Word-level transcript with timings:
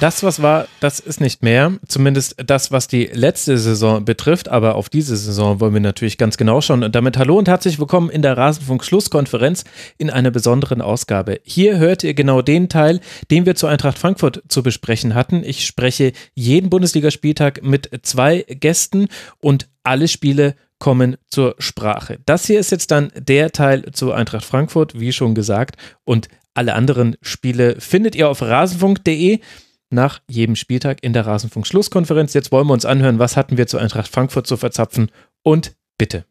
Das, 0.00 0.22
was 0.22 0.40
war, 0.40 0.68
das 0.78 1.00
ist 1.00 1.20
nicht 1.20 1.42
mehr. 1.42 1.72
Zumindest 1.88 2.36
das, 2.46 2.70
was 2.70 2.86
die 2.86 3.06
letzte 3.06 3.58
Saison 3.58 4.04
betrifft. 4.04 4.48
Aber 4.48 4.76
auf 4.76 4.88
diese 4.88 5.16
Saison 5.16 5.58
wollen 5.58 5.74
wir 5.74 5.80
natürlich 5.80 6.18
ganz 6.18 6.36
genau 6.36 6.60
schauen. 6.60 6.84
Und 6.84 6.94
damit 6.94 7.18
hallo 7.18 7.36
und 7.36 7.48
herzlich 7.48 7.80
willkommen 7.80 8.08
in 8.08 8.22
der 8.22 8.36
Rasenfunk-Schlusskonferenz 8.36 9.64
in 9.96 10.08
einer 10.10 10.30
besonderen 10.30 10.82
Ausgabe. 10.82 11.40
Hier 11.42 11.78
hört 11.78 12.04
ihr 12.04 12.14
genau 12.14 12.42
den 12.42 12.68
Teil, 12.68 13.00
den 13.32 13.44
wir 13.44 13.56
zu 13.56 13.66
Eintracht 13.66 13.98
Frankfurt 13.98 14.44
zu 14.46 14.62
besprechen 14.62 15.16
hatten. 15.16 15.42
Ich 15.42 15.66
spreche 15.66 16.12
jeden 16.34 16.70
Bundesligaspieltag 16.70 17.64
mit 17.64 17.90
zwei 18.02 18.42
Gästen 18.48 19.08
und 19.40 19.68
alle 19.82 20.06
Spiele 20.06 20.54
kommen 20.78 21.16
zur 21.28 21.56
Sprache. 21.58 22.20
Das 22.24 22.46
hier 22.46 22.60
ist 22.60 22.70
jetzt 22.70 22.92
dann 22.92 23.10
der 23.16 23.50
Teil 23.50 23.90
zu 23.90 24.12
Eintracht 24.12 24.44
Frankfurt, 24.44 25.00
wie 25.00 25.12
schon 25.12 25.34
gesagt. 25.34 25.76
Und 26.04 26.28
alle 26.54 26.74
anderen 26.74 27.16
Spiele 27.20 27.80
findet 27.80 28.14
ihr 28.14 28.28
auf 28.28 28.42
rasenfunk.de 28.42 29.40
nach 29.90 30.20
jedem 30.28 30.56
Spieltag 30.56 31.02
in 31.02 31.12
der 31.12 31.26
Rasenfunk-Schlusskonferenz. 31.26 32.34
Jetzt 32.34 32.52
wollen 32.52 32.66
wir 32.66 32.72
uns 32.74 32.84
anhören, 32.84 33.18
was 33.18 33.36
hatten 33.36 33.56
wir 33.56 33.66
zu 33.66 33.78
Eintracht 33.78 34.08
Frankfurt 34.08 34.46
zu 34.46 34.56
verzapfen 34.56 35.10
und 35.42 35.76
bitte. 35.96 36.24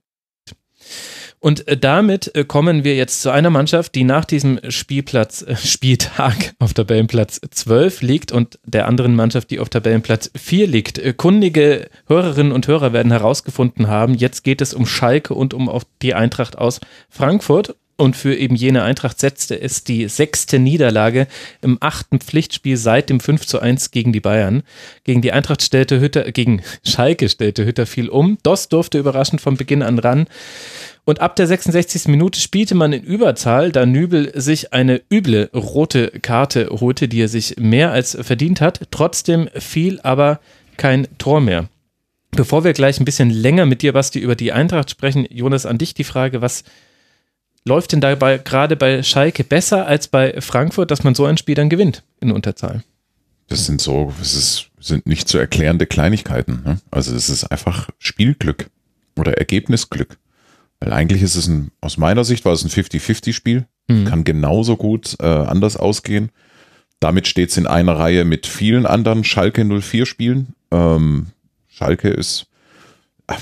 Und 1.39 1.67
äh, 1.67 1.77
damit 1.77 2.35
äh, 2.35 2.45
kommen 2.45 2.83
wir 2.83 2.95
jetzt 2.95 3.21
zu 3.21 3.29
einer 3.29 3.51
Mannschaft, 3.51 3.93
die 3.93 4.03
nach 4.03 4.25
diesem 4.25 4.59
Spielplatz, 4.69 5.43
äh, 5.43 5.55
Spieltag 5.63 6.55
auf 6.59 6.73
Tabellenplatz 6.73 7.39
12 7.51 8.01
liegt 8.01 8.31
und 8.31 8.59
der 8.65 8.87
anderen 8.87 9.15
Mannschaft, 9.15 9.51
die 9.51 9.59
auf 9.59 9.69
Tabellenplatz 9.69 10.31
4 10.35 10.67
liegt. 10.67 11.17
Kundige 11.17 11.89
Hörerinnen 12.07 12.51
und 12.51 12.67
Hörer 12.67 12.91
werden 12.91 13.11
herausgefunden 13.11 13.87
haben, 13.87 14.15
jetzt 14.15 14.43
geht 14.43 14.61
es 14.61 14.73
um 14.73 14.85
Schalke 14.85 15.35
und 15.35 15.53
um 15.53 15.69
die 16.01 16.15
Eintracht 16.15 16.57
aus 16.57 16.79
Frankfurt. 17.09 17.75
Und 17.99 18.15
für 18.15 18.35
eben 18.35 18.55
jene 18.55 18.83
Eintracht 18.83 19.19
setzte 19.19 19.59
es 19.59 19.83
die 19.83 20.07
sechste 20.07 20.59
Niederlage 20.59 21.25
im 21.63 21.77
achten 21.79 22.19
Pflichtspiel 22.19 22.77
seit 22.77 23.09
dem 23.09 23.19
5 23.19 23.47
zu 23.47 23.59
1 23.59 23.89
gegen 23.89 24.13
die 24.13 24.19
Bayern. 24.19 24.61
Gegen 25.03 25.23
die 25.23 25.31
Eintracht 25.31 25.63
stellte 25.63 25.99
Hütter, 25.99 26.31
gegen 26.31 26.61
Schalke 26.85 27.27
stellte 27.27 27.65
Hütter 27.65 27.87
viel 27.87 28.09
um. 28.09 28.37
Doss 28.43 28.69
durfte 28.69 28.99
überraschend 28.99 29.41
von 29.41 29.57
Beginn 29.57 29.81
an 29.81 29.97
ran. 29.97 30.27
Und 31.05 31.21
ab 31.21 31.35
der 31.37 31.47
66. 31.47 32.07
Minute 32.07 32.39
spielte 32.39 32.75
man 32.75 32.93
in 32.93 33.01
Überzahl, 33.01 33.71
da 33.71 33.87
Nübel 33.87 34.31
sich 34.39 34.73
eine 34.73 35.01
üble 35.11 35.49
rote 35.55 36.11
Karte 36.21 36.69
holte, 36.69 37.07
die 37.07 37.21
er 37.21 37.29
sich 37.29 37.55
mehr 37.57 37.91
als 37.91 38.15
verdient 38.21 38.61
hat. 38.61 38.81
Trotzdem 38.91 39.49
fiel 39.55 39.99
aber 40.01 40.39
kein 40.75 41.07
Tor 41.17 41.41
mehr. 41.41 41.67
Bevor 42.31 42.63
wir 42.63 42.73
gleich 42.73 42.99
ein 42.99 43.05
bisschen 43.05 43.31
länger 43.31 43.65
mit 43.65 43.81
dir, 43.81 43.93
Basti, 43.93 44.19
über 44.19 44.35
die 44.35 44.51
Eintracht 44.51 44.91
sprechen, 44.91 45.25
Jonas, 45.31 45.65
an 45.65 45.79
dich 45.79 45.95
die 45.95 46.03
Frage, 46.03 46.41
was 46.41 46.63
läuft 47.67 47.91
denn 47.91 48.01
dabei 48.01 48.37
gerade 48.39 48.75
bei 48.75 49.03
Schalke 49.03 49.43
besser 49.43 49.85
als 49.85 50.07
bei 50.07 50.39
Frankfurt, 50.41 50.89
dass 50.89 51.03
man 51.03 51.13
so 51.13 51.25
ein 51.25 51.37
Spiel 51.37 51.55
dann 51.55 51.69
gewinnt 51.69 52.03
in 52.19 52.31
Unterzahl? 52.31 52.83
Das 53.47 53.65
sind 53.65 53.81
so, 53.81 54.13
das 54.19 54.33
ist, 54.33 54.69
sind 54.79 55.05
nicht 55.05 55.27
zu 55.27 55.37
erklärende 55.37 55.85
Kleinigkeiten. 55.85 56.63
Ne? 56.65 56.79
Also 56.91 57.13
das 57.13 57.29
ist 57.29 57.45
einfach 57.45 57.89
Spielglück 57.99 58.69
oder 59.15 59.37
Ergebnisglück. 59.37 60.17
Weil 60.79 60.93
eigentlich 60.93 61.21
ist 61.21 61.35
es 61.35 61.47
ein, 61.47 61.71
aus 61.81 61.97
meiner 61.97 62.23
Sicht 62.23 62.45
war 62.45 62.53
es 62.53 62.63
ein 62.63 62.69
50-50-Spiel. 62.69 63.65
Mhm. 63.87 64.05
Kann 64.05 64.23
genauso 64.23 64.75
gut 64.75 65.15
äh, 65.19 65.25
anders 65.25 65.77
ausgehen. 65.77 66.29
Damit 66.99 67.27
steht 67.27 67.49
es 67.49 67.57
in 67.57 67.67
einer 67.67 67.93
Reihe 67.93 68.25
mit 68.25 68.47
vielen 68.47 68.85
anderen 68.85 69.23
Schalke 69.23 69.63
04 69.63 70.05
Spielen. 70.05 70.55
Ähm, 70.71 71.27
Schalke 71.67 72.09
ist 72.09 72.47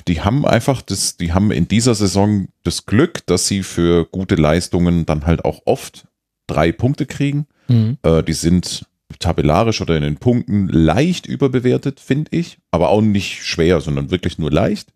die 0.08 0.22
haben 0.22 0.46
einfach 0.46 0.82
das, 0.82 1.18
die 1.18 1.34
haben 1.34 1.52
in 1.52 1.68
dieser 1.68 1.96
Saison 1.96 2.48
das 2.64 2.86
Glück, 2.86 3.26
dass 3.28 3.48
sie 3.48 3.64
für 3.64 4.06
gute 4.06 4.36
Leistungen 4.36 5.06
dann 5.06 5.26
halt 5.26 5.46
auch 5.46 5.62
oft 5.66 6.08
drei 6.48 6.72
Punkte 6.72 7.06
kriegen. 7.06 7.48
Mhm. 7.68 7.98
Äh, 8.04 8.24
die 8.24 8.34
sind 8.34 8.86
tabellarisch 9.20 9.82
oder 9.82 9.96
in 9.96 10.04
den 10.04 10.18
Punkten 10.18 10.68
leicht 10.68 11.26
überbewertet, 11.26 12.00
finde 12.00 12.36
ich, 12.36 12.58
aber 12.72 12.90
auch 12.90 13.02
nicht 13.02 13.44
schwer, 13.44 13.80
sondern 13.82 14.12
wirklich 14.12 14.38
nur 14.38 14.52
leicht. 14.52 14.90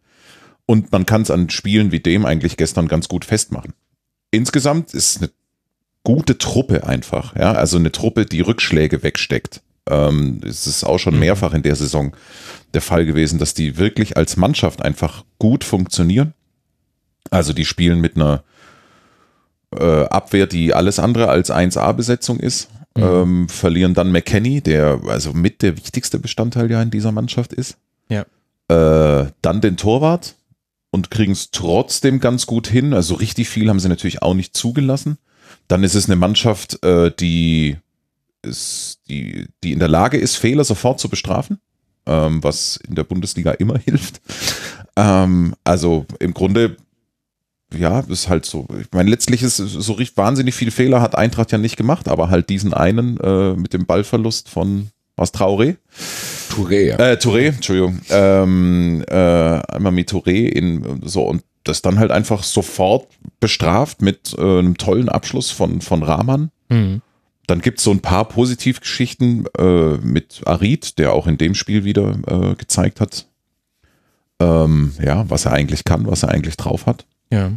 Und 0.65 0.91
man 0.91 1.05
kann 1.05 1.21
es 1.21 1.31
an 1.31 1.49
Spielen 1.49 1.91
wie 1.91 1.99
dem 1.99 2.25
eigentlich 2.25 2.57
gestern 2.57 2.87
ganz 2.87 3.07
gut 3.07 3.25
festmachen. 3.25 3.73
Insgesamt 4.31 4.93
ist 4.93 5.17
eine 5.17 5.31
gute 6.03 6.37
Truppe 6.37 6.85
einfach, 6.85 7.35
ja, 7.35 7.53
also 7.53 7.77
eine 7.77 7.91
Truppe, 7.91 8.25
die 8.25 8.41
Rückschläge 8.41 9.03
wegsteckt. 9.03 9.61
Ähm, 9.87 10.41
es 10.43 10.67
ist 10.67 10.83
auch 10.83 10.97
schon 10.97 11.15
mhm. 11.15 11.21
mehrfach 11.21 11.53
in 11.53 11.63
der 11.63 11.75
Saison 11.75 12.15
der 12.73 12.81
Fall 12.81 13.05
gewesen, 13.05 13.39
dass 13.39 13.53
die 13.53 13.77
wirklich 13.77 14.17
als 14.17 14.37
Mannschaft 14.37 14.81
einfach 14.83 15.23
gut 15.39 15.63
funktionieren. 15.63 16.33
Also 17.31 17.53
die 17.53 17.65
spielen 17.65 17.99
mit 17.99 18.15
einer 18.15 18.43
äh, 19.75 20.05
Abwehr, 20.05 20.47
die 20.47 20.73
alles 20.73 20.99
andere 20.99 21.29
als 21.29 21.51
1A-Besetzung 21.51 22.39
ist. 22.39 22.69
Mhm. 22.95 23.03
Ähm, 23.03 23.49
verlieren 23.49 23.93
dann 23.93 24.11
McKenny, 24.11 24.61
der 24.61 24.99
also 25.07 25.33
mit 25.33 25.61
der 25.61 25.77
wichtigste 25.77 26.19
Bestandteil 26.19 26.69
ja 26.71 26.81
in 26.81 26.91
dieser 26.91 27.11
Mannschaft 27.11 27.53
ist. 27.53 27.77
Ja. 28.09 28.25
Äh, 28.67 29.31
dann 29.41 29.61
den 29.61 29.77
Torwart 29.77 30.35
und 30.91 31.11
kriegen 31.11 31.33
es 31.33 31.51
trotzdem 31.51 32.19
ganz 32.19 32.45
gut 32.45 32.67
hin. 32.67 32.93
Also 32.93 33.15
richtig 33.15 33.49
viel 33.49 33.69
haben 33.69 33.79
sie 33.79 33.89
natürlich 33.89 34.21
auch 34.21 34.33
nicht 34.33 34.55
zugelassen. 34.55 35.17
Dann 35.67 35.83
ist 35.83 35.95
es 35.95 36.07
eine 36.07 36.15
Mannschaft, 36.15 36.83
äh, 36.83 37.11
die 37.17 37.77
ist, 38.41 38.99
die, 39.07 39.47
die 39.63 39.71
in 39.71 39.79
der 39.79 39.87
Lage 39.87 40.17
ist, 40.17 40.35
Fehler 40.35 40.63
sofort 40.63 40.99
zu 40.99 41.09
bestrafen, 41.09 41.59
ähm, 42.05 42.43
was 42.43 42.79
in 42.87 42.95
der 42.95 43.03
Bundesliga 43.03 43.51
immer 43.51 43.77
hilft. 43.85 44.21
Ähm, 44.95 45.55
also 45.63 46.05
im 46.19 46.33
Grunde, 46.33 46.77
ja, 47.73 47.99
ist 48.01 48.29
halt 48.29 48.45
so. 48.45 48.67
Ich 48.81 48.87
meine, 48.91 49.09
letztlich 49.09 49.43
ist 49.43 49.57
so 49.57 49.93
richtig 49.93 50.17
wahnsinnig 50.17 50.55
viele 50.55 50.71
Fehler 50.71 51.01
hat 51.01 51.15
Eintracht 51.15 51.51
ja 51.51 51.57
nicht 51.57 51.77
gemacht, 51.77 52.07
aber 52.07 52.29
halt 52.29 52.49
diesen 52.49 52.73
einen 52.73 53.17
äh, 53.19 53.53
mit 53.53 53.73
dem 53.73 53.85
Ballverlust 53.85 54.49
von 54.49 54.89
was 55.15 55.33
Traoré? 55.33 55.75
Touré, 56.49 56.87
ja. 56.87 56.95
Äh, 56.95 57.17
Touré, 57.17 57.49
Entschuldigung. 57.49 57.99
Ähm, 58.09 59.03
äh, 59.07 59.13
einmal 59.13 59.91
mit 59.91 60.09
Touré 60.09 60.47
in 60.47 61.01
so 61.03 61.23
und 61.23 61.43
das 61.65 61.81
dann 61.81 61.99
halt 61.99 62.11
einfach 62.11 62.43
sofort 62.43 63.07
bestraft 63.39 64.01
mit 64.01 64.33
äh, 64.37 64.41
einem 64.41 64.77
tollen 64.77 65.09
Abschluss 65.09 65.51
von, 65.51 65.81
von 65.81 66.03
Rahman. 66.03 66.51
Mhm. 66.69 67.01
Dann 67.49 67.61
gibt 67.61 67.79
es 67.79 67.83
so 67.83 67.91
ein 67.91 68.01
paar 68.01 68.25
Positivgeschichten 68.25 69.45
äh, 69.57 69.97
mit 69.97 70.41
Arid, 70.45 70.99
der 70.99 71.13
auch 71.13 71.25
in 71.25 71.37
dem 71.37 71.55
Spiel 71.55 71.83
wieder 71.83 72.15
äh, 72.27 72.55
gezeigt 72.55 73.01
hat, 73.01 73.25
ähm, 74.39 74.93
ja, 75.03 75.27
was 75.29 75.45
er 75.45 75.53
eigentlich 75.53 75.83
kann, 75.83 76.05
was 76.05 76.21
er 76.21 76.29
eigentlich 76.29 76.57
drauf 76.57 76.85
hat. 76.85 77.07
Ja. 77.31 77.53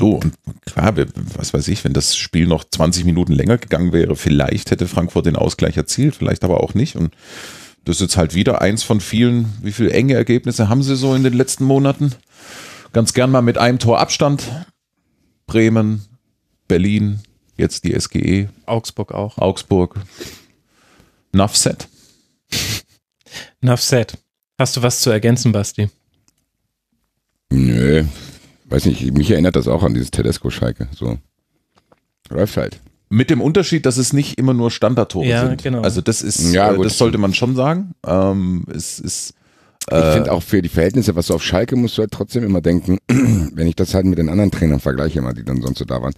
So, 0.00 0.16
und 0.16 0.34
klar, 0.64 0.94
was 1.36 1.52
weiß 1.52 1.66
ich, 1.68 1.82
wenn 1.84 1.92
das 1.92 2.16
Spiel 2.16 2.46
noch 2.46 2.62
20 2.64 3.04
Minuten 3.04 3.32
länger 3.32 3.58
gegangen 3.58 3.92
wäre, 3.92 4.14
vielleicht 4.14 4.70
hätte 4.70 4.86
Frankfurt 4.86 5.26
den 5.26 5.36
Ausgleich 5.36 5.76
erzielt, 5.76 6.14
vielleicht 6.14 6.44
aber 6.44 6.60
auch 6.60 6.74
nicht. 6.74 6.94
Und 6.94 7.12
das 7.84 7.96
ist 7.96 8.02
jetzt 8.02 8.16
halt 8.16 8.34
wieder 8.34 8.62
eins 8.62 8.84
von 8.84 9.00
vielen, 9.00 9.52
wie 9.62 9.72
viele 9.72 9.90
enge 9.90 10.14
Ergebnisse 10.14 10.68
haben 10.68 10.84
sie 10.84 10.94
so 10.94 11.14
in 11.14 11.24
den 11.24 11.34
letzten 11.34 11.64
Monaten? 11.64 12.14
Ganz 12.92 13.14
gern 13.14 13.32
mal 13.32 13.42
mit 13.42 13.58
einem 13.58 13.80
Tor 13.80 13.98
Abstand. 13.98 14.44
Bremen, 15.46 16.04
Berlin, 16.68 17.20
jetzt 17.62 17.84
die 17.84 17.98
SGE. 17.98 18.48
Augsburg 18.66 19.12
auch. 19.12 19.38
Augsburg. 19.38 19.94
Nuffset. 21.32 21.88
Nuffset. 23.60 24.18
Hast 24.58 24.76
du 24.76 24.82
was 24.82 25.00
zu 25.00 25.10
ergänzen, 25.10 25.52
Basti? 25.52 25.88
Nö, 27.50 28.04
weiß 28.66 28.86
nicht, 28.86 29.12
mich 29.12 29.30
erinnert 29.30 29.56
das 29.56 29.68
auch 29.68 29.82
an 29.82 29.94
dieses 29.94 30.10
Tedesco-Schalke. 30.10 30.88
So. 30.94 31.18
Läuft 32.28 32.56
halt. 32.56 32.80
Mit 33.08 33.28
dem 33.28 33.40
Unterschied, 33.42 33.84
dass 33.84 33.98
es 33.98 34.12
nicht 34.12 34.38
immer 34.38 34.54
nur 34.54 34.70
Standardtore 34.70 35.26
ja, 35.26 35.46
sind. 35.46 35.62
Genau. 35.62 35.82
Also 35.82 36.00
das 36.00 36.22
ist, 36.22 36.52
Ja, 36.52 36.72
äh, 36.72 36.76
gut. 36.76 36.86
das 36.86 36.96
sollte 36.96 37.18
man 37.18 37.34
schon 37.34 37.54
sagen. 37.56 37.94
Ähm, 38.06 38.64
es 38.74 38.98
ist 38.98 39.34
Ich 39.90 39.96
finde 40.14 40.32
auch 40.32 40.42
für 40.42 40.62
die 40.62 40.70
Verhältnisse, 40.70 41.14
was 41.14 41.26
du 41.26 41.34
auf 41.34 41.42
Schalke 41.42 41.76
musst 41.76 41.98
du 41.98 42.02
halt 42.02 42.12
trotzdem 42.12 42.42
immer 42.44 42.62
denken, 42.62 42.98
wenn 43.08 43.66
ich 43.66 43.76
das 43.76 43.92
halt 43.94 44.06
mit 44.06 44.18
den 44.18 44.30
anderen 44.30 44.50
Trainern 44.50 44.80
vergleiche, 44.80 45.18
immer, 45.18 45.34
die 45.34 45.44
dann 45.44 45.60
sonst 45.60 45.78
so 45.78 45.84
da 45.84 46.00
waren. 46.00 46.14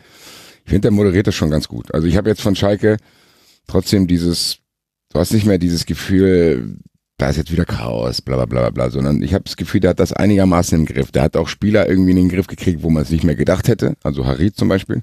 Ich 0.65 0.71
finde, 0.71 0.83
der 0.83 0.91
moderiert 0.93 1.27
das 1.27 1.35
schon 1.35 1.51
ganz 1.51 1.69
gut. 1.69 1.93
Also 1.95 2.07
ich 2.07 2.17
habe 2.17 2.31
jetzt 2.31 2.43
von 2.43 2.57
Schalke 2.57 2.97
trotzdem 3.67 4.07
dieses, 4.07 4.59
du 5.13 5.19
hast 5.19 5.33
nicht 5.33 5.47
mehr 5.47 5.59
dieses 5.59 5.87
Gefühl, 5.87 6.79
da 7.19 7.29
ist 7.29 7.37
jetzt 7.37 7.53
wieder 7.53 7.65
Chaos, 7.65 8.23
bla 8.23 8.37
bla 8.37 8.47
bla 8.47 8.71
bla, 8.71 8.91
sondern 8.91 9.23
ich 9.23 9.35
habe 9.35 9.45
das 9.45 9.57
Gefühl, 9.57 9.81
der 9.81 9.91
hat 9.91 10.01
das 10.01 10.13
einigermaßen 10.13 10.79
im 10.79 10.87
Griff. 10.87 11.13
Der 11.13 11.23
hat 11.23 11.37
auch 11.37 11.49
Spieler 11.49 11.89
irgendwie 11.89 12.11
in 12.11 12.17
den 12.17 12.29
Griff 12.29 12.47
gekriegt, 12.47 12.83
wo 12.83 12.91
man 12.91 13.03
es 13.03 13.11
nicht 13.11 13.25
mehr 13.25 13.37
gedacht 13.37 13.69
hätte. 13.69 13.95
Also 14.03 14.27
Harid 14.27 14.57
zum 14.57 14.69
Beispiel. 14.69 15.03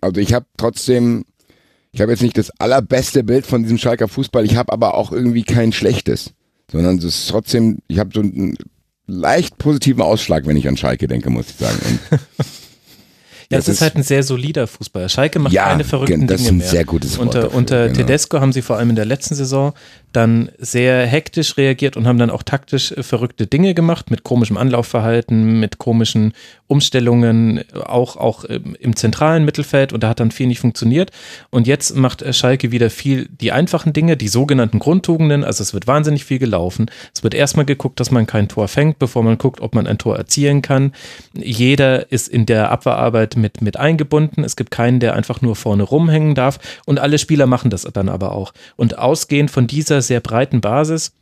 Also 0.00 0.20
ich 0.20 0.34
habe 0.34 0.46
trotzdem, 0.58 1.24
ich 1.92 2.00
habe 2.00 2.12
jetzt 2.12 2.22
nicht 2.22 2.36
das 2.36 2.50
allerbeste 2.60 3.24
Bild 3.24 3.46
von 3.46 3.62
diesem 3.62 3.78
Schalker 3.78 4.08
Fußball, 4.08 4.44
ich 4.44 4.56
habe 4.56 4.72
aber 4.72 4.94
auch 4.94 5.12
irgendwie 5.12 5.44
kein 5.44 5.72
schlechtes, 5.72 6.34
sondern 6.70 6.98
es 6.98 7.04
ist 7.04 7.28
trotzdem, 7.28 7.78
ich 7.88 7.98
habe 7.98 8.10
so 8.12 8.20
einen 8.20 8.58
leicht 9.06 9.56
positiven 9.56 10.02
Ausschlag, 10.02 10.46
wenn 10.46 10.56
ich 10.56 10.68
an 10.68 10.76
Schalke 10.76 11.08
denke, 11.08 11.30
muss 11.30 11.48
ich 11.48 11.56
sagen. 11.56 12.00
Ja, 13.54 13.58
es 13.60 13.68
ist 13.68 13.80
halt 13.80 13.96
ein 13.96 14.02
sehr 14.02 14.22
solider 14.22 14.66
Fußballer. 14.66 15.08
Schalke 15.08 15.38
macht 15.38 15.52
Ja, 15.52 15.64
keine 15.68 15.84
verrückten 15.84 16.26
das 16.26 16.40
ist 16.40 16.46
Dinge 16.46 16.56
ein 16.56 16.58
mehr. 16.58 16.68
sehr 16.68 16.84
gutes 16.84 17.16
Wort 17.18 17.26
Unter, 17.28 17.42
dafür, 17.42 17.56
unter 17.58 17.82
genau. 17.88 17.96
Tedesco 17.96 18.40
haben 18.40 18.52
sie 18.52 18.62
vor 18.62 18.76
allem 18.76 18.90
in 18.90 18.96
der 18.96 19.04
letzten 19.06 19.34
Saison 19.34 19.72
dann 20.16 20.50
sehr 20.58 21.06
hektisch 21.06 21.56
reagiert 21.56 21.96
und 21.96 22.06
haben 22.06 22.18
dann 22.18 22.30
auch 22.30 22.42
taktisch 22.42 22.92
äh, 22.92 23.02
verrückte 23.02 23.46
Dinge 23.46 23.74
gemacht, 23.74 24.10
mit 24.10 24.24
komischem 24.24 24.56
Anlaufverhalten, 24.56 25.60
mit 25.60 25.78
komischen 25.78 26.32
Umstellungen, 26.66 27.62
auch, 27.84 28.16
auch 28.16 28.44
ähm, 28.48 28.76
im 28.78 28.96
zentralen 28.96 29.44
Mittelfeld 29.44 29.92
und 29.92 30.02
da 30.02 30.08
hat 30.08 30.20
dann 30.20 30.30
viel 30.30 30.46
nicht 30.46 30.60
funktioniert. 30.60 31.10
Und 31.50 31.66
jetzt 31.66 31.96
macht 31.96 32.22
äh, 32.22 32.32
Schalke 32.32 32.72
wieder 32.72 32.90
viel 32.90 33.28
die 33.40 33.52
einfachen 33.52 33.92
Dinge, 33.92 34.16
die 34.16 34.28
sogenannten 34.28 34.78
Grundtugenden. 34.78 35.44
Also 35.44 35.62
es 35.62 35.74
wird 35.74 35.86
wahnsinnig 35.86 36.24
viel 36.24 36.38
gelaufen. 36.38 36.90
Es 37.14 37.22
wird 37.22 37.34
erstmal 37.34 37.66
geguckt, 37.66 38.00
dass 38.00 38.10
man 38.10 38.26
kein 38.26 38.48
Tor 38.48 38.68
fängt, 38.68 38.98
bevor 38.98 39.22
man 39.22 39.36
guckt, 39.36 39.60
ob 39.60 39.74
man 39.74 39.86
ein 39.86 39.98
Tor 39.98 40.16
erzielen 40.16 40.62
kann. 40.62 40.92
Jeder 41.34 42.10
ist 42.10 42.28
in 42.28 42.46
der 42.46 42.70
Abwehrarbeit 42.70 43.36
mit, 43.36 43.60
mit 43.60 43.76
eingebunden. 43.76 44.44
Es 44.44 44.56
gibt 44.56 44.70
keinen, 44.70 45.00
der 45.00 45.14
einfach 45.14 45.42
nur 45.42 45.56
vorne 45.56 45.82
rumhängen 45.82 46.34
darf. 46.34 46.58
Und 46.86 46.98
alle 46.98 47.18
Spieler 47.18 47.46
machen 47.46 47.70
das 47.70 47.82
dann 47.92 48.08
aber 48.08 48.32
auch. 48.32 48.52
Und 48.76 48.98
ausgehend 48.98 49.50
von 49.50 49.66
dieser 49.66 50.00
sehr 50.04 50.20
breiten 50.20 50.60
Basis 50.60 51.12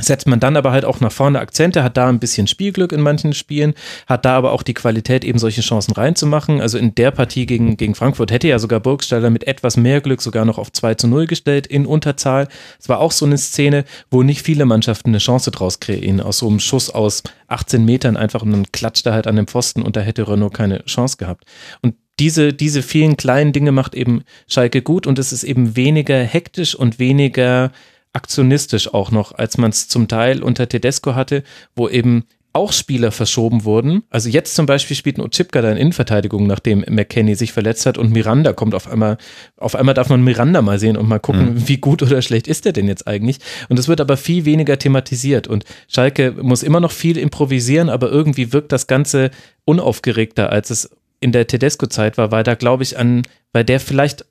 setzt 0.00 0.26
man 0.26 0.40
dann 0.40 0.56
aber 0.56 0.72
halt 0.72 0.84
auch 0.84 1.00
nach 1.00 1.12
vorne 1.12 1.38
Akzente, 1.38 1.84
hat 1.84 1.96
da 1.96 2.08
ein 2.08 2.18
bisschen 2.18 2.48
Spielglück 2.48 2.90
in 2.90 3.00
manchen 3.00 3.32
Spielen, 3.32 3.74
hat 4.08 4.24
da 4.24 4.36
aber 4.36 4.50
auch 4.50 4.64
die 4.64 4.74
Qualität, 4.74 5.24
eben 5.24 5.38
solche 5.38 5.60
Chancen 5.60 5.92
reinzumachen. 5.92 6.60
Also 6.60 6.78
in 6.78 6.94
der 6.96 7.12
Partie 7.12 7.46
gegen, 7.46 7.76
gegen 7.76 7.94
Frankfurt 7.94 8.32
hätte 8.32 8.48
ja 8.48 8.58
sogar 8.58 8.80
Burgstaller 8.80 9.30
mit 9.30 9.46
etwas 9.46 9.76
mehr 9.76 10.00
Glück 10.00 10.20
sogar 10.20 10.44
noch 10.44 10.58
auf 10.58 10.72
2 10.72 10.94
zu 10.96 11.06
0 11.06 11.26
gestellt 11.26 11.66
in 11.68 11.86
Unterzahl. 11.86 12.48
Es 12.80 12.88
war 12.88 12.98
auch 12.98 13.12
so 13.12 13.24
eine 13.24 13.38
Szene, 13.38 13.84
wo 14.10 14.24
nicht 14.24 14.42
viele 14.42 14.64
Mannschaften 14.64 15.10
eine 15.10 15.18
Chance 15.18 15.52
draus 15.52 15.78
kreieren, 15.78 16.20
aus 16.20 16.38
so 16.38 16.48
einem 16.48 16.58
Schuss 16.58 16.90
aus 16.90 17.22
18 17.46 17.84
Metern 17.84 18.16
einfach 18.16 18.42
und 18.42 18.50
dann 18.50 18.72
klatscht 18.72 19.06
er 19.06 19.12
halt 19.12 19.28
an 19.28 19.36
den 19.36 19.46
Pfosten 19.46 19.82
und 19.82 19.94
da 19.94 20.00
hätte 20.00 20.26
Renault 20.26 20.54
keine 20.54 20.84
Chance 20.86 21.18
gehabt. 21.18 21.44
Und 21.82 21.94
diese, 22.18 22.52
diese 22.52 22.82
vielen 22.82 23.16
kleinen 23.16 23.52
Dinge 23.52 23.72
macht 23.72 23.94
eben 23.94 24.22
Schalke 24.48 24.82
gut 24.82 25.06
und 25.06 25.18
es 25.18 25.32
ist 25.32 25.44
eben 25.44 25.76
weniger 25.76 26.18
hektisch 26.18 26.74
und 26.74 26.98
weniger 26.98 27.70
aktionistisch 28.14 28.92
auch 28.94 29.10
noch, 29.10 29.32
als 29.32 29.58
man 29.58 29.70
es 29.70 29.88
zum 29.88 30.08
Teil 30.08 30.42
unter 30.42 30.68
Tedesco 30.68 31.14
hatte, 31.14 31.42
wo 31.76 31.88
eben 31.88 32.24
auch 32.54 32.72
Spieler 32.72 33.10
verschoben 33.10 33.64
wurden. 33.64 34.04
Also 34.10 34.28
jetzt 34.28 34.54
zum 34.54 34.66
Beispiel 34.66 34.96
spielt 34.96 35.18
ein 35.18 35.22
Otschipka 35.22 35.60
da 35.60 35.72
in 35.72 35.76
Innenverteidigung, 35.76 36.46
nachdem 36.46 36.84
McKenny 36.88 37.34
sich 37.34 37.52
verletzt 37.52 37.84
hat 37.84 37.98
und 37.98 38.12
Miranda 38.12 38.52
kommt 38.52 38.76
auf 38.76 38.88
einmal, 38.88 39.18
auf 39.56 39.74
einmal 39.74 39.94
darf 39.94 40.08
man 40.08 40.22
Miranda 40.22 40.62
mal 40.62 40.78
sehen 40.78 40.96
und 40.96 41.08
mal 41.08 41.18
gucken, 41.18 41.66
wie 41.68 41.78
gut 41.78 42.00
oder 42.00 42.22
schlecht 42.22 42.46
ist 42.46 42.64
der 42.64 42.72
denn 42.72 42.86
jetzt 42.86 43.08
eigentlich. 43.08 43.38
Und 43.68 43.78
es 43.80 43.88
wird 43.88 44.00
aber 44.00 44.16
viel 44.16 44.44
weniger 44.44 44.78
thematisiert 44.78 45.48
und 45.48 45.64
Schalke 45.88 46.32
muss 46.40 46.62
immer 46.62 46.78
noch 46.78 46.92
viel 46.92 47.18
improvisieren, 47.18 47.88
aber 47.88 48.10
irgendwie 48.10 48.52
wirkt 48.52 48.70
das 48.70 48.86
Ganze 48.86 49.32
unaufgeregter, 49.64 50.50
als 50.50 50.70
es 50.70 50.90
in 51.18 51.32
der 51.32 51.48
Tedesco-Zeit 51.48 52.18
war, 52.18 52.30
weil 52.30 52.44
da 52.44 52.54
glaube 52.54 52.84
ich 52.84 52.96
an, 52.96 53.22
weil 53.52 53.64
der 53.64 53.80
vielleicht 53.80 54.26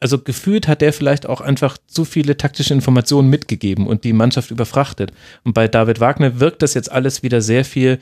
also 0.00 0.18
gefühlt 0.18 0.68
hat 0.68 0.82
der 0.82 0.92
vielleicht 0.92 1.26
auch 1.26 1.40
einfach 1.40 1.78
zu 1.86 2.04
viele 2.04 2.36
taktische 2.36 2.74
Informationen 2.74 3.30
mitgegeben 3.30 3.86
und 3.86 4.04
die 4.04 4.12
Mannschaft 4.12 4.50
überfrachtet. 4.50 5.12
Und 5.44 5.54
bei 5.54 5.68
David 5.68 6.00
Wagner 6.00 6.38
wirkt 6.38 6.62
das 6.62 6.74
jetzt 6.74 6.92
alles 6.92 7.22
wieder 7.22 7.40
sehr 7.40 7.64
viel 7.64 7.98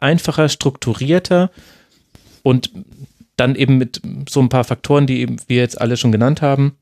einfacher, 0.00 0.48
strukturierter 0.48 1.50
und 2.42 2.70
dann 3.36 3.54
eben 3.54 3.78
mit 3.78 4.00
so 4.28 4.40
ein 4.40 4.48
paar 4.48 4.64
Faktoren, 4.64 5.06
die 5.06 5.36
wir 5.46 5.58
jetzt 5.58 5.80
alle 5.80 5.96
schon 5.96 6.12
genannt 6.12 6.42
haben, 6.42 6.76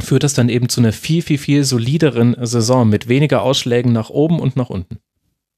führt 0.00 0.22
das 0.22 0.34
dann 0.34 0.48
eben 0.48 0.68
zu 0.68 0.80
einer 0.80 0.92
viel, 0.92 1.22
viel, 1.22 1.38
viel 1.38 1.64
solideren 1.64 2.34
Saison 2.40 2.88
mit 2.88 3.08
weniger 3.08 3.42
Ausschlägen 3.42 3.92
nach 3.92 4.10
oben 4.10 4.40
und 4.40 4.56
nach 4.56 4.70
unten. 4.70 4.98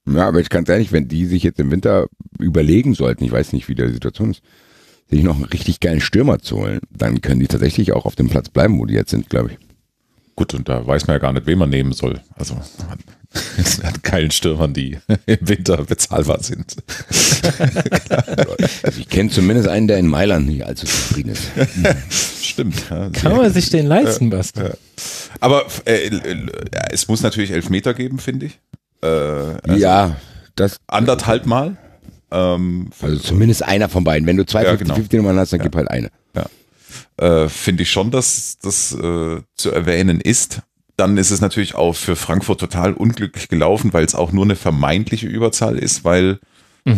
Ja, 0.07 0.27
aber 0.27 0.41
ich 0.41 0.51
ganz 0.51 0.69
ehrlich, 0.69 0.91
wenn 0.91 1.07
die 1.07 1.27
sich 1.27 1.45
jetzt 1.45 1.61
im 1.61 1.71
Winter 1.71 2.09
überlegen 2.39 2.95
sollten, 2.95 3.25
ich 3.25 3.31
weiß 3.31 3.53
nicht, 3.53 3.69
wie 3.69 3.77
die 3.77 3.89
Situation 3.89 4.33
ist, 4.33 4.43
sich 5.13 5.23
noch 5.23 5.37
einen 5.37 5.45
richtig 5.45 5.81
geilen 5.81 6.01
Stürmer 6.01 6.39
zu 6.41 6.59
holen, 6.59 6.81
dann 6.91 7.21
können 7.21 7.41
die 7.41 7.47
tatsächlich 7.47 7.93
auch 7.93 8.07
auf 8.07 8.17
dem 8.17 8.29
Platz 8.29 8.49
bleiben, 8.49 8.79
wo 8.79 8.87
die 8.87 8.95
jetzt 8.95 9.11
sind, 9.11 9.29
glaube 9.29 9.53
ich. 9.53 9.59
Gut, 10.35 10.55
und 10.55 10.69
da 10.69 10.87
weiß 10.87 11.07
man 11.07 11.15
ja 11.15 11.19
gar 11.19 11.33
nicht, 11.33 11.47
wen 11.47 11.59
man 11.59 11.69
nehmen 11.69 11.93
soll. 11.93 12.21
Also 12.37 12.57
es 13.59 13.83
hat 13.83 14.03
keinen 14.03 14.31
Stürmern, 14.31 14.73
die 14.73 14.99
im 15.27 15.39
Winter 15.43 15.85
bezahlbar 15.85 16.43
sind. 16.43 16.77
Also 18.83 19.01
ich 19.01 19.09
kenne 19.09 19.31
zumindest 19.31 19.69
einen, 19.69 19.89
der 19.89 19.99
in 19.99 20.07
Mailand 20.07 20.47
nicht 20.47 20.65
allzu 20.65 20.87
zufrieden 20.87 21.31
ist. 21.31 21.43
Stimmt. 22.43 22.85
Ja, 22.91 23.11
Kann 23.11 23.37
man 23.37 23.53
sich 23.53 23.71
den 23.71 23.87
leisten, 23.87 24.31
Basti? 24.31 24.61
Aber 25.41 25.67
äh, 25.85 26.07
äh, 26.07 26.49
es 26.91 27.09
muss 27.09 27.23
natürlich 27.23 27.51
Elfmeter 27.51 27.95
geben, 27.95 28.19
finde 28.19 28.47
ich. 28.47 28.61
Äh, 29.03 29.07
also 29.07 29.77
ja, 29.77 30.17
das, 30.55 30.77
Anderthalb 30.87 31.47
Mal. 31.47 31.77
Ähm, 32.33 32.91
also 33.01 33.19
zumindest 33.19 33.63
einer 33.63 33.89
von 33.89 34.05
beiden. 34.05 34.27
Wenn 34.27 34.37
du 34.37 34.47
zwei 34.47 34.65
Ja, 34.65 34.77
50 34.77 35.09
genau. 35.11 35.23
Nummern 35.23 35.39
hast, 35.39 35.53
dann 35.53 35.61
gib 35.61 35.75
halt 35.77 35.91
eine. 35.91 36.11
äh, 37.19 37.49
finde 37.49 37.83
ich 37.83 37.91
schon, 37.91 38.11
dass 38.11 38.59
das 38.63 38.93
äh, 38.93 39.41
zu 39.55 39.71
erwähnen 39.71 40.21
ist. 40.21 40.63
Dann 40.97 41.17
ist 41.17 41.31
es 41.31 41.41
natürlich 41.41 41.75
auch 41.75 41.95
für 41.95 42.17
Frankfurt 42.17 42.61
total 42.61 42.93
unglücklich 42.93 43.49
gelaufen, 43.49 43.93
weil 43.93 44.05
es 44.05 44.15
auch 44.15 44.33
nur 44.33 44.45
eine 44.45 44.57
vermeintliche 44.57 45.27
Überzahl 45.27 45.79
ist, 45.79 46.05
weil 46.05 46.39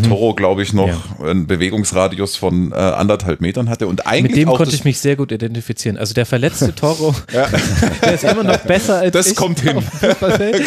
Toro, 0.09 0.33
glaube 0.35 0.63
ich, 0.63 0.73
noch 0.73 0.89
einen 1.21 1.47
Bewegungsradius 1.47 2.37
von 2.37 2.73
äh, 2.73 2.75
anderthalb 2.75 3.43
Metern 3.43 3.69
hatte 3.69 3.87
und 3.87 4.07
eigentlich 4.07 4.23
Mit 4.33 4.37
dem 4.37 4.49
auch 4.49 4.57
konnte 4.57 4.71
das, 4.71 4.81
ich 4.81 4.85
mich 4.87 4.99
sehr 4.99 5.15
gut 5.15 5.31
identifizieren. 5.31 5.99
Also 5.99 6.15
der 6.15 6.25
verletzte 6.25 6.75
Toro, 6.75 7.15
der 8.03 8.15
ist 8.15 8.25
immer 8.25 8.45
noch 8.45 8.57
besser 8.61 9.01
als 9.01 9.13
Das 9.13 9.27
ich 9.27 9.37
kommt 9.37 9.61
hin. 9.61 9.83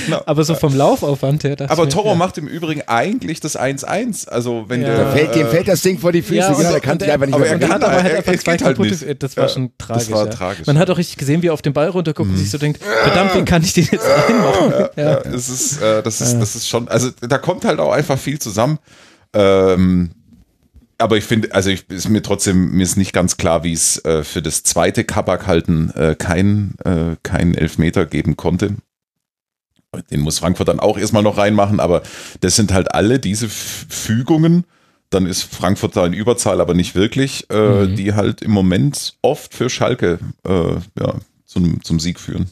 Genau. 0.06 0.22
Aber 0.28 0.44
so 0.44 0.54
vom 0.54 0.76
Laufaufwand 0.76 1.44
her. 1.46 1.56
aber 1.68 1.86
mir, 1.86 1.90
Toro 1.90 2.10
ja. 2.10 2.16
macht 2.16 2.38
im 2.38 2.48
Übrigen 2.48 2.84
eigentlich 2.86 3.40
das 3.40 3.58
1-1. 3.60 4.30
Also 4.30 4.66
wenn 4.68 4.82
Ja. 4.84 4.88
der 4.90 4.98
Da 5.06 5.12
fällt, 5.12 5.34
dem 5.36 5.48
äh, 5.48 5.50
fällt 5.50 5.68
das 5.68 5.82
Ding 5.82 5.98
vor 5.98 6.12
die 6.12 6.22
Füße, 6.22 6.36
Ja, 6.38 6.54
genau, 6.54 6.72
der 6.72 6.80
kann 6.80 7.00
sich 7.00 7.08
er- 7.08 7.16
einfach 7.16 7.26
nicht 7.26 7.34
aber 7.36 7.44
mehr 7.44 7.54
er 7.54 7.60
kann- 7.60 7.72
hat 7.72 7.84
aber 7.84 8.04
halt 8.04 8.12
er- 8.12 8.18
einfach 8.20 8.36
zwei 8.44 8.52
halt 8.52 8.62
kaputte, 8.62 8.90
nicht. 9.06 9.24
das 9.24 9.36
war 9.36 9.44
Ja, 9.46 9.50
schon 9.50 9.72
das 9.80 9.88
tragisch. 9.88 10.12
war 10.12 10.26
ja. 10.26 10.32
tragisch. 10.32 10.68
Man 10.68 10.78
hat 10.78 10.90
auch 10.92 10.98
richtig 11.00 11.18
gesehen, 11.18 11.42
wie 11.42 11.48
er 11.48 11.54
auf 11.54 11.64
den 11.64 11.74
Ball 11.74 11.90
runterguckt 11.90 12.30
und 12.30 12.38
sich 12.38 12.52
so 12.52 12.60
denkt, 12.60 12.84
verdammt, 12.84 13.34
wie 13.36 13.44
kann 13.46 13.64
ich 13.64 13.74
den 13.74 13.88
jetzt 13.92 14.06
reinmachen? 14.06 14.72
Ja, 14.96 15.04
Ja, 15.04 15.14
ist, 15.50 15.82
äh, 15.82 16.04
das 16.04 16.22
ist, 16.22 16.40
das 16.40 16.56
ist 16.56 16.68
schon, 16.70 16.88
also 16.88 17.10
da 17.22 17.40
kommt 17.40 17.66
halt 17.66 17.80
auch 17.80 17.92
einfach 17.92 18.20
viel 18.20 18.38
zusammen. 18.38 18.78
Ähm, 19.34 20.12
aber 20.98 21.18
ich 21.18 21.26
finde, 21.26 21.54
also 21.54 21.70
ich 21.70 21.90
ist 21.90 22.10
mir 22.10 22.22
trotzdem, 22.24 22.72
mir 22.72 22.84
ist 22.84 22.98
nicht 22.98 23.14
ganz 23.14 23.38
klar, 23.38 23.64
wie 23.64 23.74
es 23.74 24.04
äh, 24.04 24.24
für 24.24 24.42
das 24.42 24.64
zweite 24.64 25.04
Kabak-Halten 25.04 25.92
äh, 25.92 26.16
kein, 26.16 26.76
äh, 26.84 27.16
keinen 27.22 27.54
Elfmeter 27.54 28.06
geben 28.06 28.36
konnte. 28.36 28.76
Den 30.12 30.22
muss 30.22 30.40
Frankfurt 30.40 30.68
dann 30.68 30.80
auch 30.80 30.98
erstmal 30.98 31.24
noch 31.24 31.38
reinmachen, 31.38 31.80
aber 31.80 32.04
das 32.42 32.56
sind 32.56 32.74
halt 32.74 32.94
alle 32.94 33.20
diese 33.20 33.48
Fügungen. 33.48 34.66
Dann 35.10 35.26
ist 35.26 35.44
Frankfurt 35.44 35.96
da 35.96 36.06
in 36.06 36.14
Überzahl, 36.14 36.60
aber 36.60 36.74
nicht 36.74 36.94
wirklich, 36.94 37.50
äh, 37.50 37.86
Mhm. 37.86 37.96
die 37.96 38.14
halt 38.14 38.42
im 38.42 38.52
Moment 38.52 39.16
oft 39.22 39.54
für 39.54 39.70
Schalke 39.70 40.20
äh, 40.46 40.74
ja, 41.00 41.16
zum, 41.46 41.82
zum 41.84 42.00
Sieg 42.00 42.20
führen. 42.20 42.50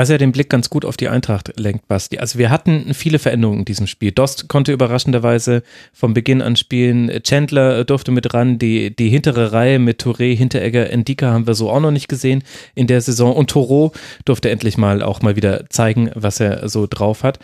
Was 0.00 0.08
ja 0.08 0.16
den 0.16 0.32
Blick 0.32 0.48
ganz 0.48 0.70
gut 0.70 0.86
auf 0.86 0.96
die 0.96 1.10
Eintracht 1.10 1.60
lenkt, 1.60 1.86
Basti. 1.86 2.16
Also 2.16 2.38
wir 2.38 2.48
hatten 2.48 2.94
viele 2.94 3.18
Veränderungen 3.18 3.58
in 3.58 3.64
diesem 3.66 3.86
Spiel. 3.86 4.12
Dost 4.12 4.48
konnte 4.48 4.72
überraschenderweise 4.72 5.62
vom 5.92 6.14
Beginn 6.14 6.40
an 6.40 6.56
spielen. 6.56 7.10
Chandler 7.22 7.84
durfte 7.84 8.10
mit 8.10 8.32
ran. 8.32 8.58
Die, 8.58 8.96
die 8.96 9.10
hintere 9.10 9.52
Reihe 9.52 9.78
mit 9.78 10.02
Touré, 10.02 10.34
Hinteregger, 10.34 10.88
Endika 10.88 11.34
haben 11.34 11.46
wir 11.46 11.52
so 11.52 11.68
auch 11.68 11.80
noch 11.80 11.90
nicht 11.90 12.08
gesehen 12.08 12.42
in 12.74 12.86
der 12.86 13.02
Saison. 13.02 13.36
Und 13.36 13.50
Toro 13.50 13.92
durfte 14.24 14.48
endlich 14.48 14.78
mal 14.78 15.02
auch 15.02 15.20
mal 15.20 15.36
wieder 15.36 15.68
zeigen, 15.68 16.10
was 16.14 16.40
er 16.40 16.66
so 16.70 16.86
drauf 16.86 17.22
hat. 17.22 17.38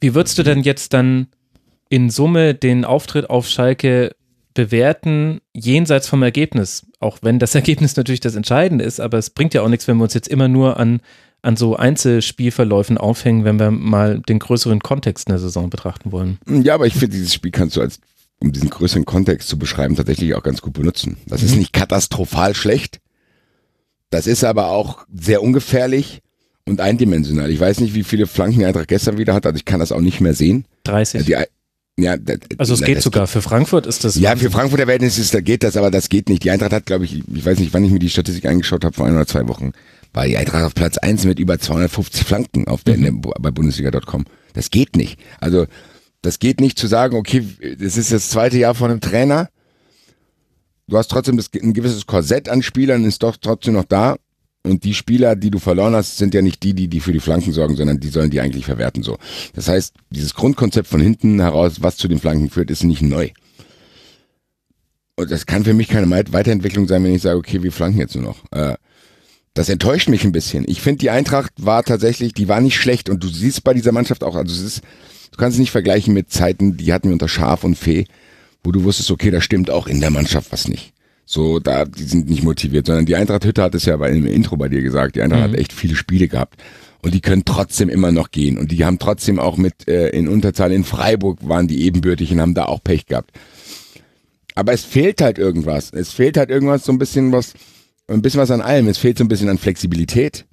Wie 0.00 0.14
würdest 0.14 0.38
du 0.38 0.42
denn 0.42 0.62
jetzt 0.62 0.94
dann 0.94 1.26
in 1.90 2.08
Summe 2.08 2.54
den 2.54 2.86
Auftritt 2.86 3.28
auf 3.28 3.46
Schalke 3.46 4.16
bewerten, 4.54 5.40
jenseits 5.52 6.08
vom 6.08 6.22
Ergebnis? 6.22 6.86
Auch 7.00 7.18
wenn 7.22 7.38
das 7.38 7.54
Ergebnis 7.54 7.96
natürlich 7.96 8.20
das 8.20 8.36
Entscheidende 8.36 8.84
ist, 8.84 9.00
aber 9.00 9.18
es 9.18 9.30
bringt 9.30 9.54
ja 9.54 9.62
auch 9.62 9.68
nichts, 9.68 9.86
wenn 9.86 9.96
wir 9.98 10.04
uns 10.04 10.14
jetzt 10.14 10.28
immer 10.28 10.48
nur 10.48 10.78
an, 10.78 11.00
an 11.42 11.56
so 11.56 11.76
Einzelspielverläufen 11.76 12.96
aufhängen, 12.96 13.44
wenn 13.44 13.58
wir 13.58 13.70
mal 13.70 14.20
den 14.20 14.38
größeren 14.38 14.80
Kontext 14.80 15.28
in 15.28 15.32
der 15.32 15.40
Saison 15.40 15.70
betrachten 15.70 16.12
wollen. 16.12 16.38
Ja, 16.48 16.74
aber 16.74 16.86
ich 16.86 16.94
finde, 16.94 17.16
dieses 17.16 17.34
Spiel 17.34 17.50
kannst 17.50 17.76
du 17.76 17.80
als, 17.80 18.00
um 18.40 18.52
diesen 18.52 18.70
größeren 18.70 19.04
Kontext 19.04 19.48
zu 19.48 19.58
beschreiben, 19.58 19.96
tatsächlich 19.96 20.34
auch 20.34 20.42
ganz 20.42 20.62
gut 20.62 20.72
benutzen. 20.72 21.18
Das 21.26 21.42
ist 21.42 21.56
nicht 21.56 21.72
katastrophal 21.72 22.54
schlecht. 22.54 23.00
Das 24.10 24.26
ist 24.26 24.44
aber 24.44 24.68
auch 24.68 25.04
sehr 25.12 25.42
ungefährlich 25.42 26.20
und 26.64 26.80
eindimensional. 26.80 27.50
Ich 27.50 27.60
weiß 27.60 27.80
nicht, 27.80 27.94
wie 27.94 28.04
viele 28.04 28.26
Flanken 28.26 28.64
Eintracht 28.64 28.88
gestern 28.88 29.18
wieder 29.18 29.34
hat, 29.34 29.44
also 29.44 29.56
ich 29.56 29.64
kann 29.64 29.80
das 29.80 29.92
auch 29.92 30.00
nicht 30.00 30.20
mehr 30.20 30.34
sehen. 30.34 30.66
30. 30.84 31.26
Die, 31.26 31.36
ja, 31.98 32.16
das- 32.16 32.38
also 32.58 32.74
es 32.74 32.80
na, 32.80 32.86
geht 32.86 33.02
sogar. 33.02 33.26
Für 33.26 33.42
Frankfurt 33.42 33.86
ist 33.86 34.04
das. 34.04 34.16
Ja, 34.16 34.36
für 34.36 34.50
Frankfurter 34.50 34.84
Verhältnisse 34.84 35.20
ist, 35.20 35.32
da 35.34 35.40
geht 35.40 35.62
das, 35.62 35.76
aber 35.76 35.90
das 35.90 36.08
geht 36.08 36.28
nicht. 36.28 36.42
Die 36.44 36.50
Eintracht 36.50 36.72
hat, 36.72 36.86
glaube 36.86 37.04
ich, 37.04 37.22
ich 37.32 37.44
weiß 37.44 37.58
nicht, 37.58 37.72
wann 37.72 37.84
ich 37.84 37.90
mir 37.92 37.98
die 37.98 38.10
Statistik 38.10 38.46
angeschaut 38.46 38.84
habe, 38.84 38.94
vor 38.94 39.06
ein 39.06 39.14
oder 39.14 39.26
zwei 39.26 39.46
Wochen, 39.48 39.72
war 40.12 40.26
die 40.26 40.36
Eintracht 40.36 40.64
auf 40.64 40.74
Platz 40.74 40.98
eins 40.98 41.24
mit 41.24 41.38
über 41.38 41.58
250 41.58 42.24
Flanken 42.24 42.68
auf 42.68 42.84
der, 42.84 42.96
bei 42.96 43.50
Bundesliga.com. 43.50 44.24
Das 44.54 44.70
geht 44.70 44.96
nicht. 44.96 45.18
Also, 45.40 45.66
das 46.22 46.38
geht 46.38 46.60
nicht 46.60 46.78
zu 46.78 46.86
sagen, 46.86 47.16
okay, 47.16 47.44
das 47.78 47.96
ist 47.96 48.12
das 48.12 48.30
zweite 48.30 48.58
Jahr 48.58 48.74
von 48.74 48.90
einem 48.90 49.00
Trainer. 49.00 49.48
Du 50.86 50.98
hast 50.98 51.10
trotzdem 51.10 51.36
das, 51.36 51.50
ein 51.54 51.72
gewisses 51.74 52.06
Korsett 52.06 52.48
an 52.48 52.62
Spielern, 52.62 53.04
ist 53.04 53.22
doch 53.22 53.36
trotzdem 53.40 53.74
noch 53.74 53.84
da. 53.84 54.16
Und 54.66 54.84
die 54.84 54.94
Spieler, 54.94 55.36
die 55.36 55.50
du 55.50 55.58
verloren 55.58 55.94
hast, 55.94 56.16
sind 56.16 56.32
ja 56.32 56.40
nicht 56.40 56.62
die, 56.62 56.72
die, 56.72 56.88
die 56.88 57.00
für 57.00 57.12
die 57.12 57.20
Flanken 57.20 57.52
sorgen, 57.52 57.76
sondern 57.76 58.00
die 58.00 58.08
sollen 58.08 58.30
die 58.30 58.40
eigentlich 58.40 58.64
verwerten, 58.64 59.02
so. 59.02 59.18
Das 59.54 59.68
heißt, 59.68 59.94
dieses 60.08 60.34
Grundkonzept 60.34 60.88
von 60.88 61.00
hinten 61.00 61.38
heraus, 61.38 61.82
was 61.82 61.98
zu 61.98 62.08
den 62.08 62.18
Flanken 62.18 62.48
führt, 62.48 62.70
ist 62.70 62.82
nicht 62.82 63.02
neu. 63.02 63.28
Und 65.16 65.30
das 65.30 65.44
kann 65.44 65.64
für 65.64 65.74
mich 65.74 65.88
keine 65.88 66.10
Weiterentwicklung 66.10 66.88
sein, 66.88 67.04
wenn 67.04 67.14
ich 67.14 67.22
sage, 67.22 67.38
okay, 67.38 67.62
wir 67.62 67.72
flanken 67.72 68.00
jetzt 68.00 68.14
nur 68.14 68.24
noch. 68.24 68.38
Äh, 68.52 68.76
das 69.52 69.68
enttäuscht 69.68 70.08
mich 70.08 70.24
ein 70.24 70.32
bisschen. 70.32 70.64
Ich 70.66 70.80
finde, 70.80 70.98
die 70.98 71.10
Eintracht 71.10 71.52
war 71.58 71.84
tatsächlich, 71.84 72.32
die 72.32 72.48
war 72.48 72.60
nicht 72.60 72.76
schlecht 72.76 73.08
und 73.08 73.22
du 73.22 73.28
siehst 73.28 73.62
bei 73.64 73.74
dieser 73.74 73.92
Mannschaft 73.92 74.24
auch, 74.24 74.34
also 74.34 74.52
es 74.52 74.60
ist, 74.62 74.82
du 75.30 75.36
kannst 75.36 75.56
es 75.56 75.60
nicht 75.60 75.70
vergleichen 75.70 76.12
mit 76.14 76.32
Zeiten, 76.32 76.76
die 76.76 76.92
hatten 76.92 77.08
wir 77.08 77.12
unter 77.12 77.28
Schaf 77.28 77.62
und 77.62 77.76
Fee, 77.76 78.06
wo 78.64 78.72
du 78.72 78.82
wusstest, 78.82 79.10
okay, 79.10 79.30
da 79.30 79.40
stimmt 79.40 79.70
auch 79.70 79.86
in 79.86 80.00
der 80.00 80.10
Mannschaft 80.10 80.50
was 80.50 80.66
nicht. 80.68 80.92
So, 81.26 81.58
da, 81.58 81.84
die 81.84 82.02
sind 82.02 82.28
nicht 82.28 82.42
motiviert, 82.42 82.86
sondern 82.86 83.06
die 83.06 83.16
Eintracht 83.16 83.44
Hütte 83.44 83.62
hat 83.62 83.74
es 83.74 83.86
ja 83.86 83.96
bei 83.96 84.10
im 84.10 84.26
Intro 84.26 84.56
bei 84.56 84.68
dir 84.68 84.82
gesagt, 84.82 85.16
die 85.16 85.22
Eintracht 85.22 85.48
mhm. 85.48 85.52
hat 85.52 85.58
echt 85.58 85.72
viele 85.72 85.96
Spiele 85.96 86.28
gehabt. 86.28 86.62
Und 87.02 87.12
die 87.12 87.20
können 87.20 87.44
trotzdem 87.44 87.90
immer 87.90 88.12
noch 88.12 88.30
gehen. 88.30 88.56
Und 88.56 88.72
die 88.72 88.84
haben 88.84 88.98
trotzdem 88.98 89.38
auch 89.38 89.58
mit 89.58 89.88
äh, 89.88 90.08
in 90.08 90.26
Unterzahl 90.26 90.72
in 90.72 90.84
Freiburg 90.84 91.46
waren 91.46 91.68
die 91.68 91.84
ebenbürtig 91.84 92.32
und 92.32 92.40
haben 92.40 92.54
da 92.54 92.64
auch 92.64 92.82
Pech 92.82 93.06
gehabt. 93.06 93.30
Aber 94.54 94.72
es 94.72 94.84
fehlt 94.84 95.20
halt 95.20 95.38
irgendwas. 95.38 95.90
Es 95.92 96.12
fehlt 96.12 96.36
halt 96.36 96.48
irgendwas, 96.48 96.84
so 96.84 96.92
ein 96.92 96.98
bisschen 96.98 97.32
was, 97.32 97.54
ein 98.08 98.22
bisschen 98.22 98.40
was 98.40 98.50
an 98.50 98.62
allem. 98.62 98.88
Es 98.88 98.98
fehlt 98.98 99.18
so 99.18 99.24
ein 99.24 99.28
bisschen 99.28 99.48
an 99.48 99.58
Flexibilität. 99.58 100.46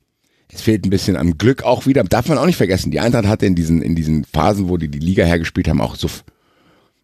Es 0.54 0.62
fehlt 0.62 0.86
ein 0.86 0.90
bisschen 0.90 1.16
am 1.16 1.38
Glück 1.38 1.64
auch 1.64 1.86
wieder. 1.86 2.04
Darf 2.04 2.28
man 2.28 2.38
auch 2.38 2.46
nicht 2.46 2.58
vergessen. 2.58 2.92
Die 2.92 3.00
Eintracht 3.00 3.28
hatte 3.28 3.46
in 3.46 3.56
diesen, 3.56 3.82
in 3.82 3.96
diesen 3.96 4.26
Phasen, 4.26 4.68
wo 4.68 4.78
die 4.78 4.90
die 4.90 5.00
Liga 5.00 5.24
hergespielt 5.24 5.68
haben, 5.70 5.80
auch 5.80 5.96
Suff. 5.96 6.26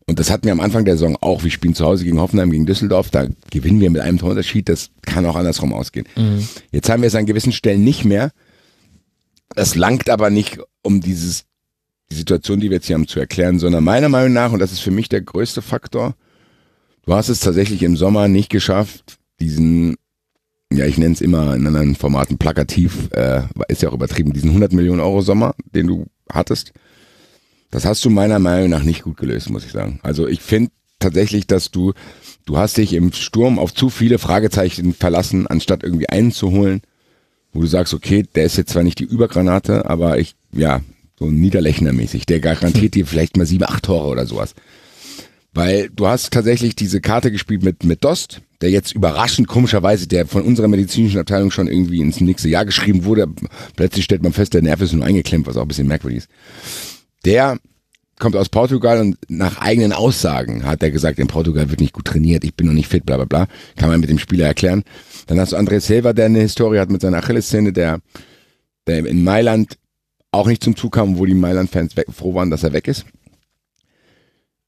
Und 0.10 0.20
das 0.20 0.32
hatten 0.32 0.46
wir 0.46 0.54
am 0.54 0.62
Anfang 0.62 0.86
der 0.86 0.96
Saison 0.96 1.18
auch. 1.20 1.44
Wir 1.44 1.52
spielen 1.52 1.76
zu 1.76 1.86
Hause 1.86 2.06
gegen 2.06 2.20
Hoffenheim, 2.20 2.50
gegen 2.50 2.66
Düsseldorf. 2.66 3.10
Da 3.10 3.28
gewinnen 3.52 3.82
wir 3.82 3.90
mit 3.90 4.02
einem 4.02 4.18
Torunterschied. 4.18 4.70
Das 4.70 4.90
kann 5.02 5.26
auch 5.26 5.36
andersrum 5.36 5.74
ausgehen. 5.74 6.08
Mhm. 6.16 6.48
Jetzt 6.72 6.90
haben 6.90 7.02
wir 7.02 7.08
es 7.08 7.16
an 7.16 7.26
gewissen 7.26 7.52
Stellen 7.52 7.84
nicht 7.84 8.06
mehr. 8.06 8.32
Das 9.50 9.76
langt 9.76 10.10
aber 10.10 10.30
nicht, 10.30 10.60
um 10.82 11.02
dieses, 11.02 11.46
die 12.10 12.16
Situation, 12.16 12.62
die 12.62 12.70
wir 12.70 12.78
jetzt 12.78 12.88
hier 12.88 12.96
haben, 12.96 13.08
zu 13.08 13.20
erklären, 13.20 13.60
sondern 13.60 13.84
meiner 13.84 14.08
Meinung 14.08 14.32
nach, 14.32 14.54
und 14.54 14.60
das 14.60 14.72
ist 14.72 14.80
für 14.80 14.92
mich 14.92 15.10
der 15.10 15.22
größte 15.22 15.62
Faktor, 15.62 16.16
du 17.06 17.14
hast 17.14 17.28
es 17.28 17.42
tatsächlich 17.42 17.84
im 17.84 17.98
Sommer 17.98 18.28
nicht 18.30 18.50
geschafft, 18.50 19.18
diesen 19.40 19.98
ja, 20.72 20.86
ich 20.86 20.98
nenne 20.98 21.14
es 21.14 21.22
immer 21.22 21.56
in 21.56 21.66
anderen 21.66 21.96
Formaten 21.96 22.38
plakativ, 22.38 23.10
äh, 23.12 23.44
ist 23.70 23.82
ja 23.82 23.90
auch 23.90 23.94
übertrieben, 23.94 24.34
diesen 24.34 24.50
100 24.50 24.74
Millionen 24.74 25.00
Euro 25.00 25.22
Sommer, 25.22 25.56
den 25.74 25.88
du 25.88 26.06
hattest, 26.30 26.74
das 27.72 27.86
hast 27.86 28.04
du 28.06 28.10
meiner 28.10 28.40
Meinung 28.40 28.70
nach 28.70 28.84
nicht 28.84 29.04
gut 29.04 29.18
gelöst, 29.18 29.50
muss 29.50 29.66
ich 29.66 29.72
sagen. 29.72 30.00
Also 30.04 30.28
ich 30.28 30.42
finde 30.42 30.72
tatsächlich, 31.00 31.48
dass 31.48 31.72
du, 31.72 31.94
du 32.46 32.58
hast 32.58 32.78
dich 32.78 32.94
im 32.94 33.12
Sturm 33.14 33.60
auf 33.60 33.74
zu 33.74 33.90
viele 33.90 34.20
Fragezeichen 34.20 34.94
verlassen, 34.94 35.48
anstatt 35.48 35.84
irgendwie 35.84 36.10
einen 36.10 36.32
zu 36.32 36.52
holen, 36.52 36.82
wo 37.54 37.62
du 37.62 37.68
sagst, 37.68 37.94
okay, 37.94 38.24
der 38.36 38.46
ist 38.46 38.58
jetzt 38.58 38.72
zwar 38.72 38.84
nicht 38.84 39.00
die 39.00 39.06
Übergranate, 39.06 39.90
aber 39.90 40.20
ich, 40.20 40.36
ja, 40.52 40.82
so 41.20 41.26
Niederlechner-mäßig, 41.26 42.26
der 42.26 42.40
garantiert 42.40 42.96
dir 42.96 43.06
vielleicht 43.06 43.38
mal 43.38 43.46
sieben, 43.46 43.64
acht 43.64 43.84
Tore 43.84 44.08
oder 44.08 44.26
sowas. 44.26 44.54
Weil 45.54 45.90
du 45.90 46.08
hast 46.08 46.32
tatsächlich 46.32 46.76
diese 46.76 47.02
Karte 47.02 47.32
gespielt 47.32 47.64
mit, 47.64 47.84
mit 47.84 48.04
Dost, 48.04 48.42
der 48.62 48.70
jetzt 48.70 48.94
überraschend 48.94 49.48
komischerweise, 49.48 50.08
der 50.08 50.28
von 50.28 50.44
unserer 50.44 50.68
medizinischen 50.68 51.20
Abteilung 51.20 51.50
schon 51.50 51.68
irgendwie 51.68 52.00
ins 52.00 52.22
nächste 52.22 52.50
Jahr 52.50 52.66
geschrieben 52.66 53.06
wurde. 53.06 53.28
Plötzlich 53.76 54.06
stellt 54.06 54.22
man 54.22 54.34
fest, 54.34 54.54
der 54.54 54.62
Nerv 54.62 54.82
ist 54.82 54.94
nur 54.94 55.06
eingeklemmt, 55.06 55.48
was 55.48 55.58
auch 55.58 55.64
ein 55.64 55.68
bisschen 55.68 55.88
merkwürdig 55.88 56.20
ist. 56.20 56.30
Der 57.28 57.60
kommt 58.20 58.38
aus 58.38 58.48
Portugal 58.48 59.02
und 59.02 59.18
nach 59.28 59.58
eigenen 59.58 59.92
Aussagen 59.92 60.66
hat 60.66 60.82
er 60.82 60.92
gesagt, 60.92 61.20
in 61.20 61.28
Portugal 61.28 61.70
wird 61.70 61.82
nicht 61.82 61.92
gut 61.92 62.06
trainiert, 62.06 62.46
ich 62.46 62.56
bin 62.56 62.68
noch 62.68 62.74
nicht 62.74 62.88
fit, 62.88 63.06
bla 63.06 63.18
bla 63.18 63.26
bla. 63.26 63.48
Kann 63.76 63.90
man 63.90 64.00
mit 64.00 64.10
dem 64.10 64.18
Spieler 64.18 64.46
erklären. 64.46 64.86
Dann 65.28 65.38
hast 65.38 65.52
du 65.52 65.58
André 65.58 65.82
Silva, 65.82 66.14
der 66.14 66.28
eine 66.28 66.40
Historie 66.40 66.80
hat 66.80 66.90
mit 66.90 67.02
seiner 67.02 67.18
Achillessehne, 67.18 67.74
der, 67.74 68.00
der 68.88 69.06
in 69.06 69.26
Mailand 69.26 69.78
auch 70.32 70.48
nicht 70.48 70.64
zum 70.64 70.78
Zug 70.78 70.94
kam, 70.94 71.18
wo 71.18 71.26
die 71.26 71.34
Mailand-Fans 71.34 71.96
froh 72.16 72.34
waren, 72.34 72.50
dass 72.50 72.64
er 72.64 72.72
weg 72.72 72.88
ist. 72.88 73.06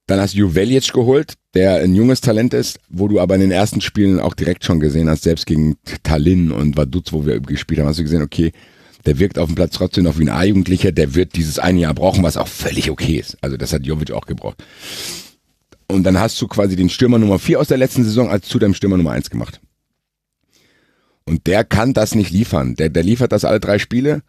Dann 0.08 0.20
hast 0.20 0.34
du 0.34 0.40
Juvelic 0.40 0.92
geholt, 0.92 1.36
der 1.54 1.76
ein 1.78 1.96
junges 1.96 2.20
Talent 2.20 2.54
ist, 2.54 2.80
wo 2.90 3.08
du 3.08 3.22
aber 3.22 3.36
in 3.36 3.42
den 3.42 3.52
ersten 3.52 3.80
Spielen 3.80 4.20
auch 4.20 4.34
direkt 4.34 4.66
schon 4.66 4.82
gesehen 4.82 5.08
hast, 5.08 5.24
selbst 5.24 5.46
gegen 5.46 5.78
Tallinn 6.04 6.52
und 6.52 6.76
Vaduz, 6.76 7.14
wo 7.14 7.26
wir 7.26 7.40
gespielt 7.40 7.80
haben, 7.80 7.88
hast 7.88 8.00
du 8.00 8.04
gesehen, 8.04 8.22
okay, 8.22 8.52
der 9.06 9.20
wirkt 9.20 9.40
auf 9.40 9.48
dem 9.48 9.56
Platz 9.56 9.74
trotzdem 9.74 10.04
noch 10.04 10.18
wie 10.18 10.24
ein 10.24 10.30
A-Jugendlicher, 10.30 10.92
der 10.92 11.16
wird 11.16 11.36
dieses 11.36 11.60
eine 11.60 11.80
Jahr 11.80 11.94
brauchen, 11.94 12.24
was 12.24 12.38
auch 12.38 12.48
völlig 12.48 12.90
okay 12.90 13.16
ist. 13.16 13.38
Also 13.42 13.58
das 13.58 13.74
hat 13.74 13.86
Jovic 13.86 14.12
auch 14.12 14.26
gebraucht. 14.26 14.64
Und 15.88 16.04
dann 16.04 16.20
hast 16.20 16.40
du 16.42 16.48
quasi 16.48 16.76
den 16.76 16.90
Stürmer 16.90 17.18
Nummer 17.18 17.40
4 17.40 17.60
aus 17.60 17.68
der 17.68 17.78
letzten 17.78 18.04
Saison 18.04 18.30
als 18.30 18.48
zu 18.48 18.60
deinem 18.60 18.74
Stürmer 18.74 18.98
Nummer 18.98 19.12
1 19.12 19.30
gemacht. 19.30 19.60
Und 21.26 21.48
der 21.48 21.64
kann 21.64 21.94
das 21.94 22.16
nicht 22.16 22.32
liefern. 22.32 22.76
Der, 22.76 22.90
der 22.90 23.04
liefert 23.04 23.32
das 23.32 23.46
alle 23.46 23.60
drei 23.60 23.80
Spiele 23.80 24.22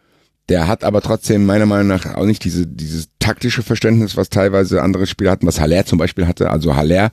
der 0.51 0.67
hat 0.67 0.83
aber 0.83 1.01
trotzdem 1.01 1.47
meiner 1.47 1.65
Meinung 1.65 1.87
nach 1.87 2.17
auch 2.17 2.27
nicht 2.27 2.45
diese, 2.45 2.67
dieses 2.67 3.09
taktische 3.21 3.63
Verständnis, 3.63 4.17
was 4.17 4.31
teilweise 4.31 4.83
andere 4.83 5.07
Spieler 5.07 5.31
hatten, 5.31 5.47
was 5.47 5.61
Haller 5.61 5.87
zum 5.87 5.99
Beispiel 5.99 6.27
hatte. 6.27 6.51
Also 6.51 6.75
Haller 6.75 7.13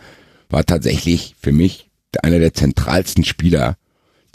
war 0.49 0.65
tatsächlich 0.65 1.35
für 1.39 1.51
mich 1.51 1.91
einer 2.23 2.39
der 2.39 2.55
zentralsten 2.55 3.23
Spieler, 3.23 3.77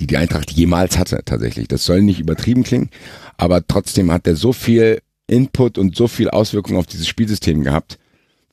die 0.01 0.07
die 0.07 0.17
Eintracht 0.17 0.51
jemals 0.51 0.99
hatte, 0.99 1.21
tatsächlich. 1.25 1.69
Das 1.69 1.85
soll 1.85 2.03
nicht 2.03 2.21
übertrieben 2.21 2.63
klingen, 2.63 2.91
aber 3.37 3.67
trotzdem 3.67 4.11
hat 4.11 4.27
er 4.27 4.37
so 4.37 4.53
viel 4.53 5.01
Input 5.27 5.79
und 5.79 5.97
so 5.97 6.09
viel 6.09 6.31
Auswirkungen 6.31 6.79
auf 6.79 6.87
dieses 6.87 7.07
Spielsystem 7.07 7.63
gehabt, 7.63 7.99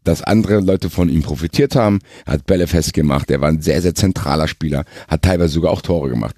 dass 0.03 0.23
andere 0.23 0.59
Leute 0.59 0.89
von 0.89 1.09
ihm 1.09 1.23
profitiert 1.23 1.75
haben. 1.75 1.99
Er 2.25 2.33
hat 2.33 2.45
Bälle 2.45 2.67
festgemacht, 2.67 3.29
er 3.31 3.41
war 3.41 3.49
ein 3.49 3.61
sehr, 3.61 3.81
sehr 3.81 3.95
zentraler 3.95 4.47
Spieler, 4.47 4.85
hat 5.07 5.23
teilweise 5.23 5.53
sogar 5.53 5.71
auch 5.71 5.81
Tore 5.81 6.09
gemacht. 6.09 6.35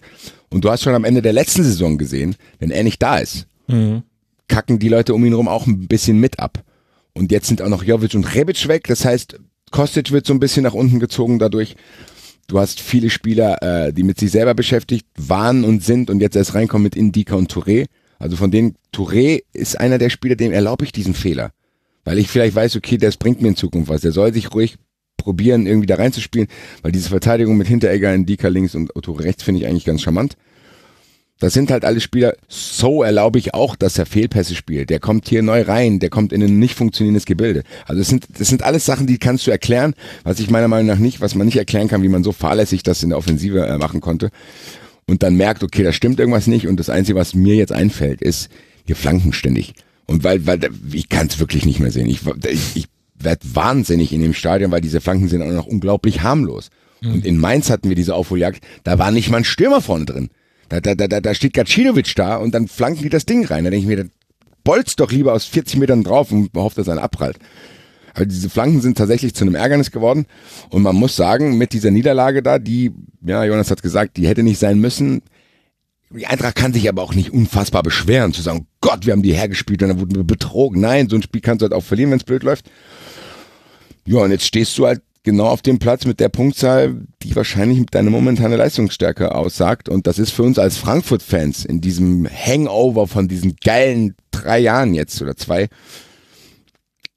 Und 0.50 0.65
du 0.65 0.70
hast 0.70 0.84
schon 0.84 0.96
am 0.96 1.05
Ende 1.05 1.22
der 1.22 1.34
letzten 1.34 1.63
Saison 1.63 1.98
gesehen, 1.98 2.36
wenn 2.60 2.72
er 2.72 2.84
nicht 2.84 3.01
da 3.01 3.17
ist, 3.17 3.48
mhm. 3.67 4.03
kacken 4.48 4.79
die 4.79 4.89
Leute 4.89 5.13
um 5.13 5.24
ihn 5.25 5.34
rum 5.34 5.48
auch 5.48 5.67
ein 5.67 5.88
bisschen 5.88 6.20
mit 6.20 6.39
ab. 6.39 6.63
Und 7.13 7.31
jetzt 7.31 7.48
sind 7.48 7.62
auch 7.62 7.70
noch 7.70 7.84
Jovic 7.84 8.13
und 8.13 8.36
Rebic 8.36 8.67
weg. 8.67 8.88
Das 8.88 9.05
heißt, 9.05 9.38
Kostic 9.72 10.12
wird 10.12 10.25
so 10.25 10.34
ein 10.34 10.39
bisschen 10.39 10.63
nach 10.63 10.74
unten 10.74 11.00
gezogen 11.00 11.39
dadurch. 11.39 11.75
Du 12.51 12.60
hast 12.60 12.81
viele 12.81 13.10
Spieler, 13.10 13.63
äh, 13.63 13.93
die 13.93 14.03
mit 14.03 14.20
sich 14.20 14.29
selber 14.29 14.53
beschäftigt 14.53 15.08
waren 15.15 15.63
und 15.63 15.86
sind 15.86 16.10
und 16.10 16.20
jetzt 16.20 16.36
erst 16.36 16.53
reinkommen 16.53 16.84
mit 16.84 16.98
Indika 16.98 17.36
und 17.36 17.50
Touré. 17.50 17.86
Also 18.20 18.36
von 18.36 18.51
denen, 18.51 18.75
Touré 18.93 19.43
ist 19.53 19.79
einer 19.79 19.98
der 19.98 20.10
Spieler, 20.10 20.36
dem 20.36 20.51
erlaube 20.51 20.84
ich 20.84 20.91
diesen 20.91 21.13
Fehler. 21.13 21.53
Weil 22.03 22.17
ich 22.17 22.27
vielleicht 22.27 22.53
weiß, 22.53 22.75
okay, 22.75 22.98
das 22.98 23.15
bringt 23.15 23.41
mir 23.41 23.48
in 23.48 23.55
Zukunft 23.55 23.88
was. 23.88 24.01
Der 24.01 24.12
soll 24.12 24.34
sich 24.34 24.53
ruhig 24.53 24.75
probieren, 25.15 25.65
irgendwie 25.65 25.86
da 25.86 25.96
reinzuspielen, 25.96 26.50
weil 26.81 26.91
diese 26.91 27.08
Verteidigung 27.08 27.55
mit 27.55 27.67
Hinteregger, 27.67 28.13
Indika 28.13 28.50
links 28.50 28.75
und 28.75 28.98
Otto 28.98 29.13
rechts 29.13 29.43
finde 29.43 29.62
ich 29.62 29.67
eigentlich 29.67 29.86
ganz 29.86 30.01
charmant. 30.01 30.36
Das 31.41 31.53
sind 31.53 31.71
halt 31.71 31.86
alle 31.86 32.00
Spieler. 32.00 32.36
So 32.48 33.01
erlaube 33.01 33.39
ich 33.39 33.55
auch, 33.55 33.75
dass 33.75 33.98
er 33.98 34.05
Fehlpässe 34.05 34.53
spielt. 34.53 34.91
Der 34.91 35.00
kommt 35.00 35.27
hier 35.27 35.41
neu 35.41 35.63
rein, 35.63 35.98
der 35.98 36.12
kommt 36.12 36.33
in 36.33 36.43
ein 36.43 36.60
nicht 36.60 36.75
funktionierendes 36.75 37.25
Gebilde. 37.25 37.63
Also 37.88 38.00
das 38.00 38.10
sind, 38.10 38.27
das 38.38 38.48
sind 38.48 38.62
alles 38.62 38.86
Sachen, 38.86 39.07
die 39.07 39.17
kannst 39.17 39.48
du 39.48 39.51
erklären, 39.51 39.95
was 40.24 40.39
ich 40.39 40.51
meiner 40.51 40.67
Meinung 40.67 40.86
nach 40.86 41.00
nicht, 41.00 41.19
was 41.19 41.33
man 41.33 41.48
nicht 41.48 41.57
erklären 41.57 41.88
kann, 41.88 42.03
wie 42.03 42.10
man 42.10 42.24
so 42.24 42.31
fahrlässig 42.31 42.83
das 42.83 43.01
in 43.01 43.10
der 43.10 43.17
Offensive 43.17 43.65
äh, 43.65 43.79
machen 43.79 44.01
konnte. 44.01 44.29
Und 45.07 45.24
dann 45.24 45.36
merkt, 45.36 45.63
okay, 45.63 45.81
da 45.81 45.91
stimmt 45.91 46.19
irgendwas 46.19 46.45
nicht. 46.45 46.67
Und 46.67 46.79
das 46.79 46.91
Einzige, 46.91 47.17
was 47.17 47.33
mir 47.33 47.55
jetzt 47.55 47.71
einfällt, 47.71 48.21
ist, 48.21 48.50
wir 48.86 48.95
flanken 48.95 49.33
ständig. 49.33 49.74
Und 50.05 50.24
weil, 50.24 50.45
weil 50.45 50.60
ich 50.93 51.10
kann 51.10 51.25
es 51.25 51.39
wirklich 51.39 51.65
nicht 51.65 51.79
mehr 51.79 51.91
sehen. 51.91 52.07
Ich, 52.07 52.21
ich, 52.48 52.75
ich 52.75 52.86
werde 53.15 53.41
wahnsinnig 53.51 54.13
in 54.13 54.21
dem 54.21 54.36
Stadion, 54.36 54.69
weil 54.69 54.81
diese 54.81 55.01
Flanken 55.01 55.27
sind 55.27 55.41
auch 55.41 55.51
noch 55.51 55.65
unglaublich 55.65 56.21
harmlos. 56.21 56.69
Mhm. 57.01 57.13
Und 57.13 57.25
in 57.25 57.39
Mainz 57.39 57.71
hatten 57.71 57.89
wir 57.89 57.95
diese 57.95 58.13
Aufholjagd, 58.13 58.63
da 58.83 59.00
war 59.00 59.10
nicht 59.10 59.31
mal 59.31 59.38
ein 59.38 59.43
Stürmer 59.43 59.81
vorne 59.81 60.05
drin. 60.05 60.29
Da, 60.71 60.79
da, 60.79 60.95
da, 60.95 61.19
da 61.19 61.33
steht 61.33 61.53
Gacinovic 61.53 62.15
da 62.15 62.37
und 62.37 62.55
dann 62.55 62.69
flanken 62.69 63.03
die 63.03 63.09
das 63.09 63.25
Ding 63.25 63.45
rein. 63.45 63.65
Da 63.65 63.69
denke 63.69 63.91
ich 63.91 63.97
mir, 63.97 64.09
bolzt 64.63 65.01
doch 65.01 65.11
lieber 65.11 65.33
aus 65.33 65.45
40 65.45 65.79
Metern 65.79 66.03
drauf 66.03 66.31
und 66.31 66.49
hofft, 66.55 66.77
dass 66.77 66.87
er 66.87 67.03
abprallt. 67.03 67.37
Aber 68.13 68.25
diese 68.25 68.49
Flanken 68.49 68.81
sind 68.81 68.97
tatsächlich 68.97 69.33
zu 69.33 69.43
einem 69.43 69.55
Ärgernis 69.55 69.91
geworden. 69.91 70.25
Und 70.69 70.83
man 70.83 70.95
muss 70.95 71.15
sagen, 71.15 71.57
mit 71.57 71.73
dieser 71.73 71.91
Niederlage 71.91 72.41
da, 72.41 72.57
die, 72.57 72.91
ja, 73.21 73.43
Jonas 73.43 73.69
hat 73.69 73.81
gesagt, 73.81 74.17
die 74.17 74.27
hätte 74.27 74.43
nicht 74.43 74.59
sein 74.59 74.79
müssen. 74.79 75.21
Die 76.09 76.27
Eintracht 76.27 76.55
kann 76.55 76.73
sich 76.73 76.87
aber 76.89 77.03
auch 77.03 77.15
nicht 77.15 77.31
unfassbar 77.31 77.83
beschweren, 77.83 78.33
zu 78.33 78.41
sagen, 78.41 78.67
Gott, 78.81 79.05
wir 79.05 79.13
haben 79.13 79.23
die 79.23 79.33
hergespielt 79.33 79.81
und 79.81 79.89
dann 79.89 79.99
wurden 79.99 80.15
wir 80.15 80.23
betrogen. 80.25 80.81
Nein, 80.81 81.09
so 81.09 81.15
ein 81.15 81.21
Spiel 81.21 81.41
kannst 81.41 81.61
du 81.61 81.65
halt 81.65 81.73
auch 81.73 81.83
verlieren, 81.83 82.11
wenn 82.11 82.17
es 82.17 82.25
blöd 82.25 82.43
läuft. 82.43 82.69
Ja, 84.05 84.19
und 84.19 84.31
jetzt 84.31 84.45
stehst 84.45 84.77
du 84.77 84.87
halt 84.87 85.01
genau 85.23 85.47
auf 85.47 85.61
dem 85.61 85.79
Platz 85.79 86.05
mit 86.05 86.19
der 86.19 86.29
Punktzahl, 86.29 86.95
die 87.23 87.35
wahrscheinlich 87.35 87.83
deine 87.91 88.09
momentane 88.09 88.55
Leistungsstärke 88.55 89.35
aussagt. 89.35 89.89
Und 89.89 90.07
das 90.07 90.19
ist 90.19 90.31
für 90.31 90.43
uns 90.43 90.57
als 90.59 90.77
Frankfurt-Fans 90.77 91.65
in 91.65 91.81
diesem 91.81 92.27
Hangover 92.27 93.07
von 93.07 93.27
diesen 93.27 93.55
geilen 93.63 94.15
drei 94.31 94.59
Jahren 94.59 94.93
jetzt 94.93 95.21
oder 95.21 95.35
zwei 95.35 95.69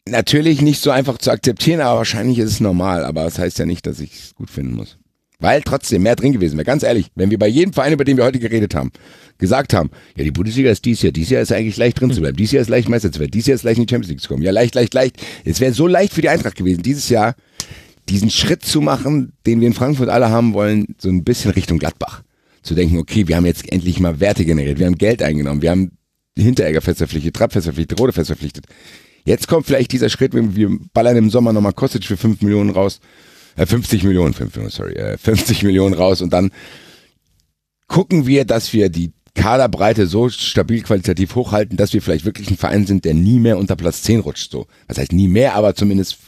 natürlich 0.07 0.61
nicht 0.61 0.81
so 0.81 0.91
einfach 0.91 1.19
zu 1.19 1.31
akzeptieren, 1.31 1.81
aber 1.81 1.99
wahrscheinlich 1.99 2.39
ist 2.39 2.51
es 2.51 2.61
normal. 2.61 3.05
Aber 3.05 3.25
das 3.25 3.39
heißt 3.39 3.59
ja 3.59 3.67
nicht, 3.67 3.87
dass 3.87 4.01
ich 4.01 4.13
es 4.15 4.35
gut 4.35 4.51
finden 4.51 4.75
muss. 4.75 4.99
Weil 5.41 5.63
trotzdem 5.63 6.03
mehr 6.03 6.17
drin 6.17 6.33
gewesen 6.33 6.57
wäre. 6.57 6.65
Ganz 6.65 6.83
ehrlich, 6.83 7.07
wenn 7.17 7.31
wir 7.31 7.39
bei 7.39 7.49
jedem 7.49 7.73
Verein, 7.73 7.93
über 7.93 8.05
den 8.05 8.17
wir 8.17 8.25
heute 8.25 8.39
geredet 8.39 8.75
haben, 8.75 8.93
gesagt 9.37 9.75
haben, 9.75 9.91
ja, 10.17 10.25
die 10.25 10.31
Bundesliga 10.31 10.71
ist 10.71 10.85
dies 10.85 11.03
Jahr, 11.03 11.13
dies 11.13 11.29
Jahr 11.29 11.43
ist 11.43 11.53
eigentlich 11.53 11.77
leicht 11.77 12.01
drin 12.01 12.13
zu 12.13 12.21
bleiben, 12.21 12.37
dies 12.37 12.53
Jahr 12.53 12.63
ist 12.63 12.69
leicht 12.69 12.89
Meister 12.89 13.11
zu 13.11 13.19
werden, 13.19 13.33
dies 13.33 13.47
Jahr 13.47 13.57
ist 13.57 13.65
leicht 13.65 13.79
in 13.79 13.87
die 13.87 13.91
Champions 13.91 14.11
League 14.11 14.21
zu 14.21 14.29
kommen. 14.29 14.43
Ja, 14.43 14.53
leicht, 14.53 14.75
leicht, 14.75 14.95
leicht. 14.95 15.17
Es 15.45 15.61
wäre 15.61 15.73
so 15.73 15.87
leicht 15.87 16.13
für 16.13 16.23
die 16.23 16.29
Eintracht 16.29 16.57
gewesen, 16.57 16.83
dieses 16.83 17.09
Jahr 17.09 17.35
diesen 18.09 18.31
Schritt 18.31 18.65
zu 18.65 18.81
machen, 18.81 19.33
den 19.47 19.61
wir 19.61 19.67
in 19.67 19.75
Frankfurt 19.75 20.09
alle 20.09 20.31
haben 20.31 20.55
wollen, 20.55 20.95
so 20.99 21.09
ein 21.09 21.25
bisschen 21.25 21.53
Richtung 21.53 21.79
Gladbach. 21.79 22.23
Zu 22.63 22.75
denken, 22.75 22.99
okay, 22.99 23.29
wir 23.29 23.37
haben 23.37 23.47
jetzt 23.47 23.71
endlich 23.71 24.01
mal 24.01 24.21
Werte 24.21 24.45
generiert, 24.45 24.79
wir 24.79 24.87
haben 24.87 24.97
Geld 24.97 25.23
eingenommen, 25.23 25.63
wir 25.63 25.71
haben 25.71 25.93
Hinteregger 26.37 26.81
fest 26.81 26.99
verpflichtet, 26.99 27.37
Trapp 27.37 27.53
fest 27.53 27.65
verpflichtet, 27.65 28.01
Rode 28.01 28.13
fest 28.13 28.29
verpflichtet. 28.29 28.67
Jetzt 29.25 29.49
kommt 29.49 29.67
vielleicht 29.67 29.93
dieser 29.93 30.11
Schritt, 30.11 30.33
wir 30.35 30.79
ballern 30.93 31.17
im 31.17 31.31
Sommer 31.31 31.53
nochmal 31.53 31.73
Kostic 31.73 32.05
für 32.05 32.17
5 32.17 32.43
Millionen 32.43 32.71
raus. 32.71 33.01
äh, 33.57 33.67
50 33.67 34.05
Millionen, 34.05 34.35
5 34.35 34.55
Millionen, 34.55 34.71
sorry, 34.71 34.95
äh, 34.95 35.17
50 35.17 35.63
Millionen 35.63 35.95
raus 35.95 36.21
und 36.21 36.33
dann 36.33 36.51
gucken 37.87 38.27
wir, 38.27 38.45
dass 38.45 38.73
wir 38.73 38.89
die 38.89 39.13
Kaderbreite 39.35 40.07
so 40.07 40.29
stabil 40.29 40.83
qualitativ 40.83 41.35
hochhalten, 41.35 41.77
dass 41.77 41.93
wir 41.93 42.01
vielleicht 42.01 42.25
wirklich 42.25 42.51
ein 42.51 42.57
Verein 42.57 42.87
sind, 42.87 43.05
der 43.05 43.15
nie 43.15 43.41
mehr 43.41 43.59
unter 43.59 43.77
Platz 43.77 44.03
10 44.03 44.21
rutscht. 44.21 44.51
So, 44.51 44.67
was 44.87 44.99
heißt 44.99 45.13
nie 45.13 45.29
mehr, 45.29 45.55
aber 45.55 45.75
zumindest 45.75 46.19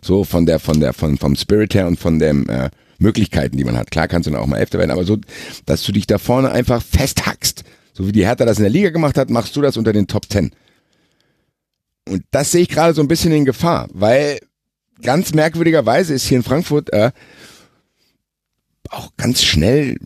so 0.00 0.24
von 0.24 0.46
der, 0.46 0.60
von 0.60 0.80
der, 0.80 0.92
von, 0.92 1.18
vom 1.18 1.34
Spirit 1.36 1.74
her 1.74 1.86
und 1.86 1.98
von 1.98 2.18
den 2.18 2.48
äh, 2.48 2.70
Möglichkeiten, 2.98 3.56
die 3.56 3.64
man 3.64 3.76
hat. 3.76 3.90
Klar 3.90 4.08
kannst 4.08 4.26
du 4.26 4.30
dann 4.30 4.40
auch 4.40 4.46
mal 4.46 4.58
Elfter 4.58 4.78
werden, 4.78 4.90
aber 4.90 5.04
so, 5.04 5.18
dass 5.66 5.82
du 5.82 5.92
dich 5.92 6.06
da 6.06 6.18
vorne 6.18 6.52
einfach 6.52 6.82
festhackst. 6.82 7.64
So 7.92 8.06
wie 8.06 8.12
die 8.12 8.26
Hertha 8.26 8.44
das 8.44 8.58
in 8.58 8.64
der 8.64 8.70
Liga 8.70 8.90
gemacht 8.90 9.18
hat, 9.18 9.30
machst 9.30 9.54
du 9.56 9.62
das 9.62 9.76
unter 9.76 9.92
den 9.92 10.06
Top 10.06 10.30
10. 10.30 10.50
Und 12.08 12.24
das 12.30 12.52
sehe 12.52 12.62
ich 12.62 12.68
gerade 12.68 12.94
so 12.94 13.00
ein 13.00 13.08
bisschen 13.08 13.32
in 13.32 13.44
Gefahr, 13.44 13.88
weil 13.92 14.40
ganz 15.02 15.32
merkwürdigerweise 15.32 16.14
ist 16.14 16.26
hier 16.26 16.38
in 16.38 16.44
Frankfurt 16.44 16.92
äh, 16.92 17.12
auch 18.90 19.10
ganz 19.16 19.42
schnell 19.42 19.96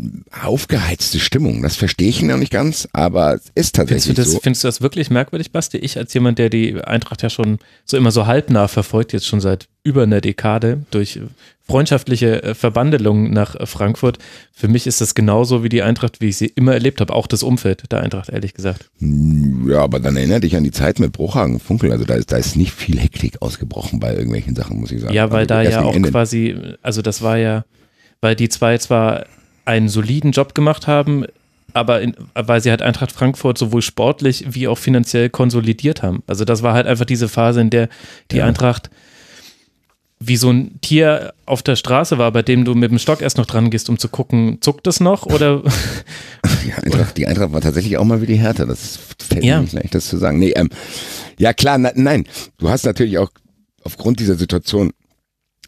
aufgeheizte 0.43 1.19
Stimmung. 1.21 1.63
Das 1.63 1.77
verstehe 1.77 2.09
ich 2.09 2.23
noch 2.23 2.37
nicht 2.37 2.53
ganz, 2.53 2.89
aber 2.93 3.35
es 3.35 3.51
ist 3.55 3.75
tatsächlich 3.75 4.05
findest 4.05 4.19
du 4.19 4.23
das, 4.23 4.33
so. 4.33 4.41
Findest 4.41 4.65
du 4.65 4.69
das 4.69 4.81
wirklich 4.81 5.11
merkwürdig, 5.11 5.53
Basti? 5.53 5.79
Ich 5.79 5.99
als 5.99 6.15
jemand, 6.15 6.39
der 6.39 6.49
die 6.51 6.81
Eintracht 6.83 7.23
ja 7.23 7.31
schon 7.31 7.59
so 7.85 7.97
immer 7.97 8.11
so 8.13 8.27
halbnah 8.27 8.69
verfolgt, 8.69 9.13
jetzt 9.13 9.27
schon 9.27 9.41
seit 9.41 9.69
über 9.83 10.03
einer 10.05 10.21
Dekade 10.21 10.83
durch 10.91 11.21
freundschaftliche 11.67 12.43
äh, 12.43 12.55
Verbandelungen 12.55 13.33
nach 13.33 13.55
äh, 13.55 13.67
Frankfurt. 13.67 14.19
Für 14.53 14.69
mich 14.69 14.87
ist 14.87 15.01
das 15.01 15.15
genauso 15.15 15.63
wie 15.63 15.69
die 15.69 15.83
Eintracht, 15.83 16.21
wie 16.21 16.29
ich 16.29 16.37
sie 16.39 16.47
immer 16.47 16.73
erlebt 16.73 17.01
habe. 17.01 17.13
Auch 17.15 17.27
das 17.27 17.43
Umfeld 17.43 17.91
der 17.93 18.01
Eintracht, 18.01 18.31
ehrlich 18.31 18.55
gesagt. 18.55 18.91
Hm, 19.01 19.69
Ja, 19.71 19.83
aber 19.83 20.01
dann 20.01 20.17
erinnere 20.17 20.41
dich 20.41 20.57
an 20.57 20.65
die 20.65 20.71
Zeit 20.71 20.99
mit 20.99 21.13
Bruchhagen 21.13 21.55
und 21.55 21.63
Funkel. 21.63 21.93
Also 21.93 22.05
da 22.05 22.15
ist, 22.15 22.33
da 22.33 22.37
ist 22.39 22.57
nicht 22.57 22.73
viel 22.73 22.99
Hektik 22.99 23.43
ausgebrochen 23.43 24.01
bei 24.01 24.15
irgendwelchen 24.15 24.57
Sachen, 24.57 24.81
muss 24.81 24.91
ich 24.91 25.01
sagen. 25.01 25.13
Ja, 25.15 25.31
weil 25.31 25.41
also 25.41 25.49
da 25.49 25.63
ja 25.63 25.83
auch 25.83 25.95
Ende. 25.95 26.11
quasi, 26.11 26.57
also 26.83 27.03
das 27.03 27.21
war 27.23 27.37
ja, 27.37 27.65
weil 28.21 28.35
die 28.37 28.49
zwei 28.49 28.79
zwar 28.79 29.25
einen 29.65 29.89
soliden 29.89 30.33
Job 30.33 30.55
gemacht 30.55 30.87
haben, 30.87 31.25
aber 31.75 32.01
in, 32.01 32.15
weil 32.35 32.61
sie 32.63 32.71
halt 32.71 32.83
Eintracht 32.83 33.13
Frankfurt 33.13 33.59
sowohl 33.59 33.83
sportlich 33.83 34.45
wie 34.49 34.67
auch 34.69 34.79
finanziell 34.79 35.29
konsolidiert 35.29 36.03
haben. 36.03 36.23
Also 36.27 36.45
das 36.45 36.63
war 36.63 36.73
halt 36.75 36.87
einfach 36.87 37.05
diese 37.05 37.29
Phase, 37.29 37.61
in 37.61 37.71
der 37.71 37.89
die 38.31 38.39
Ja. 38.39 38.47
Eintracht 38.47 38.91
wie 40.21 40.37
so 40.37 40.51
ein 40.51 40.81
Tier 40.81 41.33
auf 41.47 41.63
der 41.63 41.77
Straße 41.77 42.19
war, 42.19 42.33
bei 42.33 42.43
dem 42.43 42.65
du 42.65 42.75
mit 42.75 42.91
dem 42.91 42.99
Stock 42.99 43.23
erst 43.23 43.37
noch 43.37 43.47
dran 43.47 43.71
gehst, 43.71 43.89
um 43.89 43.99
zu 43.99 44.09
gucken, 44.09 44.59
zuckt 44.61 44.87
es 44.89 44.99
noch 44.99 45.27
oder 45.27 45.63
Die 46.65 46.73
Eintracht, 46.73 47.17
die 47.17 47.27
Eintracht 47.27 47.53
war 47.53 47.61
tatsächlich 47.61 47.97
auch 47.99 48.05
mal 48.05 48.21
wie 48.21 48.27
die 48.27 48.35
Hertha. 48.41 48.65
Das 48.65 48.99
fällt 49.21 49.45
Ja. 49.45 49.57
mir 49.59 49.63
nicht 49.63 49.75
leicht, 49.75 49.95
das 49.95 50.07
zu 50.09 50.17
sagen. 50.17 50.39
Nee, 50.41 50.51
ähm, 50.57 50.71
ja 51.39 51.53
klar, 51.53 51.79
na, 51.79 51.93
nein. 51.95 52.25
Du 52.59 52.69
hast 52.69 52.85
natürlich 52.85 53.19
auch 53.19 53.31
aufgrund 53.85 54.19
dieser 54.19 54.35
Situation, 54.35 54.93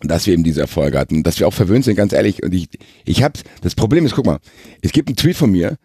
dass 0.02 0.26
wir 0.26 0.35
eben 0.35 0.45
diese 0.45 0.61
Erfolge 0.61 0.99
hatten, 0.99 1.23
dass 1.23 1.38
wir 1.38 1.47
auch 1.47 1.54
verwöhnt 1.54 1.85
sind, 1.85 1.97
ganz 1.97 2.12
ehrlich. 2.12 2.42
Und 2.42 2.54
ich, 2.54 2.69
ich 3.04 3.23
hab's, 3.23 3.42
das 3.62 3.75
Problem 3.75 4.07
ist, 4.07 4.14
guck 4.14 4.26
mal, 4.26 4.38
es 4.83 4.92
gibt 4.92 5.09
einen 5.09 5.16
Tweet 5.16 5.37
von 5.37 5.50
mir, 5.50 5.76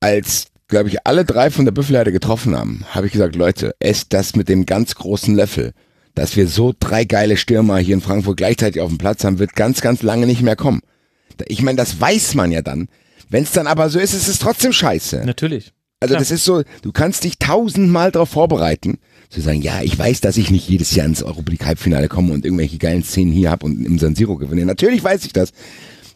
als, 0.00 0.46
glaube 0.68 0.88
ich, 0.88 1.06
alle 1.06 1.24
drei 1.24 1.50
von 1.50 1.64
der 1.64 1.72
Büffelherde 1.72 2.12
getroffen 2.12 2.56
haben, 2.56 2.84
habe 2.90 3.06
ich 3.06 3.12
gesagt, 3.12 3.36
Leute, 3.36 3.74
esst 3.78 4.12
das 4.12 4.36
mit 4.36 4.48
dem 4.48 4.66
ganz 4.66 4.94
großen 4.94 5.34
Löffel. 5.34 5.72
Dass 6.14 6.34
wir 6.34 6.48
so 6.48 6.72
drei 6.78 7.04
geile 7.04 7.36
Stürmer 7.36 7.76
hier 7.76 7.94
in 7.94 8.00
Frankfurt 8.00 8.38
gleichzeitig 8.38 8.80
auf 8.80 8.88
dem 8.88 8.98
Platz 8.98 9.22
haben, 9.22 9.38
wird 9.38 9.54
ganz, 9.54 9.82
ganz 9.82 10.02
lange 10.02 10.26
nicht 10.26 10.40
mehr 10.40 10.56
kommen. 10.56 10.80
Ich 11.46 11.62
meine, 11.62 11.76
das 11.76 12.00
weiß 12.00 12.34
man 12.34 12.52
ja 12.52 12.62
dann. 12.62 12.88
Wenn 13.28 13.42
es 13.42 13.52
dann 13.52 13.66
aber 13.66 13.90
so 13.90 13.98
ist, 13.98 14.14
ist 14.14 14.28
es 14.28 14.38
trotzdem 14.38 14.72
scheiße. 14.72 15.24
natürlich. 15.26 15.72
Also 16.00 16.12
Klar. 16.12 16.20
das 16.20 16.30
ist 16.30 16.44
so, 16.44 16.62
du 16.82 16.92
kannst 16.92 17.24
dich 17.24 17.38
tausendmal 17.38 18.12
darauf 18.12 18.28
vorbereiten, 18.28 18.98
zu 19.28 19.40
sagen, 19.40 19.62
ja, 19.62 19.82
ich 19.82 19.98
weiß, 19.98 20.20
dass 20.20 20.36
ich 20.36 20.50
nicht 20.50 20.68
jedes 20.68 20.94
Jahr 20.94 21.06
ins 21.06 21.22
Europa 21.22 21.50
League 21.50 21.64
Halbfinale 21.64 22.08
komme 22.08 22.32
und 22.32 22.44
irgendwelche 22.44 22.78
geilen 22.78 23.02
Szenen 23.02 23.32
hier 23.32 23.50
hab 23.50 23.62
und 23.62 23.84
im 23.84 23.98
San 23.98 24.14
Siro 24.14 24.36
gewinne. 24.36 24.64
Natürlich 24.64 25.02
weiß 25.02 25.24
ich 25.24 25.32
das. 25.32 25.52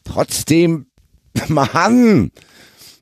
Trotzdem, 0.05 0.87
Mann, 1.49 2.31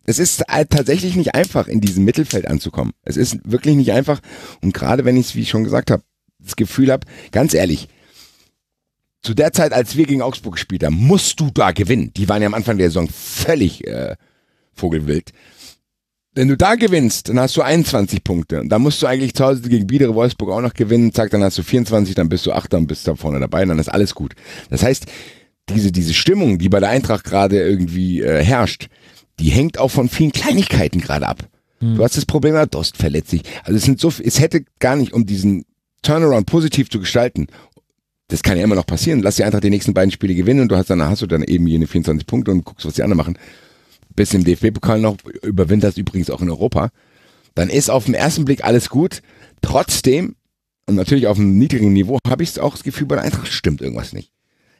es 0.04 0.18
ist 0.18 0.42
halt 0.48 0.70
tatsächlich 0.70 1.16
nicht 1.16 1.34
einfach, 1.34 1.68
in 1.68 1.80
diesem 1.80 2.04
Mittelfeld 2.04 2.48
anzukommen. 2.48 2.92
Es 3.02 3.16
ist 3.16 3.38
wirklich 3.44 3.76
nicht 3.76 3.92
einfach. 3.92 4.20
Und 4.62 4.72
gerade 4.72 5.04
wenn 5.04 5.16
ich 5.16 5.26
es, 5.26 5.34
wie 5.34 5.42
ich 5.42 5.50
schon 5.50 5.64
gesagt 5.64 5.90
habe, 5.90 6.02
das 6.38 6.56
Gefühl 6.56 6.90
habe, 6.90 7.06
ganz 7.30 7.52
ehrlich, 7.52 7.88
zu 9.22 9.34
der 9.34 9.52
Zeit, 9.52 9.72
als 9.72 9.96
wir 9.96 10.06
gegen 10.06 10.22
Augsburg 10.22 10.54
gespielt 10.54 10.84
haben, 10.84 10.94
musst 10.94 11.40
du 11.40 11.50
da 11.52 11.72
gewinnen. 11.72 12.12
Die 12.16 12.28
waren 12.28 12.40
ja 12.40 12.46
am 12.46 12.54
Anfang 12.54 12.78
der 12.78 12.88
Saison 12.88 13.08
völlig 13.08 13.86
äh, 13.86 14.16
vogelwild. 14.72 15.32
Wenn 16.38 16.46
du 16.46 16.56
da 16.56 16.76
gewinnst, 16.76 17.28
dann 17.28 17.40
hast 17.40 17.56
du 17.56 17.62
21 17.62 18.22
Punkte. 18.22 18.60
Und 18.60 18.68
dann 18.68 18.80
musst 18.80 19.02
du 19.02 19.08
eigentlich 19.08 19.34
zu 19.34 19.44
Hause 19.44 19.60
gegen 19.62 19.88
Biedere 19.88 20.14
Wolfsburg 20.14 20.50
auch 20.50 20.60
noch 20.60 20.72
gewinnen. 20.72 21.12
Zack, 21.12 21.32
dann 21.32 21.42
hast 21.42 21.58
du 21.58 21.64
24, 21.64 22.14
dann 22.14 22.28
bist 22.28 22.46
du 22.46 22.52
Achter 22.52 22.76
und 22.76 22.86
bist 22.86 23.08
da 23.08 23.16
vorne 23.16 23.40
dabei 23.40 23.64
und 23.64 23.70
dann 23.70 23.80
ist 23.80 23.88
alles 23.88 24.14
gut. 24.14 24.36
Das 24.70 24.84
heißt, 24.84 25.06
diese, 25.68 25.90
diese 25.90 26.14
Stimmung, 26.14 26.58
die 26.58 26.68
bei 26.68 26.78
der 26.78 26.90
Eintracht 26.90 27.24
gerade 27.24 27.60
irgendwie 27.60 28.22
äh, 28.22 28.40
herrscht, 28.44 28.86
die 29.40 29.48
hängt 29.48 29.78
auch 29.78 29.88
von 29.88 30.08
vielen 30.08 30.30
Kleinigkeiten 30.30 31.00
gerade 31.00 31.26
ab. 31.26 31.42
Du 31.80 32.04
hast 32.04 32.16
das 32.16 32.24
Problem, 32.24 32.54
ja, 32.54 32.66
Dost 32.66 32.96
verletzt 32.96 33.30
sich. 33.30 33.42
Also 33.64 33.76
es 33.76 33.82
sind 33.82 33.98
so, 33.98 34.12
es 34.22 34.38
hätte 34.38 34.64
gar 34.78 34.94
nicht, 34.94 35.12
um 35.14 35.26
diesen 35.26 35.64
Turnaround 36.02 36.46
positiv 36.46 36.88
zu 36.88 37.00
gestalten, 37.00 37.48
das 38.28 38.44
kann 38.44 38.56
ja 38.56 38.62
immer 38.62 38.76
noch 38.76 38.86
passieren. 38.86 39.22
Lass 39.22 39.36
die 39.36 39.44
Eintracht 39.44 39.64
die 39.64 39.70
nächsten 39.70 39.92
beiden 39.92 40.12
Spiele 40.12 40.36
gewinnen 40.36 40.60
und 40.60 40.68
du 40.70 40.76
hast 40.76 40.88
dann 40.88 41.02
hast 41.02 41.22
du 41.22 41.26
dann 41.26 41.42
eben 41.42 41.66
jene 41.66 41.88
24 41.88 42.28
Punkte 42.28 42.52
und 42.52 42.64
guckst, 42.64 42.86
was 42.86 42.94
die 42.94 43.02
anderen 43.02 43.16
machen. 43.16 43.38
Bis 44.18 44.34
im 44.34 44.42
DFB-Pokal 44.42 44.98
noch, 44.98 45.16
überwinterst 45.44 45.96
übrigens 45.96 46.28
auch 46.28 46.42
in 46.42 46.50
Europa. 46.50 46.90
Dann 47.54 47.70
ist 47.70 47.88
auf 47.88 48.06
den 48.06 48.14
ersten 48.14 48.44
Blick 48.44 48.64
alles 48.64 48.88
gut. 48.88 49.22
Trotzdem, 49.62 50.34
und 50.86 50.96
natürlich 50.96 51.28
auf 51.28 51.38
einem 51.38 51.56
niedrigen 51.56 51.92
Niveau, 51.92 52.18
habe 52.26 52.42
ich 52.42 52.58
auch 52.58 52.72
das 52.72 52.82
Gefühl, 52.82 53.06
bei 53.06 53.14
der 53.14 53.22
Eintracht 53.22 53.46
stimmt 53.46 53.80
irgendwas 53.80 54.12
nicht. 54.12 54.32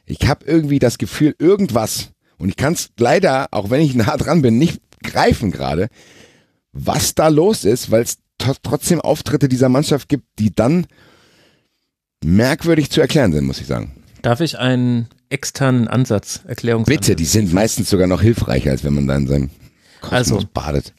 Ich 0.06 0.26
habe 0.26 0.44
irgendwie 0.44 0.80
das 0.80 0.98
Gefühl, 0.98 1.36
irgendwas, 1.38 2.10
und 2.38 2.48
ich 2.48 2.56
kann 2.56 2.72
es 2.72 2.90
leider, 2.98 3.46
auch 3.52 3.70
wenn 3.70 3.80
ich 3.80 3.94
nah 3.94 4.16
dran 4.16 4.42
bin, 4.42 4.58
nicht 4.58 4.80
greifen 5.04 5.52
gerade, 5.52 5.88
was 6.72 7.14
da 7.14 7.28
los 7.28 7.64
ist, 7.64 7.92
weil 7.92 8.02
es 8.02 8.18
trotzdem 8.64 9.00
Auftritte 9.00 9.48
dieser 9.48 9.68
Mannschaft 9.68 10.08
gibt, 10.08 10.24
die 10.40 10.52
dann 10.52 10.88
merkwürdig 12.24 12.90
zu 12.90 13.00
erklären 13.00 13.32
sind, 13.32 13.46
muss 13.46 13.60
ich 13.60 13.68
sagen. 13.68 13.97
Darf 14.22 14.40
ich 14.40 14.58
einen 14.58 15.08
externen 15.30 15.88
Ansatz, 15.88 16.40
Erklärungsansatz? 16.46 17.06
Bitte, 17.06 17.16
die 17.16 17.24
sind 17.24 17.52
meistens 17.52 17.90
sogar 17.90 18.06
noch 18.06 18.20
hilfreicher, 18.22 18.70
als 18.70 18.84
wenn 18.84 18.94
man 18.94 19.06
da 19.06 19.16
in 19.16 19.26
seinem 19.26 19.50
Kosmos 20.00 20.12
Also. 20.32 20.40
badet. 20.52 20.92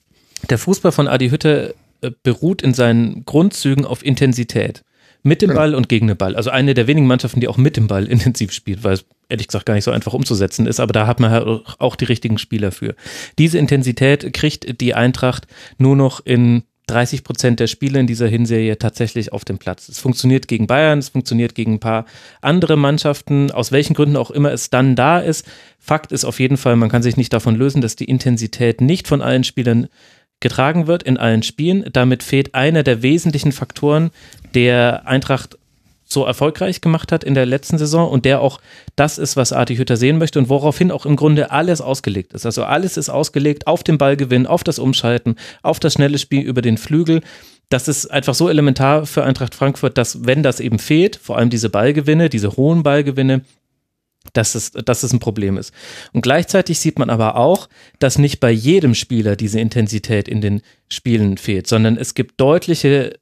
Der 0.49 0.57
Fußball 0.57 0.91
von 0.91 1.07
Adi 1.07 1.29
Hütte 1.29 1.75
äh, 2.01 2.11
beruht 2.23 2.61
in 2.61 2.73
seinen 2.73 3.25
Grundzügen 3.25 3.85
auf 3.85 4.05
Intensität. 4.05 4.83
Mit 5.21 5.41
dem 5.41 5.49
Genau. 5.49 5.59
Ball 5.59 5.75
und 5.75 5.89
gegen 5.89 6.07
den 6.07 6.15
Ball. 6.15 6.37
Also 6.37 6.49
eine 6.49 6.73
der 6.73 6.87
wenigen 6.87 7.05
Mannschaften, 7.05 7.41
die 7.41 7.49
auch 7.49 7.57
mit 7.57 7.75
dem 7.75 7.87
Ball 7.87 8.05
intensiv 8.07 8.53
spielt, 8.53 8.85
weil 8.85 8.93
es 8.93 9.05
ehrlich 9.27 9.47
gesagt 9.47 9.65
gar 9.65 9.73
nicht 9.73 9.83
so 9.83 9.91
einfach 9.91 10.13
umzusetzen 10.13 10.65
ist, 10.65 10.79
aber 10.79 10.93
da 10.93 11.07
hat 11.07 11.19
man 11.19 11.29
halt 11.31 11.45
auch- 11.45 11.75
auch 11.79 11.95
die 11.97 12.05
richtigen 12.05 12.37
Spieler 12.37 12.71
für. 12.71 12.95
Diese 13.37 13.57
Intensität 13.57 14.31
kriegt 14.33 14.79
die 14.79 14.93
Eintracht 14.95 15.45
nur 15.77 15.97
noch 15.97 16.25
in 16.25 16.63
30 16.89 17.23
Prozent 17.23 17.59
der 17.59 17.67
Spiele 17.67 17.99
in 17.99 18.07
dieser 18.07 18.27
Hinserie 18.27 18.77
tatsächlich 18.77 19.31
auf 19.31 19.45
dem 19.45 19.57
Platz. 19.57 19.89
Es 19.89 19.99
funktioniert 19.99 20.47
gegen 20.47 20.67
Bayern, 20.67 20.99
es 20.99 21.09
funktioniert 21.09 21.55
gegen 21.55 21.73
ein 21.73 21.79
paar 21.79 22.05
andere 22.41 22.77
Mannschaften, 22.77 23.51
aus 23.51 23.71
welchen 23.71 23.93
Gründen 23.93 24.17
auch 24.17 24.31
immer 24.31 24.51
es 24.51 24.69
dann 24.69 24.95
da 24.95 25.19
ist. 25.19 25.45
Fakt 25.79 26.11
ist 26.11 26.25
auf 26.25 26.39
jeden 26.39 26.57
Fall, 26.57 26.75
man 26.75 26.89
kann 26.89 27.03
sich 27.03 27.17
nicht 27.17 27.33
davon 27.33 27.55
lösen, 27.55 27.81
dass 27.81 27.95
die 27.95 28.05
Intensität 28.05 28.81
nicht 28.81 29.07
von 29.07 29.21
allen 29.21 29.43
Spielern 29.43 29.87
getragen 30.39 30.87
wird 30.87 31.03
in 31.03 31.17
allen 31.17 31.43
Spielen. 31.43 31.85
Damit 31.91 32.23
fehlt 32.23 32.55
einer 32.55 32.83
der 32.83 33.01
wesentlichen 33.01 33.51
Faktoren, 33.51 34.11
der 34.53 35.07
Eintracht 35.07 35.57
so 36.11 36.25
erfolgreich 36.25 36.81
gemacht 36.81 37.11
hat 37.11 37.23
in 37.23 37.35
der 37.35 37.45
letzten 37.45 37.77
Saison 37.77 38.09
und 38.09 38.25
der 38.25 38.41
auch 38.41 38.59
das 38.95 39.17
ist, 39.17 39.37
was 39.37 39.53
Arti 39.53 39.77
Hütter 39.77 39.95
sehen 39.95 40.17
möchte 40.17 40.39
und 40.39 40.49
woraufhin 40.49 40.91
auch 40.91 41.05
im 41.05 41.15
Grunde 41.15 41.51
alles 41.51 41.81
ausgelegt 41.81 42.33
ist. 42.33 42.45
Also 42.45 42.63
alles 42.63 42.97
ist 42.97 43.09
ausgelegt 43.09 43.67
auf 43.67 43.83
den 43.83 43.97
Ballgewinn, 43.97 44.47
auf 44.47 44.63
das 44.63 44.79
Umschalten, 44.79 45.35
auf 45.61 45.79
das 45.79 45.93
schnelle 45.93 46.17
Spiel 46.17 46.41
über 46.41 46.63
den 46.63 46.77
Flügel. 46.77 47.21
Das 47.69 47.87
ist 47.87 48.07
einfach 48.07 48.33
so 48.33 48.49
elementar 48.49 49.05
für 49.05 49.23
Eintracht 49.23 49.53
Frankfurt, 49.53 49.99
dass 49.99 50.25
wenn 50.25 50.41
das 50.41 50.59
eben 50.59 50.79
fehlt, 50.79 51.15
vor 51.15 51.37
allem 51.37 51.51
diese 51.51 51.69
Ballgewinne, 51.69 52.29
diese 52.29 52.57
hohen 52.57 52.81
Ballgewinne, 52.81 53.41
dass 54.33 54.55
es, 54.55 54.71
dass 54.71 55.03
es 55.03 55.13
ein 55.13 55.19
Problem 55.19 55.57
ist. 55.57 55.73
Und 56.11 56.21
gleichzeitig 56.21 56.79
sieht 56.79 56.97
man 56.97 57.11
aber 57.11 57.35
auch, 57.35 57.69
dass 57.99 58.17
nicht 58.17 58.39
bei 58.39 58.51
jedem 58.51 58.95
Spieler 58.95 59.35
diese 59.35 59.59
Intensität 59.59 60.27
in 60.27 60.41
den 60.41 60.61
Spielen 60.89 61.37
fehlt, 61.37 61.67
sondern 61.67 61.97
es 61.97 62.15
gibt 62.15 62.41
deutliche 62.41 63.19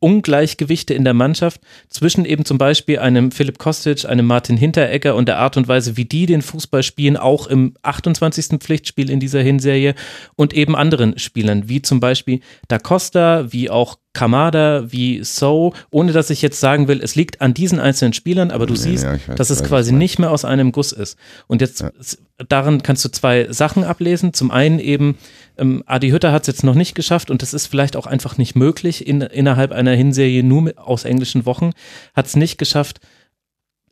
Ungleichgewichte 0.00 0.94
in 0.94 1.04
der 1.04 1.14
Mannschaft 1.14 1.60
zwischen 1.88 2.24
eben 2.24 2.44
zum 2.44 2.58
Beispiel 2.58 2.98
einem 2.98 3.30
Philipp 3.32 3.58
Kostic, 3.58 4.04
einem 4.04 4.26
Martin 4.26 4.56
Hinteregger 4.56 5.14
und 5.14 5.26
der 5.28 5.38
Art 5.38 5.56
und 5.56 5.68
Weise, 5.68 5.96
wie 5.96 6.04
die 6.04 6.26
den 6.26 6.42
Fußball 6.42 6.82
spielen, 6.82 7.16
auch 7.16 7.46
im 7.46 7.74
28. 7.82 8.58
Pflichtspiel 8.60 9.10
in 9.10 9.20
dieser 9.20 9.40
Hinserie 9.42 9.94
und 10.36 10.54
eben 10.54 10.76
anderen 10.76 11.18
Spielern, 11.18 11.68
wie 11.68 11.82
zum 11.82 12.00
Beispiel 12.00 12.40
Da 12.68 12.78
Costa, 12.78 13.46
wie 13.50 13.70
auch 13.70 13.98
Kamada, 14.14 14.90
wie 14.90 15.22
So, 15.22 15.74
ohne 15.90 16.10
dass 16.12 16.30
ich 16.30 16.42
jetzt 16.42 16.58
sagen 16.58 16.88
will, 16.88 17.00
es 17.02 17.14
liegt 17.14 17.40
an 17.40 17.54
diesen 17.54 17.78
einzelnen 17.78 18.12
Spielern, 18.12 18.50
aber 18.50 18.66
du 18.66 18.74
Ja, 18.74 18.80
siehst, 18.80 19.04
ja, 19.04 19.12
weiß, 19.12 19.36
dass 19.36 19.50
es 19.50 19.62
quasi 19.62 19.92
nicht 19.92 20.18
mehr 20.18 20.32
aus 20.32 20.44
einem 20.44 20.72
Guss 20.72 20.90
ist. 20.92 21.16
Und 21.46 21.60
jetzt 21.60 21.80
Ja. 21.82 21.90
daran 22.48 22.82
kannst 22.82 23.04
du 23.04 23.10
zwei 23.10 23.46
Sachen 23.52 23.84
ablesen. 23.84 24.32
Zum 24.32 24.50
einen 24.50 24.80
eben, 24.80 25.18
ähm, 25.58 25.82
Adi 25.86 26.10
Hütter 26.10 26.32
hat 26.32 26.42
es 26.42 26.48
jetzt 26.48 26.64
noch 26.64 26.74
nicht 26.74 26.94
geschafft 26.94 27.30
und 27.30 27.42
das 27.42 27.54
ist 27.54 27.66
vielleicht 27.66 27.96
auch 27.96 28.06
einfach 28.06 28.38
nicht 28.38 28.56
möglich 28.56 29.06
in, 29.06 29.20
innerhalb 29.20 29.72
einer 29.72 29.92
Hinserie 29.92 30.42
nur 30.42 30.62
mit, 30.62 30.78
aus 30.78 31.04
englischen 31.04 31.46
Wochen, 31.46 31.72
hat 32.14 32.26
es 32.26 32.36
nicht 32.36 32.58
geschafft, 32.58 33.00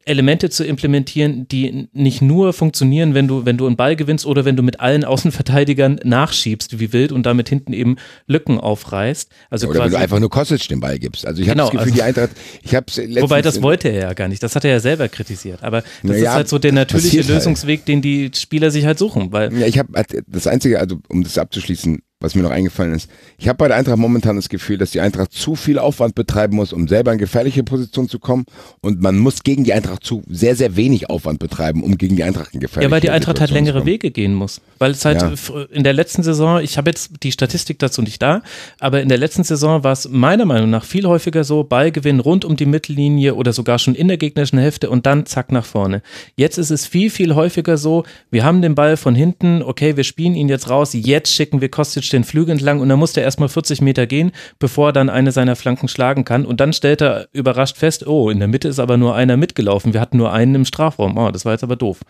Elemente 0.06 0.50
zu 0.50 0.64
implementieren, 0.64 1.48
die 1.48 1.88
nicht 1.92 2.22
nur 2.22 2.52
funktionieren, 2.52 3.12
wenn 3.12 3.26
du, 3.28 3.44
wenn 3.44 3.56
du 3.58 3.66
einen 3.66 3.76
Ball 3.76 3.96
gewinnst 3.96 4.24
oder 4.24 4.44
wenn 4.44 4.56
du 4.56 4.62
mit 4.62 4.78
allen 4.80 5.04
Außenverteidigern 5.04 6.00
nachschiebst 6.04 6.78
wie 6.78 6.92
wild 6.92 7.10
und 7.12 7.26
damit 7.26 7.48
hinten 7.48 7.72
eben 7.72 7.96
Lücken 8.26 8.58
aufreißt. 8.58 9.28
Also 9.50 9.66
Oder 9.68 9.80
quasi, 9.80 9.84
wenn 9.92 9.98
du 9.98 10.02
einfach 10.04 10.20
nur 10.20 10.30
Kostic 10.30 10.68
den 10.68 10.80
Ball 10.80 10.98
gibst. 10.98 11.26
Also 11.26 11.42
ich 11.42 11.48
habe 11.48 11.56
Genau, 11.56 11.64
das 11.70 11.72
Gefühl, 11.72 11.84
also- 11.86 11.94
die 11.94 12.02
Eintracht, 12.02 12.30
ich 12.62 12.74
habe 12.74 12.86
Wobei 13.20 13.42
das 13.42 13.60
wollte 13.62 13.88
er 13.88 14.00
ja 14.02 14.12
gar 14.14 14.28
nicht. 14.28 14.42
Das 14.42 14.54
hat 14.54 14.64
er 14.64 14.70
ja 14.70 14.80
selber 14.80 15.08
kritisiert. 15.08 15.62
Aber 15.64 15.80
das 15.82 15.90
Na 16.04 16.14
ist 16.14 16.22
ja, 16.22 16.32
halt 16.34 16.48
so 16.48 16.58
der 16.58 16.72
natürliche 16.72 17.18
halt. 17.18 17.28
Lösungsweg, 17.28 17.84
den 17.84 18.00
die 18.00 18.30
Spieler 18.34 18.70
sich 18.70 18.86
halt 18.86 18.98
suchen. 18.98 19.32
Weil 19.32 19.52
Ja, 19.58 19.66
ich 19.66 19.78
habe 19.78 19.92
das 20.28 20.46
einzige, 20.46 20.78
also 20.78 20.98
um 21.08 21.24
das 21.24 21.36
abzuschließen, 21.36 22.00
was 22.20 22.34
mir 22.34 22.42
noch 22.42 22.50
eingefallen 22.50 22.94
ist. 22.94 23.10
Ich 23.36 23.46
habe 23.46 23.58
bei 23.58 23.68
der 23.68 23.76
Eintracht 23.76 23.98
momentan 23.98 24.36
das 24.36 24.48
Gefühl, 24.48 24.78
dass 24.78 24.90
die 24.90 25.00
Eintracht 25.00 25.32
zu 25.32 25.54
viel 25.54 25.78
Aufwand 25.78 26.14
betreiben 26.14 26.56
muss, 26.56 26.72
um 26.72 26.88
selber 26.88 27.12
in 27.12 27.18
gefährliche 27.18 27.62
Position 27.62 28.08
zu 28.08 28.18
kommen. 28.18 28.46
Und 28.80 29.02
man 29.02 29.18
muss 29.18 29.42
gegen 29.42 29.64
die 29.64 29.74
Eintracht 29.74 30.02
zu 30.02 30.22
sehr, 30.28 30.56
sehr 30.56 30.76
wenig 30.76 31.10
Aufwand 31.10 31.40
betreiben, 31.40 31.82
um 31.82 31.98
gegen 31.98 32.16
die 32.16 32.24
Eintracht 32.24 32.54
in 32.54 32.60
gefährliche 32.60 32.88
Ja, 32.88 32.90
weil 32.90 33.02
die 33.02 33.10
Eintracht 33.10 33.38
halt 33.40 33.48
zu 33.48 33.54
längere 33.54 33.80
kommen. 33.80 33.86
Wege 33.86 34.10
gehen 34.10 34.32
muss. 34.32 34.62
Weil 34.78 34.92
es 34.92 35.04
halt 35.04 35.20
Ja. 35.20 35.32
in 35.70 35.84
der 35.84 35.92
letzten 35.92 36.22
Saison, 36.22 36.60
ich 36.60 36.78
habe 36.78 36.88
jetzt 36.88 37.10
die 37.22 37.32
Statistik 37.32 37.78
dazu 37.80 38.00
nicht 38.00 38.22
da, 38.22 38.40
aber 38.80 39.02
in 39.02 39.10
der 39.10 39.18
letzten 39.18 39.44
Saison 39.44 39.84
war 39.84 39.92
es 39.92 40.08
meiner 40.08 40.46
Meinung 40.46 40.70
nach 40.70 40.84
viel 40.84 41.04
häufiger 41.06 41.44
so, 41.44 41.64
Ballgewinn 41.64 42.20
rund 42.20 42.46
um 42.46 42.56
die 42.56 42.66
Mittellinie 42.66 43.34
oder 43.34 43.52
sogar 43.52 43.78
schon 43.78 43.94
in 43.94 44.08
der 44.08 44.16
gegnerischen 44.16 44.58
Hälfte 44.58 44.88
und 44.88 45.04
dann 45.04 45.26
zack 45.26 45.52
nach 45.52 45.66
vorne. 45.66 46.00
Jetzt 46.34 46.56
ist 46.56 46.70
es 46.70 46.86
viel, 46.86 47.10
viel 47.10 47.34
häufiger 47.34 47.76
so, 47.76 48.04
wir 48.30 48.42
haben 48.42 48.62
den 48.62 48.74
Ball 48.74 48.96
von 48.96 49.14
hinten, 49.14 49.62
okay, 49.62 49.98
wir 49.98 50.04
spielen 50.04 50.34
ihn 50.34 50.48
jetzt 50.48 50.70
raus, 50.70 50.92
jetzt 50.94 51.32
schicken 51.34 51.60
wir 51.60 51.68
Kostic 51.68 52.05
den 52.10 52.24
Flügel 52.24 52.52
entlang 52.52 52.80
und 52.80 52.88
dann 52.88 52.98
muss 52.98 53.12
der 53.12 53.22
erstmal 53.24 53.48
40 53.48 53.80
Meter 53.80 54.06
gehen, 54.06 54.32
bevor 54.58 54.88
er 54.88 54.92
dann 54.92 55.08
eine 55.10 55.32
seiner 55.32 55.56
Flanken 55.56 55.88
schlagen 55.88 56.24
kann 56.24 56.44
und 56.46 56.60
dann 56.60 56.72
stellt 56.72 57.00
er 57.02 57.28
überrascht 57.32 57.76
fest, 57.76 58.06
oh, 58.06 58.30
in 58.30 58.38
der 58.38 58.48
Mitte 58.48 58.68
ist 58.68 58.78
aber 58.78 58.96
nur 58.96 59.14
einer 59.14 59.36
mitgelaufen, 59.36 59.92
wir 59.92 60.00
hatten 60.00 60.16
nur 60.16 60.32
einen 60.32 60.54
im 60.54 60.64
Strafraum, 60.64 61.16
oh, 61.16 61.30
das 61.30 61.44
war 61.44 61.52
jetzt 61.52 61.64
aber 61.64 61.76
doof. 61.76 62.00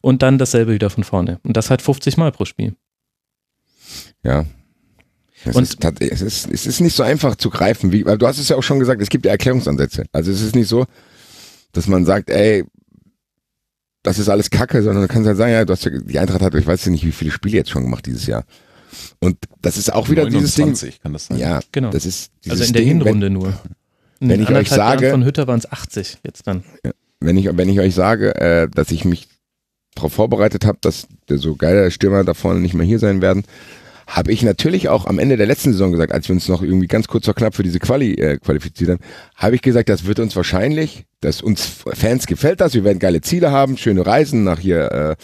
Und 0.00 0.22
dann 0.22 0.38
dasselbe 0.38 0.72
wieder 0.72 0.90
von 0.90 1.04
vorne. 1.04 1.38
Und 1.42 1.56
das 1.56 1.70
halt 1.70 1.82
50 1.82 2.16
Mal 2.16 2.32
pro 2.32 2.44
Spiel. 2.44 2.74
Ja. 4.22 4.44
Es, 5.44 5.54
Und- 5.56 5.62
ist, 5.64 5.84
es, 6.00 6.22
ist, 6.22 6.50
es 6.50 6.66
ist 6.66 6.80
nicht 6.80 6.96
so 6.96 7.02
einfach 7.02 7.36
zu 7.36 7.50
greifen, 7.50 7.92
wie, 7.92 8.04
weil 8.06 8.16
du 8.18 8.26
hast 8.26 8.38
es 8.38 8.48
ja 8.48 8.56
auch 8.56 8.62
schon 8.62 8.78
gesagt, 8.78 9.02
es 9.02 9.10
gibt 9.10 9.26
ja 9.26 9.32
Erklärungsansätze. 9.32 10.04
Also 10.12 10.30
es 10.30 10.40
ist 10.40 10.54
nicht 10.54 10.68
so, 10.68 10.86
dass 11.72 11.86
man 11.86 12.06
sagt, 12.06 12.30
ey, 12.30 12.64
das 14.02 14.18
ist 14.18 14.28
alles 14.28 14.50
Kacke, 14.50 14.82
sondern 14.82 15.02
du 15.02 15.08
kannst 15.08 15.26
halt 15.26 15.36
sagen, 15.36 15.52
ja, 15.52 15.64
du 15.64 15.72
hast 15.72 15.84
ja, 15.84 15.90
die 15.98 16.18
Eintracht 16.18 16.42
hat, 16.42 16.54
ich 16.54 16.66
weiß 16.66 16.84
ja 16.84 16.92
nicht, 16.92 17.04
wie 17.06 17.12
viele 17.12 17.30
Spiele 17.30 17.56
jetzt 17.56 17.70
schon 17.70 17.82
gemacht 17.82 18.06
dieses 18.06 18.26
Jahr. 18.26 18.44
Und 19.20 19.36
das 19.62 19.76
ist 19.76 19.92
auch 19.92 20.08
wieder 20.08 20.26
dieses 20.26 20.54
Ding. 20.54 20.66
29 20.66 21.00
kann 21.02 21.12
das 21.12 21.26
sein. 21.26 21.38
Ja, 21.38 21.60
Genau. 21.72 21.90
das 21.90 22.06
ist 22.06 22.30
Also 22.48 22.64
in 22.64 22.72
der 22.72 22.82
Ding, 22.82 22.88
Hinrunde 22.88 23.30
nur. 23.30 23.54
In 24.20 24.28
wenn 24.28 24.40
ich 24.40 24.48
euch 24.48 24.56
anderthalb 24.56 24.78
Jahren 24.78 24.98
sage- 24.98 25.10
von 25.10 25.24
Hütter 25.24 25.46
waren 25.46 25.58
es 25.58 25.70
80 25.70 26.18
jetzt 26.24 26.46
dann. 26.46 26.64
wenn 27.20 27.36
ich, 27.36 27.46
wenn 27.56 27.68
ich 27.68 27.80
euch 27.80 27.94
sage, 27.94 28.34
äh, 28.36 28.68
dass 28.68 28.90
ich 28.90 29.04
mich 29.04 29.28
darauf 29.94 30.12
vorbereitet 30.12 30.64
habe, 30.64 30.78
dass 30.80 31.06
der 31.28 31.38
so 31.38 31.54
geile 31.56 31.90
Stürmer 31.90 32.24
da 32.24 32.34
vorne 32.34 32.60
nicht 32.60 32.74
mehr 32.74 32.86
hier 32.86 32.98
sein 32.98 33.22
werden, 33.22 33.44
habe 34.06 34.32
ich 34.32 34.42
natürlich 34.42 34.88
auch 34.90 35.06
am 35.06 35.18
Ende 35.18 35.36
der 35.38 35.46
letzten 35.46 35.72
Saison 35.72 35.90
gesagt, 35.92 36.12
als 36.12 36.28
wir 36.28 36.34
uns 36.34 36.46
noch 36.48 36.62
irgendwie 36.62 36.88
ganz 36.88 37.08
kurz 37.08 37.24
vor 37.24 37.34
knapp 37.34 37.54
für 37.54 37.62
diese 37.62 37.78
Quali 37.78 38.12
äh, 38.14 38.36
qualifiziert 38.38 38.90
haben, 38.90 39.00
habe 39.36 39.54
ich 39.56 39.62
gesagt, 39.62 39.88
das 39.88 40.04
wird 40.04 40.18
uns 40.20 40.36
wahrscheinlich, 40.36 41.06
dass 41.20 41.40
uns 41.40 41.64
Fans 41.64 42.26
gefällt 42.26 42.60
das, 42.60 42.74
wir 42.74 42.84
werden 42.84 42.98
geile 42.98 43.22
Ziele 43.22 43.50
haben, 43.50 43.78
schöne 43.78 44.04
Reisen 44.04 44.44
nach 44.44 44.58
hier 44.58 44.90
äh, 44.92 45.16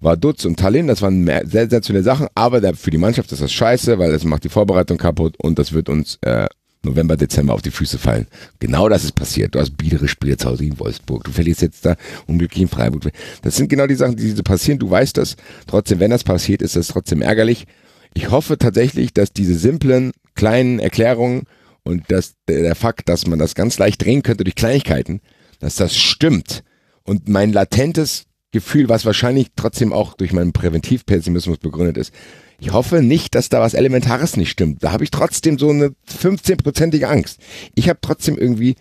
Vaduz 0.00 0.44
und 0.44 0.58
Tallinn, 0.58 0.86
das 0.86 1.02
waren 1.02 1.24
mehr, 1.24 1.46
sehr 1.46 1.62
sensationelle 1.62 2.04
Sachen, 2.04 2.28
aber 2.34 2.60
der, 2.60 2.74
für 2.74 2.90
die 2.90 2.98
Mannschaft 2.98 3.32
ist 3.32 3.42
das 3.42 3.52
scheiße, 3.52 3.98
weil 3.98 4.12
das 4.12 4.24
macht 4.24 4.44
die 4.44 4.48
Vorbereitung 4.48 4.98
kaputt 4.98 5.36
und 5.38 5.58
das 5.58 5.72
wird 5.72 5.88
uns 5.88 6.18
äh, 6.22 6.46
November, 6.86 7.16
Dezember 7.16 7.52
auf 7.52 7.62
die 7.62 7.70
Füße 7.70 7.98
fallen. 7.98 8.26
Genau 8.58 8.88
das 8.88 9.04
ist 9.04 9.14
passiert. 9.14 9.54
Du 9.54 9.58
hast 9.58 9.76
biedere 9.76 10.08
Spiele 10.08 10.36
zu 10.36 10.48
Hause 10.48 10.64
in 10.64 10.78
Wolfsburg. 10.78 11.24
Du 11.24 11.32
verlierst 11.32 11.62
jetzt 11.62 11.84
da 11.84 11.96
unglücklich 12.26 12.62
in 12.62 12.68
Freiburg. 12.68 13.10
Das 13.42 13.56
sind 13.56 13.68
genau 13.68 13.86
die 13.86 13.96
Sachen, 13.96 14.16
die 14.16 14.30
so 14.30 14.42
passieren. 14.42 14.78
Du 14.78 14.88
weißt 14.88 15.16
das. 15.16 15.36
Trotzdem, 15.66 16.00
wenn 16.00 16.10
das 16.10 16.24
passiert, 16.24 16.62
ist 16.62 16.76
das 16.76 16.88
trotzdem 16.88 17.22
ärgerlich. 17.22 17.66
Ich 18.14 18.30
hoffe 18.30 18.56
tatsächlich, 18.56 19.12
dass 19.12 19.32
diese 19.32 19.56
simplen, 19.58 20.12
kleinen 20.34 20.78
Erklärungen 20.78 21.42
und 21.82 22.08
der, 22.10 22.22
der 22.48 22.74
Fakt, 22.74 23.08
dass 23.08 23.26
man 23.26 23.38
das 23.38 23.54
ganz 23.54 23.78
leicht 23.78 24.04
drehen 24.04 24.22
könnte 24.22 24.44
durch 24.44 24.54
Kleinigkeiten, 24.54 25.20
dass 25.60 25.74
das 25.74 25.96
stimmt. 25.96 26.62
Und 27.02 27.28
mein 27.28 27.52
latentes 27.52 28.25
Gefühl, 28.56 28.88
was 28.88 29.04
wahrscheinlich 29.04 29.48
trotzdem 29.54 29.92
auch 29.92 30.14
durch 30.14 30.32
meinen 30.32 30.54
Präventivpessimismus 30.54 31.58
begründet 31.58 31.98
ist, 31.98 32.14
ich 32.58 32.72
hoffe 32.72 33.02
nicht, 33.02 33.34
dass 33.34 33.50
da 33.50 33.60
was 33.60 33.74
Elementares 33.74 34.38
nicht 34.38 34.50
stimmt. 34.50 34.82
Da 34.82 34.92
habe 34.92 35.04
ich 35.04 35.10
trotzdem 35.10 35.58
so 35.58 35.68
eine 35.68 35.94
15-prozentige 36.08 37.04
Angst. 37.04 37.38
Ich 37.74 37.90
habe 37.90 37.98
trotzdem 38.00 38.38
irgendwie 38.38 38.76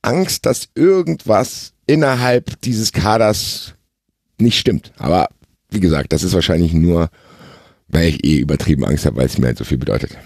Angst, 0.00 0.46
dass 0.46 0.70
irgendwas 0.74 1.74
innerhalb 1.86 2.58
dieses 2.62 2.92
Kaders 2.92 3.74
nicht 4.38 4.58
stimmt. 4.58 4.92
Aber 4.96 5.28
wie 5.68 5.80
gesagt, 5.80 6.14
das 6.14 6.22
ist 6.22 6.32
wahrscheinlich 6.32 6.72
nur, 6.72 7.10
weil 7.88 8.08
ich 8.08 8.24
eh 8.24 8.38
übertrieben 8.38 8.86
Angst 8.86 9.04
habe, 9.04 9.16
weil 9.16 9.26
es 9.26 9.36
mir 9.36 9.48
halt 9.48 9.58
so 9.58 9.64
viel 9.64 9.78
bedeutet. 9.78 10.16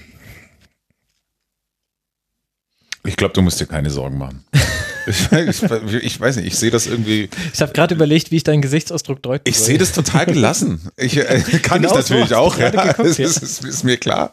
Ich 3.04 3.16
glaube, 3.16 3.34
du 3.34 3.42
musst 3.42 3.60
dir 3.60 3.66
keine 3.66 3.90
Sorgen 3.90 4.18
machen. 4.18 4.44
ich, 5.06 5.62
ich, 5.62 5.94
ich 5.94 6.20
weiß 6.20 6.36
nicht, 6.36 6.46
ich 6.46 6.56
sehe 6.56 6.70
das 6.70 6.86
irgendwie. 6.86 7.28
Ich 7.52 7.60
habe 7.62 7.72
gerade 7.72 7.94
überlegt, 7.94 8.30
wie 8.30 8.36
ich 8.36 8.44
deinen 8.44 8.62
Gesichtsausdruck 8.62 9.22
deuten 9.22 9.48
Ich 9.48 9.58
sehe 9.58 9.78
das 9.78 9.92
total 9.92 10.26
gelassen. 10.26 10.80
Ich, 10.96 11.16
äh, 11.16 11.42
kann 11.62 11.82
Genau 11.82 11.98
ich 11.98 12.06
so 12.06 12.14
natürlich 12.14 12.28
du 12.30 12.38
auch. 12.38 12.56
gerade 12.56 12.76
Ja, 12.76 12.86
geguckt, 12.86 13.08
das 13.08 13.18
ja. 13.18 13.26
ist, 13.26 13.42
ist, 13.42 13.64
ist 13.64 13.84
mir 13.84 13.96
klar. 13.96 14.32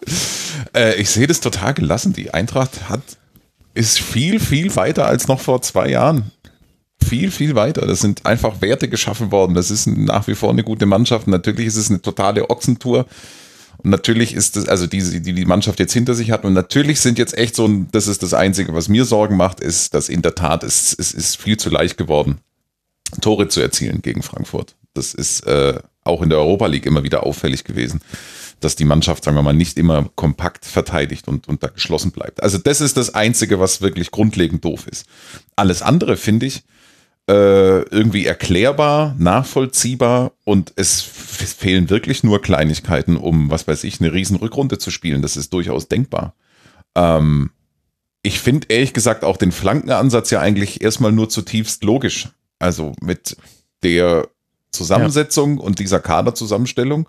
Äh, 0.76 0.96
ich 0.96 1.10
sehe 1.10 1.28
das 1.28 1.40
total 1.40 1.74
gelassen. 1.74 2.14
Die 2.14 2.34
Eintracht 2.34 2.90
hat 2.90 3.02
ist 3.74 4.00
viel, 4.00 4.40
viel 4.40 4.76
weiter 4.76 5.08
als 5.08 5.28
noch 5.28 5.40
vor 5.40 5.62
zwei 5.62 5.90
Jahren. 5.90 6.32
Viel, 7.04 7.32
viel 7.32 7.56
weiter. 7.56 7.86
Das 7.86 8.00
sind 8.00 8.26
einfach 8.26 8.62
Werte 8.62 8.88
geschaffen 8.88 9.32
worden. 9.32 9.56
Das 9.56 9.72
ist 9.72 9.88
nach 9.88 10.28
wie 10.28 10.36
vor 10.36 10.52
eine 10.52 10.64
gute 10.64 10.86
Mannschaft. 10.86 11.28
Natürlich 11.28 11.68
ist 11.68 11.76
es 11.76 11.90
eine 11.90 12.02
totale 12.02 12.50
Ochsentour. 12.50 13.06
Natürlich 13.84 14.34
ist 14.34 14.56
das, 14.56 14.68
also 14.68 14.88
diese, 14.88 15.20
die 15.20 15.34
die 15.34 15.46
Mannschaft 15.46 15.80
jetzt 15.80 15.94
hinter 15.94 16.14
sich 16.14 16.32
hat. 16.32 16.46
Und 16.46 16.54
natürlich 16.54 17.02
sind 17.02 17.18
jetzt 17.18 17.38
echt 17.38 17.56
so 17.56 17.68
das 17.92 18.08
ist 18.08 18.24
das 18.24 18.34
Einzige, 18.34 18.74
was 18.74 18.88
mir 18.88 19.04
Sorgen 19.04 19.36
macht, 19.36 19.60
ist, 19.60 19.94
dass 19.94 20.10
in 20.10 20.22
der 20.22 20.36
Tat 20.36 20.64
es, 20.64 20.96
es 20.98 21.12
ist 21.12 21.38
viel 21.38 21.58
zu 21.58 21.70
leicht 21.70 21.98
geworden, 21.98 22.40
Tore 23.22 23.50
zu 23.50 23.60
erzielen 23.60 24.02
gegen 24.02 24.24
Frankfurt. 24.24 24.76
Das 24.94 25.14
ist 25.14 25.46
äh, 25.48 25.80
auch 26.04 26.22
in 26.22 26.30
der 26.30 26.40
Europa 26.40 26.68
League 26.68 26.86
immer 26.86 27.04
wieder 27.04 27.26
auffällig 27.26 27.66
gewesen, 27.66 28.02
dass 28.62 28.78
die 28.78 28.86
Mannschaft, 28.86 29.26
sagen 29.26 29.36
wir 29.36 29.44
mal, 29.44 29.54
nicht 29.54 29.78
immer 29.78 30.10
kompakt 30.16 30.66
verteidigt 30.66 31.28
und, 31.28 31.50
und 31.50 31.62
da 31.64 31.68
geschlossen 31.68 32.12
bleibt. 32.12 32.42
Also 32.42 32.58
das 32.58 32.80
ist 32.80 32.96
das 32.96 33.14
Einzige, 33.14 33.60
was 33.60 33.82
wirklich 33.82 34.12
grundlegend 34.12 34.64
doof 34.64 34.88
ist. 34.88 35.06
Alles 35.58 35.82
andere 35.82 36.16
finde 36.16 36.46
ich 36.46 36.64
irgendwie 37.32 38.26
erklärbar, 38.26 39.16
nachvollziehbar 39.18 40.34
und 40.44 40.74
es 40.76 41.02
fehlen 41.02 41.90
wirklich 41.90 42.24
nur 42.24 42.42
Kleinigkeiten, 42.42 43.16
um, 43.16 43.50
was 43.50 43.66
weiß 43.66 43.86
ich, 43.86 44.02
eine 44.02 44.12
riesen 44.12 44.36
Rückrunde 44.36 44.78
zu 44.78 44.92
spielen. 44.92 45.22
Das 45.22 45.38
ist 45.38 45.54
durchaus 45.54 45.88
denkbar. 45.88 46.36
Ähm, 46.96 47.52
ich 48.24 48.40
finde 48.40 48.68
ehrlich 48.70 48.94
gesagt 48.94 49.24
auch 49.24 49.38
den 49.38 49.52
Flankenansatz 49.52 50.32
ja 50.32 50.40
eigentlich 50.40 50.82
erstmal 50.82 51.12
nur 51.12 51.30
zutiefst 51.30 51.84
logisch. 51.84 52.30
Also 52.60 52.94
mit 53.02 53.38
der 53.84 54.28
Zusammensetzung 54.72 55.60
und 55.60 55.80
dieser 55.80 56.00
Kaderzusammenstellung. 56.00 57.08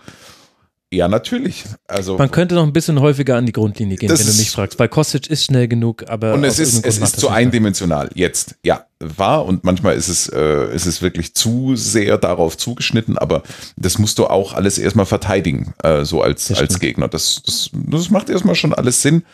Ja, 0.93 1.09
natürlich. 1.09 1.65
Also 1.89 2.17
Man 2.19 2.31
könnte 2.31 2.55
noch 2.55 2.63
ein 2.63 2.73
bisschen 2.73 3.01
häufiger 3.01 3.37
an 3.37 3.47
die 3.47 3.53
Grundlinie 3.53 3.97
gehen, 3.97 4.11
wenn 4.11 4.17
du 4.17 4.33
mich 4.33 4.51
fragst, 4.51 4.79
weil 4.79 4.89
Kostic 4.89 5.27
ist 5.29 5.45
schnell 5.45 5.67
genug, 5.67 6.09
aber 6.09 6.35
und 6.35 6.45
es 6.45 6.61
ist, 6.61 6.85
es 6.87 6.99
ist 6.99 7.19
zu 7.19 7.31
eindimensional. 7.31 8.11
Jetzt, 8.15 8.55
ja, 8.65 8.87
war 9.01 9.45
und 9.45 9.65
manchmal 9.65 9.97
ist 9.97 10.09
es, 10.09 10.29
äh, 10.29 10.73
ist 10.73 10.87
es 10.87 11.03
wirklich 11.03 11.35
zu 11.35 11.75
sehr 11.75 12.17
darauf 12.19 12.57
zugeschnitten, 12.57 13.19
aber 13.19 13.43
das 13.77 13.99
musst 13.99 14.19
du 14.19 14.27
auch 14.27 14.53
alles 14.53 14.79
erstmal 14.79 15.07
verteidigen, 15.07 15.75
äh, 15.83 16.05
so 16.05 16.23
als, 16.23 16.47
Das 16.47 16.59
als 16.59 16.67
stimmt. 16.75 16.81
Gegner. 16.83 17.09
Das, 17.09 17.43
das, 17.45 17.71
das 17.73 18.11
macht 18.11 18.31
erstmal 18.31 18.55
schon 18.55 18.73
alles 18.73 19.03
Sinn. 19.03 19.25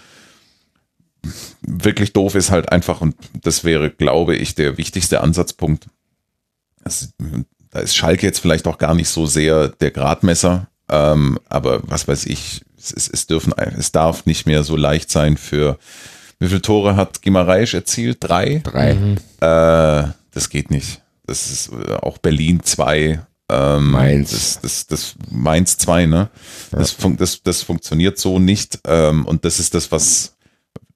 Wirklich 1.61 2.15
doof 2.15 2.37
ist 2.37 2.51
halt 2.51 2.73
einfach, 2.73 3.03
und 3.03 3.15
das 3.43 3.65
wäre, 3.65 3.91
glaube 3.91 4.35
ich, 4.35 4.55
der 4.55 4.79
wichtigste 4.79 5.21
Ansatzpunkt. 5.21 5.89
Das, 6.83 7.11
da 7.71 7.81
ist 7.81 7.95
Schalke 7.95 8.27
jetzt 8.27 8.39
vielleicht 8.39 8.67
auch 8.67 8.79
gar 8.79 8.95
nicht 8.95 9.09
so 9.11 9.27
sehr 9.27 9.69
der 9.69 9.91
Gradmesser, 9.91 10.69
ähm, 10.91 11.39
aber 11.49 11.81
was 11.85 12.09
weiß 12.09 12.27
ich, 12.27 12.63
es, 12.79 12.93
es, 12.93 13.09
es, 13.09 13.27
dürfen, 13.27 13.53
es 13.57 13.93
darf 13.93 14.27
nicht 14.27 14.47
mehr 14.47 14.65
so 14.65 14.77
leicht 14.77 15.11
sein 15.11 15.37
für, 15.37 15.79
wie 16.39 16.49
viele 16.49 16.63
Tore 16.63 16.97
hat 16.97 17.23
Gimareisch 17.23 17.75
erzielt? 17.75 18.19
Drei? 18.21 18.61
Drei. 18.65 18.95
Mhm. 18.95 19.17
Äh, 19.41 20.13
das 20.33 20.49
geht 20.51 20.71
nicht. 20.71 21.03
Das 21.27 21.51
ist 21.51 21.71
äh, 21.73 21.95
auch 21.95 22.19
Berlin 22.19 22.61
2. 22.63 23.21
Ähm, 23.51 23.91
Mainz. 23.91 24.31
Das, 24.31 24.61
das, 24.61 24.87
das 24.87 25.15
Mainz 25.31 25.77
2, 25.79 26.07
ne? 26.07 26.31
Das, 26.71 26.93
fun 26.93 27.17
das, 27.17 27.43
das 27.43 27.63
funktioniert 27.63 28.19
so 28.19 28.39
nicht. 28.39 28.81
Ähm, 28.85 29.27
und 29.27 29.45
das 29.45 29.61
ist 29.61 29.75
das, 29.75 29.93
was, 29.93 30.37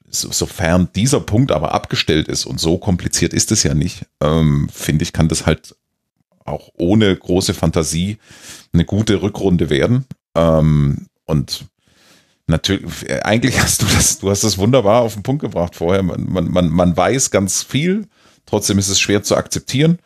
so, 0.08 0.30
sofern 0.32 0.88
dieser 0.94 1.20
Punkt 1.20 1.52
aber 1.52 1.72
abgestellt 1.72 2.28
ist 2.28 2.46
und 2.46 2.60
so 2.60 2.78
kompliziert 2.78 3.34
ist 3.34 3.52
es 3.52 3.62
ja 3.62 3.74
nicht, 3.74 4.06
ähm, 4.20 4.68
finde 4.72 5.02
ich, 5.02 5.12
kann 5.12 5.28
das 5.28 5.46
halt 5.46 5.76
auch 6.44 6.70
ohne 6.76 7.14
große 7.14 7.54
Fantasie 7.54 8.18
eine 8.72 8.84
gute 8.84 9.22
Rückrunde 9.22 9.70
werden. 9.70 10.04
Ähm, 10.34 11.06
und 11.24 11.66
natürlich, 12.46 13.10
eigentlich 13.24 13.60
hast 13.60 13.82
du 13.82 13.86
das, 13.86 14.18
du 14.18 14.30
hast 14.30 14.44
das 14.44 14.58
wunderbar 14.58 15.02
auf 15.02 15.14
den 15.14 15.22
Punkt 15.22 15.42
gebracht 15.42 15.74
vorher. 15.74 16.02
Man, 16.02 16.26
man, 16.30 16.50
man, 16.50 16.68
man 16.68 16.96
weiß 16.96 17.30
ganz 17.30 17.62
viel. 17.62 18.06
Trotzdem 18.46 18.78
ist 18.78 18.88
es 18.88 19.00
schwer 19.00 19.22
zu 19.22 19.36
akzeptieren. 19.36 19.98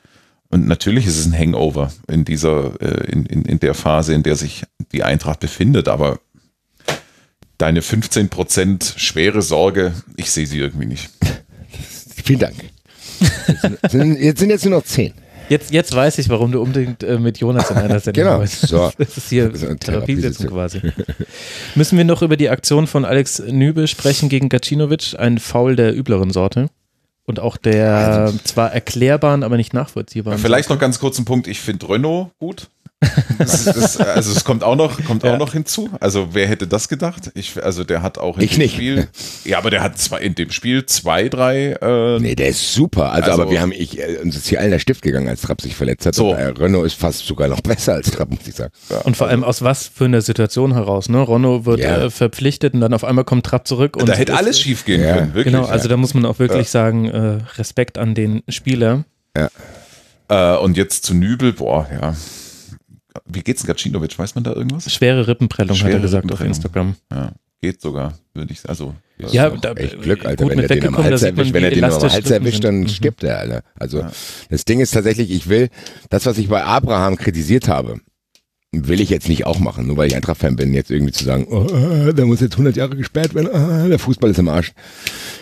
Und 0.51 0.67
natürlich 0.67 1.07
ist 1.07 1.19
es 1.19 1.27
ein 1.27 1.39
Hangover 1.39 1.93
in 2.07 2.25
dieser, 2.25 2.81
äh, 2.81 3.11
in, 3.11 3.27
in, 3.27 3.45
in 3.45 3.61
der 3.61 3.75
Phase, 3.75 4.15
in 4.15 4.23
der 4.23 4.37
sich 4.37 4.65
die 4.93 5.03
Eintracht 5.03 5.41
befindet. 5.41 5.89
Aber 5.89 6.21
deine 7.59 7.81
15% 7.81 8.99
schwere 8.99 9.43
Sorge, 9.43 9.93
ich 10.17 10.31
sehe 10.31 10.47
sie 10.47 10.59
irgendwie 10.59 10.87
nicht. 10.87 11.11
Vielen 12.25 12.39
Dank. 12.39 12.57
Jetzt 13.93 14.39
sind, 14.39 14.51
jetzt 14.51 14.65
nur 14.65 14.79
noch 14.79 14.85
zehn. 14.85 15.13
Jetzt, 15.49 15.73
jetzt 15.73 15.95
weiß 15.95 16.19
ich, 16.19 16.29
warum 16.29 16.53
du 16.53 16.61
unbedingt 16.61 17.03
äh, 17.03 17.19
mit 17.19 17.39
Jonas 17.39 17.71
in 17.71 17.77
einer 17.77 18.01
Sendung 18.01 18.25
Genau. 18.25 18.39
bist. 18.41 18.61
So. 18.69 18.91
Das 18.99 19.17
ist 19.17 19.29
hier 19.31 19.49
Das 19.49 19.63
ist 19.63 19.69
eine 19.69 19.79
Therapiesitzung 19.79 20.49
quasi. 20.49 20.81
Müssen 21.75 21.97
wir 21.97 22.05
noch 22.05 22.23
über 22.23 22.37
die 22.37 22.51
Aktion 22.51 22.87
von 22.87 23.05
Alex 23.05 23.41
Nübel 23.47 23.87
sprechen 23.89 24.29
gegen 24.29 24.49
Gacinovic? 24.49 25.15
Ein 25.19 25.39
Foul 25.39 25.77
der 25.77 25.97
übleren 25.97 26.31
Sorte. 26.31 26.69
Und 27.25 27.41
auch 27.41 27.57
der 27.59 27.95
Also- 27.97 28.39
zwar 28.45 28.73
erklärbaren, 28.73 29.43
aber 29.43 29.57
nicht 29.59 29.75
nachvollziehbaren. 29.75 30.39
Vielleicht 30.39 30.71
noch 30.71 30.79
ganz 30.79 30.99
kurz 30.99 31.19
einen 31.19 31.27
Punkt. 31.27 31.47
Ich 31.47 31.61
finde 31.61 31.89
Renault 31.89 32.29
gut. 32.39 32.69
Das, 33.39 33.65
das, 33.65 33.97
also 33.99 34.33
es 34.33 34.43
kommt 34.45 34.65
auch 34.65 34.75
noch, 34.75 35.03
kommt 35.05 35.23
Ja. 35.23 35.35
auch 35.35 35.39
noch 35.39 35.53
hinzu. 35.53 35.89
Also 36.01 36.31
wer 36.33 36.49
hätte 36.49 36.67
das 36.67 36.89
gedacht? 36.89 37.31
Ich, 37.35 37.63
also 37.63 37.85
der 37.85 38.03
hat 38.03 38.19
auch 38.19 38.37
in 38.39 38.43
Ich 38.43 38.51
dem 38.53 38.59
nicht. 38.59 38.75
Spiel, 38.75 39.07
ja, 39.45 39.59
aber 39.59 39.71
der 39.71 39.83
hat 39.83 39.97
zwei, 39.99 40.19
in 40.21 40.35
dem 40.35 40.51
Spiel 40.51 40.85
zwei, 40.87 41.29
drei. 41.29 41.75
Äh, 41.81 42.19
Nee, 42.19 42.35
der 42.35 42.49
ist 42.49 42.73
super. 42.75 43.13
Also, 43.13 43.31
Also- 43.31 43.43
aber 43.43 43.51
wir 43.53 43.61
haben, 43.61 43.71
ich, 43.71 44.01
äh, 44.01 44.17
uns 44.23 44.37
ist 44.37 44.49
hier 44.49 44.59
allen 44.61 44.73
der 44.73 44.81
Stift 44.81 45.03
gegangen, 45.03 45.29
als 45.29 45.43
Trapp 45.43 45.61
sich 45.61 45.77
verletzt 45.77 46.07
hat. 46.07 46.15
So. 46.17 46.31
Und, 46.33 46.39
äh, 46.39 46.47
Renault 46.49 46.87
ist 46.87 46.95
fast 46.99 47.25
sogar 47.25 47.47
noch 47.47 47.61
besser 47.63 47.95
als 47.95 48.11
Trapp, 48.11 48.31
muss 48.31 48.41
ich 48.49 48.57
sagen. 48.57 48.73
Und 49.05 49.17
vor 49.17 49.29
allem 49.29 49.45
aus 49.45 49.63
was 49.63 49.87
für 49.87 50.07
einer 50.07 50.21
Situation 50.21 50.75
heraus, 50.75 51.09
ne? 51.09 51.21
Ronno 51.21 51.65
wird 51.67 51.79
Ja. 51.81 52.05
äh, 52.07 52.11
verpflichtet 52.11 52.75
und 52.75 52.81
dann 52.81 52.93
auf 52.95 53.05
einmal 53.05 53.25
kommt 53.25 53.47
Trapp 53.47 53.69
zurück. 53.69 53.97
Und 53.97 54.09
da 54.09 54.15
hätte 54.15 54.33
ist- 54.33 54.39
alles 54.39 54.59
schief 54.59 54.85
gehen 54.85 55.03
Ja. 55.05 55.15
können, 55.15 55.35
wirklich. 55.35 55.55
Genau, 55.55 55.67
also 55.67 55.89
da 55.89 55.97
muss 55.97 56.15
man 56.15 56.25
auch 56.27 56.41
wirklich 56.41 56.69
sagen, 56.71 57.05
äh, 57.09 57.39
Respekt 57.59 57.97
an 57.97 58.17
den 58.17 58.43
Spieler. 58.49 59.05
Äh, 60.29 60.57
und 60.57 60.77
jetzt 60.77 61.05
zu 61.05 61.15
Nübel, 61.15 61.53
boah, 61.53 61.87
ja. 61.93 62.15
Wie 63.27 63.41
geht's 63.43 63.65
Gacinovic? 63.67 64.19
Weiß 64.19 64.35
man 64.35 64.45
da 64.45 64.53
irgendwas? 64.53 64.93
Schwere 64.93 65.27
Rippenprellung, 65.27 65.77
hat 65.77 65.85
er 65.85 65.89
Schwere 65.91 66.01
gesagt 66.01 66.31
auf. 66.33 66.41
Instagram. 66.41 66.95
Ja, 67.13 67.33
geht 67.61 67.81
sogar, 67.81 68.15
würde 68.35 68.53
ich 68.53 68.69
also. 68.69 68.95
Ja, 69.19 69.51
da- 69.51 69.73
echt 69.73 70.01
Glück, 70.01 70.25
Alter. 70.25 70.49
wenn 70.49 70.59
er 70.61 70.69
den 70.69 70.87
am 70.87 70.97
Hals 70.99 71.23
erwischt, 71.23 71.53
wenn 71.53 71.65
er 71.65 71.71
den 71.71 71.83
am 71.85 71.91
Hals 71.93 72.31
erwischt, 72.31 72.63
dann 72.65 72.81
Mhm. 72.81 72.89
stirbt 72.89 73.25
er, 73.25 73.39
Alter. 73.39 73.63
Also, 73.75 74.05
das 74.49 74.65
Ding 74.65 74.79
ist 74.81 74.93
tatsächlich, 74.93 75.31
ich 75.33 75.49
will, 75.49 75.69
das, 76.09 76.25
was 76.27 76.39
ich 76.39 76.49
bei 76.49 76.63
Abraham 76.63 77.17
kritisiert 77.17 77.67
habe, 77.69 78.01
will 78.73 79.01
ich 79.01 79.09
jetzt 79.09 79.29
nicht 79.29 79.47
auch 79.47 79.59
machen, 79.59 79.87
nur 79.87 79.97
weil 79.97 80.09
ich 80.09 80.17
Eintracht-Fan 80.17 80.57
bin, 80.57 80.75
jetzt 80.75 80.91
irgendwie 80.91 81.13
zu 81.13 81.25
sagen, 81.25 81.47
oh, 81.49 81.65
äh, 81.75 82.13
da 82.13 82.27
muss 82.27 82.41
jetzt 82.41 82.53
100 82.53 82.77
Jahre 82.77 82.97
gesperrt 82.97 83.35
werden, 83.35 83.49
ah, 83.51 83.89
der 83.89 83.99
Fußball 83.99 84.31
ist 84.31 84.39
im 84.39 84.49
Arsch. 84.49 84.73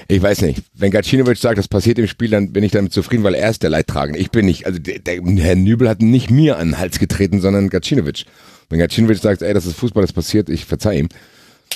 Ich 0.07 0.23
weiß 0.23 0.43
nicht. 0.43 0.63
Wenn 0.75 0.93
Gacinovic 0.93 1.37
sagt, 1.37 1.59
das 1.59 1.67
passiert 1.67 1.99
im 1.99 2.07
Spiel, 2.07 2.31
dann 2.31 2.53
bin 2.53 2.63
ich 2.63 2.71
damit 2.71 2.93
zufrieden, 2.93 3.25
weil 3.25 3.35
er 3.35 3.51
ist 3.51 3.65
der 3.65 3.71
Leidtragende. 3.71 4.21
Ich 4.21 4.31
bin 4.31 4.47
nicht, 4.47 4.67
also 4.67 4.79
der, 4.79 5.01
der 5.01 5.21
Herr 5.23 5.57
Nübel 5.57 5.89
hat 5.89 6.03
nicht 6.03 6.31
mir 6.31 6.59
an 6.59 6.69
den 6.69 6.79
Hals 6.79 7.01
getreten, 7.01 7.41
sondern 7.41 7.69
Gacinovic. 7.69 8.27
Wenn 8.71 8.79
Gacinovic 8.79 9.19
sagt, 9.19 9.43
ey, 9.43 9.53
das 9.53 9.67
ist 9.67 9.77
Fußball, 9.77 10.03
das 10.03 10.13
passiert, 10.13 10.49
ich 10.49 10.65
verzeih 10.65 10.99
ihm, 10.99 11.09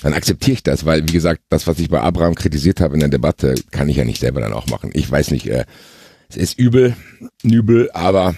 dann 0.02 0.12
akzeptiere 0.12 0.54
ich 0.54 0.62
das, 0.62 0.86
weil, 0.86 1.08
wie 1.08 1.12
gesagt, 1.12 1.42
das, 1.48 1.66
was 1.66 1.80
ich 1.80 1.90
bei 1.90 2.00
Abraham 2.00 2.36
kritisiert 2.36 2.80
habe 2.80 2.94
in 2.94 3.00
der 3.00 3.08
Debatte, 3.08 3.56
kann 3.72 3.88
ich 3.88 3.96
ja 3.96 4.04
nicht 4.04 4.20
selber 4.20 4.40
dann 4.40 4.52
auch 4.52 4.68
machen. 4.68 4.90
Ich 4.94 5.10
weiß 5.10 5.32
nicht, 5.32 5.48
äh, 5.48 5.64
es 6.28 6.36
ist 6.36 6.58
übel, 6.60 6.94
Nübel, 7.42 7.90
aber 7.92 8.36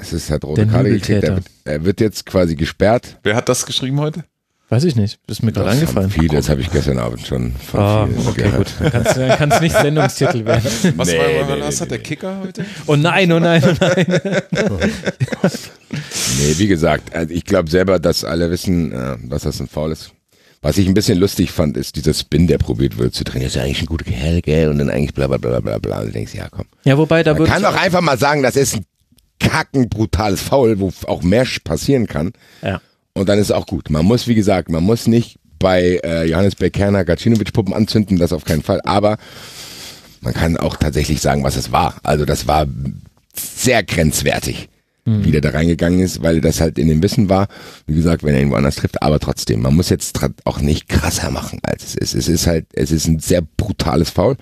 es 0.00 0.12
ist 0.12 0.30
halt 0.30 0.44
rote 0.44 0.66
Karte 0.66 0.90
gekriegt. 0.90 1.24
Er 1.24 1.38
er 1.64 1.84
wird 1.84 2.00
jetzt 2.00 2.26
quasi 2.26 2.54
gesperrt. 2.56 3.18
Wer 3.22 3.36
hat 3.36 3.48
das 3.48 3.66
geschrieben 3.66 4.00
heute? 4.00 4.24
Weiß 4.72 4.84
ich 4.84 4.94
nicht, 4.94 5.18
ist 5.26 5.42
mir 5.42 5.50
gerade 5.50 5.66
Das 5.70 5.78
eingefallen. 5.80 6.10
Viele, 6.10 6.36
das 6.36 6.48
habe 6.48 6.60
ich 6.60 6.70
gestern 6.70 6.98
Abend 6.98 7.26
schon 7.26 7.52
von 7.56 7.80
Ah, 7.80 8.06
vielen 8.06 8.26
okay, 8.28 8.42
gehört. 8.42 8.72
gut. 8.78 8.92
Kannst, 8.92 9.16
äh, 9.16 9.34
kannst 9.36 9.60
nicht 9.60 9.76
Sendungstitel 9.80 10.44
werden. 10.44 10.62
Was 10.94 11.08
Nee, 11.08 11.18
war, 11.18 11.26
nee, 11.26 11.60
was 11.62 11.74
nee, 11.74 11.80
hat 11.80 11.90
der. 11.90 11.98
Kicker 11.98 12.40
heute? 12.40 12.64
Oh 12.86 12.94
nein, 12.94 13.32
oh 13.32 13.40
nein, 13.40 13.62
oh 13.66 13.74
nein. 13.80 14.06
Nee, 16.38 16.54
wie 16.58 16.68
gesagt, 16.68 17.14
also 17.14 17.34
ich 17.34 17.44
glaube 17.44 17.68
selber, 17.70 17.98
dass 17.98 18.24
alle 18.24 18.50
wissen, 18.50 18.92
äh, 18.92 19.16
was 19.24 19.42
das 19.42 19.60
ein 19.60 19.66
Foul 19.68 19.92
ist. 19.92 20.12
Was 20.62 20.76
ich 20.78 20.86
ein 20.86 20.94
bisschen 20.94 21.18
lustig 21.18 21.50
fand, 21.50 21.76
ist 21.78 21.96
dieser 21.96 22.12
Spin, 22.12 22.46
der 22.46 22.58
probiert 22.58 22.98
wird 22.98 23.14
zu 23.14 23.24
drehen. 23.24 23.40
Das 23.42 23.52
ist 23.52 23.56
ja 23.56 23.62
eigentlich 23.62 23.80
ein 23.82 23.86
guter 23.86 24.04
Kerl, 24.04 24.42
gell? 24.42 24.68
Und 24.68 24.78
dann 24.78 24.90
eigentlich 24.90 25.14
bla 25.14 25.26
bla 25.26 25.38
bla 25.38 25.58
bla 25.60 25.78
bla. 25.78 26.00
Und 26.00 26.08
du 26.08 26.12
denkst, 26.12 26.34
ja 26.34 26.48
komm. 26.50 26.66
Ja, 26.84 26.98
wobei, 26.98 27.22
da 27.22 27.32
Man 27.34 27.44
kann 27.44 27.62
doch 27.62 27.74
einfach 27.74 28.02
mal 28.02 28.18
sagen, 28.18 28.42
das 28.42 28.56
ist 28.56 28.76
ein 28.76 28.84
kacken 29.40 29.88
brutales 29.88 30.40
Foul, 30.40 30.78
wo 30.78 30.92
auch 31.06 31.22
mehr 31.22 31.46
passieren 31.64 32.06
kann. 32.06 32.32
ja. 32.62 32.80
Und 33.12 33.28
dann 33.28 33.38
ist 33.40 33.46
es 33.46 33.52
auch 33.52 33.66
gut. 33.66 33.90
Man 33.90 34.06
muss, 34.06 34.28
wie 34.28 34.36
gesagt, 34.36 34.70
man 34.70 34.84
muss 34.84 35.08
nicht 35.08 35.40
bei 35.58 36.00
äh, 36.04 36.24
Johannes 36.26 36.54
Bekerner 36.54 37.04
Gacinovic-Puppen 37.04 37.74
anzünden, 37.74 38.18
das 38.18 38.32
auf 38.32 38.44
keinen 38.44 38.62
Fall. 38.62 38.80
Aber 38.84 39.18
man 40.20 40.32
kann 40.32 40.56
auch 40.56 40.76
tatsächlich 40.76 41.20
sagen, 41.20 41.42
was 41.42 41.56
es 41.56 41.72
war. 41.72 41.96
Also 42.04 42.24
das 42.24 42.46
war 42.46 42.66
sehr 43.34 43.82
grenzwertig, 43.82 44.68
wie 45.04 45.32
der 45.32 45.40
da 45.40 45.50
reingegangen 45.50 45.98
ist, 45.98 46.22
weil 46.22 46.40
das 46.40 46.60
halt 46.60 46.78
in 46.78 46.86
dem 46.86 47.02
Wissen 47.02 47.28
war, 47.28 47.48
wie 47.86 47.94
gesagt, 47.94 48.22
wenn 48.22 48.34
er 48.34 48.40
irgendwo 48.40 48.56
anders 48.56 48.76
trifft. 48.76 49.02
Aber 49.02 49.18
trotzdem, 49.18 49.60
man 49.60 49.74
muss 49.74 49.88
jetzt 49.88 50.18
auch 50.44 50.60
nicht 50.60 50.88
krasser 50.88 51.30
machen, 51.30 51.58
als 51.62 51.84
es 51.84 51.94
ist. 51.94 52.14
Es 52.14 52.28
ist 52.28 52.46
halt, 52.46 52.66
es 52.72 52.92
ist 52.92 53.08
ein 53.08 53.18
sehr 53.18 53.42
brutales 53.42 54.10
Foul. 54.10 54.36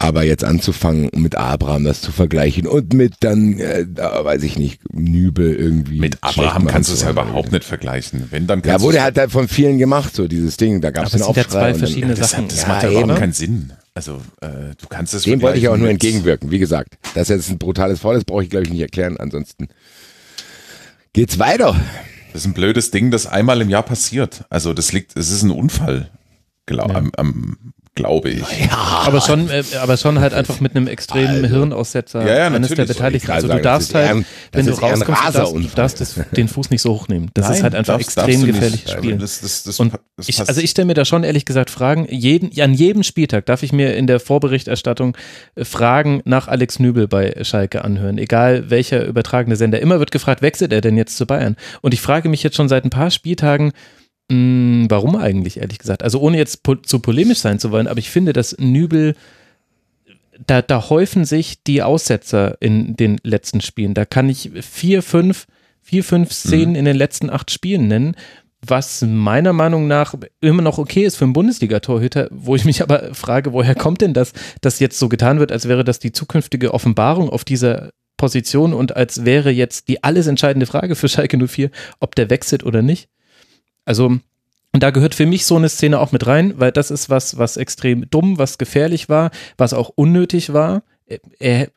Aber 0.00 0.22
jetzt 0.22 0.44
anzufangen, 0.44 1.10
mit 1.16 1.34
Abraham 1.34 1.82
das 1.82 2.00
zu 2.00 2.12
vergleichen 2.12 2.68
und 2.68 2.92
mit 2.92 3.14
dann, 3.20 3.58
äh, 3.58 3.84
da 3.92 4.24
weiß 4.24 4.44
ich 4.44 4.56
nicht, 4.56 4.80
Nübel 4.92 5.52
irgendwie. 5.56 5.98
Mit 5.98 6.18
Abraham 6.20 6.68
kannst 6.68 6.88
du 6.90 6.94
es 6.94 7.02
ja 7.02 7.10
überhaupt 7.10 7.50
nicht 7.50 7.64
vergleichen. 7.64 8.28
Wenn, 8.30 8.46
dann 8.46 8.62
Ja, 8.64 8.80
wurde 8.80 9.02
halt 9.02 9.18
halt 9.18 9.32
von 9.32 9.48
vielen 9.48 9.76
gemacht, 9.76 10.14
so 10.14 10.28
dieses 10.28 10.56
Ding. 10.56 10.80
Da 10.80 10.92
gab 10.92 11.06
es 11.06 11.14
einen 11.14 11.22
es 11.22 11.26
sind 11.26 11.36
ja 11.36 11.42
Aufschrei. 11.42 11.50
zwei 11.50 11.66
und 11.66 11.72
dann- 11.72 11.78
verschiedene 11.80 12.14
das, 12.14 12.30
Sachen. 12.30 12.44
hat, 12.44 12.52
das 12.52 12.62
Ja, 12.62 12.68
macht 12.68 12.82
ja 12.84 12.90
überhaupt 12.90 13.10
eben. 13.10 13.18
keinen 13.18 13.32
Sinn. 13.32 13.72
Also, 13.94 14.22
äh, 14.40 14.46
du 14.80 14.86
kannst 14.88 15.14
es 15.14 15.24
Dem 15.24 15.42
wollte 15.42 15.58
ich 15.58 15.66
auch 15.68 15.76
nur 15.76 15.88
entgegenwirken. 15.90 16.52
Wie 16.52 16.60
gesagt, 16.60 16.96
dass 17.16 17.26
jetzt 17.28 17.50
ein 17.50 17.58
brutales 17.58 17.98
Foul 17.98 18.14
ist, 18.16 18.26
brauche 18.26 18.44
ich 18.44 18.50
glaube 18.50 18.66
ich 18.66 18.70
nicht 18.70 18.80
erklären. 18.80 19.16
Ansonsten 19.16 19.66
geht's 21.12 21.40
weiter. 21.40 21.74
Das 22.32 22.42
ist 22.42 22.46
ein 22.46 22.54
blödes 22.54 22.92
Ding, 22.92 23.10
das 23.10 23.26
einmal 23.26 23.60
im 23.60 23.68
Jahr 23.68 23.82
passiert. 23.82 24.44
Also, 24.48 24.74
das 24.74 24.92
liegt, 24.92 25.16
es 25.16 25.30
ist 25.32 25.42
ein 25.42 25.50
Unfall, 25.50 26.08
glaub, 26.68 26.94
am, 26.94 27.10
am, 27.16 27.56
glaube 27.96 28.30
ich. 28.30 28.44
Aber 28.70 29.20
schon, 29.20 29.50
äh, 29.50 29.64
aber 29.80 29.96
schon 29.96 30.20
halt 30.20 30.32
einfach 30.32 30.60
mit 30.60 30.76
einem 30.76 30.86
extremen 30.86 31.44
Hirnaussetzer 31.44 32.24
Ja, 32.24 32.36
ja, 32.38 32.46
eines 32.46 32.70
der. 32.72 32.84
Beteiligten. 32.84 33.32
Also 33.32 33.48
du 33.48 33.60
darfst 33.60 33.88
ist 33.88 33.94
halt, 33.96 34.10
ein- 34.10 34.24
wenn 34.52 34.66
du 34.66 34.72
ist 34.72 34.80
rauskommst, 34.82 35.20
du 35.26 35.32
darfst, 35.32 35.54
du 35.54 35.60
darfst 35.74 36.00
das, 36.00 36.14
den 36.36 36.46
Fuß 36.46 36.70
nicht 36.70 36.80
so 36.82 36.92
hochnehmen. 36.92 37.30
Das 37.34 37.46
ist 37.46 37.54
Nein, 37.54 37.62
halt 37.64 37.74
einfach 37.74 37.94
darfst- 37.94 38.06
extrem 38.16 38.26
darfst 38.26 38.38
nicht. 38.44 38.54
gefährliches 38.54 38.90
Also, 38.92 39.02
Spiel. 39.02 39.18
Das, 39.18 39.40
das, 39.40 39.62
das, 39.64 39.80
Und 39.80 39.94
das 40.16 40.28
ich, 40.28 40.38
also 40.38 40.60
ich 40.60 40.70
stelle 40.70 40.86
mir 40.86 40.94
da 40.94 41.04
schon 41.04 41.24
ehrlich 41.24 41.44
gesagt 41.44 41.70
Fragen, 41.70 42.06
jeden, 42.08 42.56
an 42.60 42.72
jedem 42.74 43.02
Spieltag 43.02 43.46
darf 43.46 43.64
ich 43.64 43.72
mir 43.72 43.96
in 43.96 44.06
der 44.06 44.20
Vorberichterstattung 44.20 45.16
äh, 45.56 45.64
Fragen 45.64 46.22
nach 46.24 46.46
Alex 46.46 46.78
Nübel 46.78 47.08
bei 47.08 47.34
Schalke 47.42 47.84
anhören, 47.84 48.18
egal 48.18 48.70
welcher 48.70 49.04
übertragene 49.06 49.56
Sender. 49.56 49.80
Immer 49.80 49.98
wird 49.98 50.12
gefragt, 50.12 50.40
wechselt 50.42 50.72
er 50.72 50.82
denn 50.82 50.96
jetzt 50.96 51.16
zu 51.16 51.26
Bayern? 51.26 51.56
Und 51.80 51.94
ich 51.94 52.00
frage 52.00 52.28
mich 52.28 52.44
jetzt 52.44 52.54
schon 52.56 52.68
seit 52.68 52.84
ein 52.84 52.90
paar 52.90 53.10
Spieltagen, 53.10 53.72
mh, 54.30 54.86
warum 54.88 55.16
eigentlich, 55.16 55.60
ehrlich 55.60 55.78
gesagt? 55.78 56.02
Also 56.02 56.20
ohne 56.20 56.36
jetzt 56.38 56.62
po 56.62 56.74
zu 56.74 57.00
polemisch 57.00 57.38
sein 57.38 57.58
zu 57.58 57.70
wollen, 57.70 57.86
aber 57.86 57.98
ich 57.98 58.10
finde, 58.10 58.32
dass 58.32 58.56
Nübel 58.58 59.14
da, 60.46 60.62
da 60.62 60.88
häufen 60.88 61.24
sich 61.24 61.62
die 61.64 61.82
Aussetzer 61.82 62.56
in 62.60 62.96
den 62.96 63.18
letzten 63.22 63.60
Spielen. 63.60 63.94
Da 63.94 64.04
kann 64.04 64.28
ich 64.28 64.50
vier, 64.60 65.02
fünf, 65.02 65.46
vier, 65.82 66.04
fünf 66.04 66.32
Szenen 66.32 66.74
in 66.74 66.84
den 66.84 66.96
letzten 66.96 67.30
acht 67.30 67.50
Spielen 67.50 67.88
nennen, 67.88 68.14
was 68.64 69.02
meiner 69.02 69.52
Meinung 69.52 69.86
nach 69.86 70.14
immer 70.40 70.62
noch 70.62 70.78
okay 70.78 71.04
ist 71.04 71.16
für 71.16 71.24
einen 71.24 71.32
Bundesliga-Torhüter, 71.32 72.28
wo 72.30 72.56
ich 72.56 72.64
mich 72.64 72.82
aber 72.82 73.14
frage, 73.14 73.52
woher 73.52 73.74
kommt 73.74 74.00
denn 74.00 74.14
das, 74.14 74.32
dass 74.60 74.80
jetzt 74.80 74.98
so 74.98 75.08
getan 75.08 75.38
wird, 75.38 75.52
als 75.52 75.68
wäre 75.68 75.84
das 75.84 75.98
die 75.98 76.12
zukünftige 76.12 76.74
Offenbarung 76.74 77.30
auf 77.30 77.44
dieser 77.44 77.90
Position 78.16 78.74
und 78.74 78.96
als 78.96 79.24
wäre 79.24 79.50
jetzt 79.50 79.88
die 79.88 80.02
alles 80.02 80.26
entscheidende 80.26 80.66
Frage 80.66 80.96
für 80.96 81.08
Schalke 81.08 81.38
04, 81.38 81.70
ob 82.00 82.16
der 82.16 82.30
wechselt 82.30 82.64
oder 82.64 82.82
nicht. 82.82 83.08
Also, 83.88 84.18
und 84.74 84.82
da 84.82 84.90
gehört 84.90 85.14
für 85.14 85.24
mich 85.24 85.46
so 85.46 85.56
eine 85.56 85.70
Szene 85.70 85.98
auch 85.98 86.12
mit 86.12 86.26
rein, 86.26 86.52
weil 86.58 86.72
das 86.72 86.90
ist 86.90 87.08
was, 87.08 87.38
was 87.38 87.56
extrem 87.56 88.08
dumm, 88.10 88.36
was 88.36 88.58
gefährlich 88.58 89.08
war, 89.08 89.30
was 89.56 89.72
auch 89.72 89.88
unnötig 89.94 90.52
war. 90.52 90.82
Er, 91.38 91.70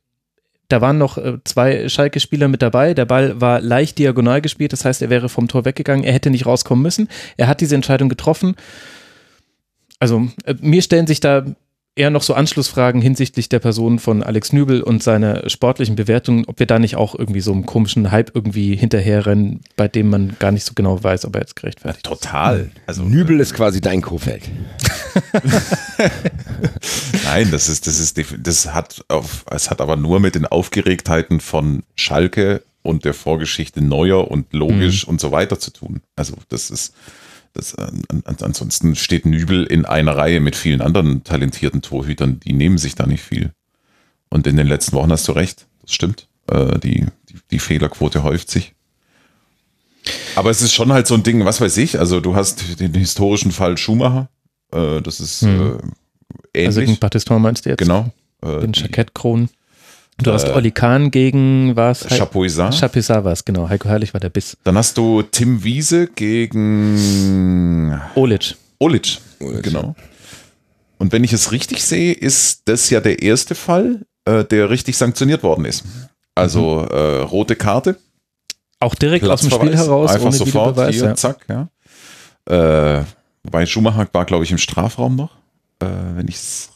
da 0.68 0.82
waren 0.82 0.98
noch 0.98 1.18
äh, 1.18 1.38
zwei 1.46 1.88
Schalke-Spieler 1.88 2.50
mit 2.50 2.62
dabei. 2.62 2.94
Der 2.94 3.06
Ball 3.06 3.40
war 3.40 3.62
leicht 3.62 3.98
diagonal 3.98 4.42
gespielt, 4.42 4.74
das 4.74 4.84
heißt, 4.84 5.02
er 5.02 5.10
wäre 5.10 5.30
vom 5.30 5.48
Tor 5.48 5.64
weggegangen. 5.64 6.04
Er 6.04 6.12
hätte 6.12 6.32
nicht 6.32 6.46
rauskommen 6.46 6.84
müssen. 6.84 7.08
Er 7.38 7.48
hat 7.48 7.62
diese 7.62 7.76
Entscheidung 7.76 8.10
getroffen. 8.10 8.56
Also, 10.00 10.28
äh, 10.44 10.56
mir 10.60 10.82
stellen 10.82 11.08
sich 11.08 11.22
da 11.22 11.46
eher 12.02 12.10
noch 12.10 12.24
so 12.24 12.34
Anschlussfragen 12.34 13.00
hinsichtlich 13.00 13.48
der 13.48 13.60
Person 13.60 14.00
von 14.00 14.24
Alex 14.24 14.54
Nübel 14.54 14.82
und 14.82 15.04
seiner 15.04 15.48
sportlichen 15.48 15.96
Bewertung, 15.96 16.46
ob 16.48 16.58
wir 16.58 16.66
da 16.66 16.80
nicht 16.80 16.96
auch 16.96 17.14
irgendwie 17.14 17.42
so 17.42 17.52
einem 17.52 17.68
komischen 17.68 18.10
Hype 18.10 18.32
irgendwie 18.34 18.76
hinterherrennen, 18.76 19.62
bei 19.76 19.88
dem 19.88 20.10
man 20.10 20.36
gar 20.40 20.52
nicht 20.52 20.66
so 20.66 20.74
genau 20.74 21.04
weiß, 21.04 21.26
ob 21.26 21.36
er 21.36 21.42
jetzt 21.42 21.56
gerechtfertigt 21.56 22.08
ist. 22.08 22.10
Total. 22.10 22.72
Also, 22.88 23.04
Nübel 23.04 23.40
ist 23.40 23.54
quasi 23.54 23.82
dein 23.82 24.02
Kofeld. 24.02 24.50
Nein, 27.26 27.52
das 27.52 27.70
ist, 27.70 27.86
das 27.86 28.00
ist, 28.00 28.20
das 28.40 28.74
hat 28.74 29.06
auf, 29.08 29.46
es 29.52 29.70
hat 29.70 29.80
aber 29.80 29.96
nur 29.96 30.20
mit 30.20 30.34
den 30.34 30.48
Aufgeregtheiten 30.48 31.40
von 31.40 31.84
Schalke 31.96 32.64
und 32.82 33.06
der 33.06 33.14
Vorgeschichte 33.14 33.84
Neuer 33.84 34.32
und 34.32 34.54
logisch 34.54 35.08
und 35.08 35.22
so 35.22 35.32
weiter 35.32 35.60
zu 35.60 35.72
tun. 35.72 36.02
Also 36.16 36.34
das 36.50 36.72
ist, 36.72 36.96
das, 37.54 37.74
äh, 37.74 37.82
an, 37.82 38.24
an, 38.26 38.36
ansonsten 38.42 38.96
steht 38.96 39.26
Nübel 39.26 39.64
in 39.66 39.86
einer 39.86 40.16
Reihe 40.16 40.40
mit 40.40 40.56
vielen 40.56 40.82
anderen 40.82 41.24
talentierten 41.24 41.82
Torhütern, 41.82 42.40
die 42.40 42.54
nehmen 42.54 42.78
sich 42.78 42.96
da 42.96 43.06
nicht 43.06 43.24
viel. 43.24 43.52
Und 44.30 44.48
in 44.48 44.56
den 44.56 44.68
letzten 44.68 44.94
Wochen 44.94 45.12
hast 45.12 45.28
du 45.28 45.34
recht, 45.34 45.68
das 45.82 45.94
stimmt. 45.94 46.28
Äh, 46.50 46.80
die, 46.80 47.06
die, 47.30 47.36
die 47.52 47.60
Fehlerquote 47.60 48.24
häuft 48.24 48.50
sich. 48.50 48.74
Aber 50.36 50.50
es 50.50 50.62
ist 50.62 50.74
schon 50.74 50.92
halt 50.92 51.06
so 51.08 51.14
ein 51.14 51.24
Ding, 51.24 51.46
was 51.46 51.62
weiß 51.62 51.78
ich, 51.78 52.00
also 52.00 52.20
du 52.20 52.36
hast 52.36 52.80
den 52.80 52.94
historischen 52.94 53.52
Fall 53.52 53.78
Schumacher, 53.78 54.30
äh, 54.72 55.02
das 55.02 55.20
ist 55.20 55.42
Hm. 55.42 55.50
äh, 55.60 56.58
ähnlich. 56.58 56.68
Also 56.68 56.80
gegen 56.82 56.98
Battiston 56.98 57.42
meinst 57.42 57.66
du 57.66 57.70
jetzt? 57.70 57.80
genau. 57.80 58.12
Äh, 58.42 58.62
Den 58.62 58.74
Jackettkronen. 58.74 59.50
Du 60.18 60.32
hast 60.32 60.48
Äh, 60.48 60.52
Oli 60.54 60.72
Kahn 60.72 61.10
gegen 61.12 61.76
was? 61.76 62.06
Chapuisat. 62.08 62.76
Chapuisat 62.76 63.24
war 63.24 63.32
es, 63.32 63.44
genau. 63.44 63.68
Heiko 63.70 63.90
Herrlich 63.90 64.14
war 64.14 64.20
der 64.20 64.30
Biss. 64.30 64.56
Dann 64.64 64.78
hast 64.78 64.98
du 64.98 65.24
Tim 65.24 65.64
Wiese 65.64 66.08
gegen 66.08 68.00
Olic. 68.16 68.56
Olic. 68.80 69.18
Genau. 69.40 69.96
Und 71.00 71.12
wenn 71.12 71.24
ich 71.24 71.34
es 71.34 71.52
richtig 71.52 71.84
sehe, 71.84 72.14
ist 72.14 72.62
das 72.66 72.90
ja 72.92 73.00
der 73.00 73.22
erste 73.24 73.56
Fall, 73.56 74.02
äh, 74.26 74.44
der 74.44 74.70
richtig 74.70 74.98
sanktioniert 74.98 75.42
worden 75.42 75.66
ist. 75.66 75.84
Also 76.36 76.82
Mhm. 76.92 76.96
äh, 76.96 77.18
rote 77.24 77.56
Karte, 77.56 77.98
Auch 78.80 78.94
direkt 78.96 79.26
aus 79.28 79.42
dem 79.42 79.50
Spiel 79.52 79.76
heraus, 79.76 80.12
einfach 80.12 80.28
ohne 80.28 80.36
sofort 80.36 80.76
Videobeweis. 80.76 80.96
hier, 80.96 81.04
Ja. 81.06 81.16
zack, 81.16 81.46
ja. 81.50 81.68
Äh, 83.00 83.04
wobei 83.44 83.66
Schumacher 83.66 84.08
war, 84.12 84.26
glaube 84.26 84.44
ich, 84.44 84.52
im 84.52 84.58
Strafraum 84.60 85.16
noch, 85.16 85.32
äh, 85.82 85.88
wenn 86.16 86.28
ich 86.28 86.36
es 86.36 86.70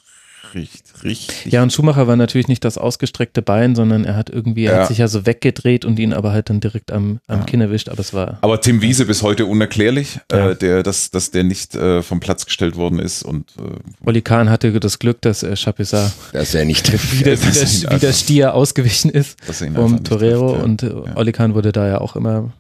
richtig, 0.56 1.04
richtig. 1.04 1.52
ja, 1.52 1.62
und 1.62 1.72
Schumacher 1.74 2.08
war 2.08 2.16
natürlich 2.16 2.48
nicht 2.48 2.64
das 2.64 2.78
ausgestreckte 2.78 3.42
Bein, 3.42 3.76
sondern 3.76 4.06
er 4.06 4.16
hat 4.16 4.30
irgendwie, 4.30 4.66
er 4.66 4.74
Ja. 4.74 4.80
hat 4.82 4.88
sich 4.88 4.98
ja 4.98 5.08
so 5.08 5.26
weggedreht 5.26 5.86
und 5.86 6.00
ihn 6.00 6.14
aber 6.14 6.32
halt 6.32 6.50
dann 6.50 6.60
direkt 6.62 6.92
am, 6.92 7.20
am 7.28 7.40
Ja. 7.40 7.46
Kinn 7.46 7.62
erwischt, 7.62 7.90
aber 7.90 8.00
es 8.00 8.14
war, 8.14 8.40
Aber 8.42 8.62
Tim 8.62 8.82
Wiese 8.82 9.06
bis 9.06 9.22
heute 9.22 9.46
unerklärlich, 9.46 10.20
Ja. 10.32 10.52
äh, 10.52 10.56
der, 10.56 10.82
dass, 10.82 11.12
dass 11.12 11.30
der 11.32 11.44
nicht 11.44 11.76
äh, 11.76 12.02
vom 12.02 12.20
Platz 12.20 12.46
gestellt 12.46 12.76
worden 12.76 13.00
ist 13.00 13.22
und 13.24 13.52
äh, 13.60 14.08
Oli 14.08 14.22
Kahn 14.22 14.50
hatte 14.50 14.72
das 14.80 14.98
Glück, 15.00 15.22
dass 15.22 15.44
äh, 15.44 15.56
Chapuisat 15.56 16.12
Dass 16.34 16.56
er 16.56 16.66
nicht 16.66 16.86
trifft. 16.86 17.12
wieder, 17.20 17.32
das 17.36 17.46
ist 17.46 17.82
wieder, 17.84 17.92
ihn 17.92 17.98
wieder 17.98 18.08
einfach- 18.08 18.20
Stier 18.20 18.54
ausgewichen 18.56 19.12
ist 19.12 19.38
er 19.48 19.54
vom 19.74 20.04
Torero 20.04 20.48
trifft, 20.50 20.58
ja. 20.60 20.64
und 20.64 20.84
äh, 20.84 20.88
Ja. 21.10 21.18
Oli 21.18 21.32
Kahn 21.32 21.54
wurde 21.54 21.72
da 21.72 21.88
ja 21.88 22.02
auch 22.02 22.16
immer 22.16 22.52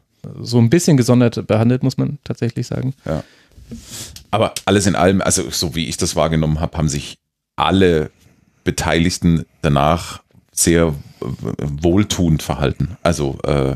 so 0.41 0.57
ein 0.57 0.69
bisschen 0.69 0.97
gesondert 0.97 1.45
behandelt, 1.47 1.83
muss 1.83 1.97
man 1.97 2.17
tatsächlich 2.23 2.65
sagen. 2.67 2.93
Aber 4.31 4.53
alles 4.65 4.85
in 4.87 4.95
allem, 4.95 5.21
also 5.21 5.49
so 5.49 5.75
wie 5.75 5.85
ich 5.87 5.97
das 5.97 6.15
wahrgenommen 6.15 6.59
habe, 6.59 6.77
haben 6.77 6.89
sich 6.89 7.17
alle 7.55 8.11
Beteiligten 8.63 9.45
danach 9.61 10.21
sehr 10.51 10.93
wohltuend 11.21 12.43
verhalten. 12.43 12.97
Also 13.03 13.37
äh, 13.43 13.75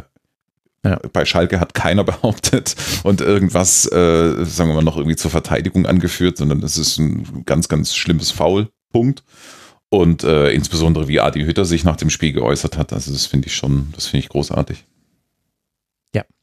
Ja. 0.85 0.99
bei 1.13 1.25
Schalke 1.25 1.59
hat 1.59 1.73
keiner 1.73 2.03
behauptet 2.11 2.75
und 3.03 3.21
irgendwas, 3.21 3.85
äh, 3.91 4.45
sagen 4.45 4.69
wir 4.69 4.75
mal, 4.75 4.83
noch 4.83 4.97
irgendwie 4.97 5.15
zur 5.17 5.31
Verteidigung 5.31 5.85
angeführt, 5.85 6.37
sondern 6.37 6.63
es 6.63 6.77
ist 6.77 6.97
ein 6.97 7.43
ganz, 7.45 7.67
ganz 7.67 7.95
schlimmes 7.95 8.31
Foul. 8.31 8.69
Punkt. 8.91 9.23
Und 9.89 10.23
äh, 10.23 10.51
insbesondere 10.51 11.07
wie 11.07 11.19
Adi 11.19 11.41
Hütter 11.41 11.65
sich 11.65 11.83
nach 11.83 11.95
dem 11.95 12.09
Spiel 12.09 12.31
geäußert 12.31 12.77
hat, 12.77 12.93
also 12.93 13.11
das 13.11 13.25
finde 13.25 13.47
ich 13.47 13.55
schon, 13.55 13.89
das 13.95 14.07
finde 14.07 14.23
ich 14.23 14.29
großartig. 14.29 14.85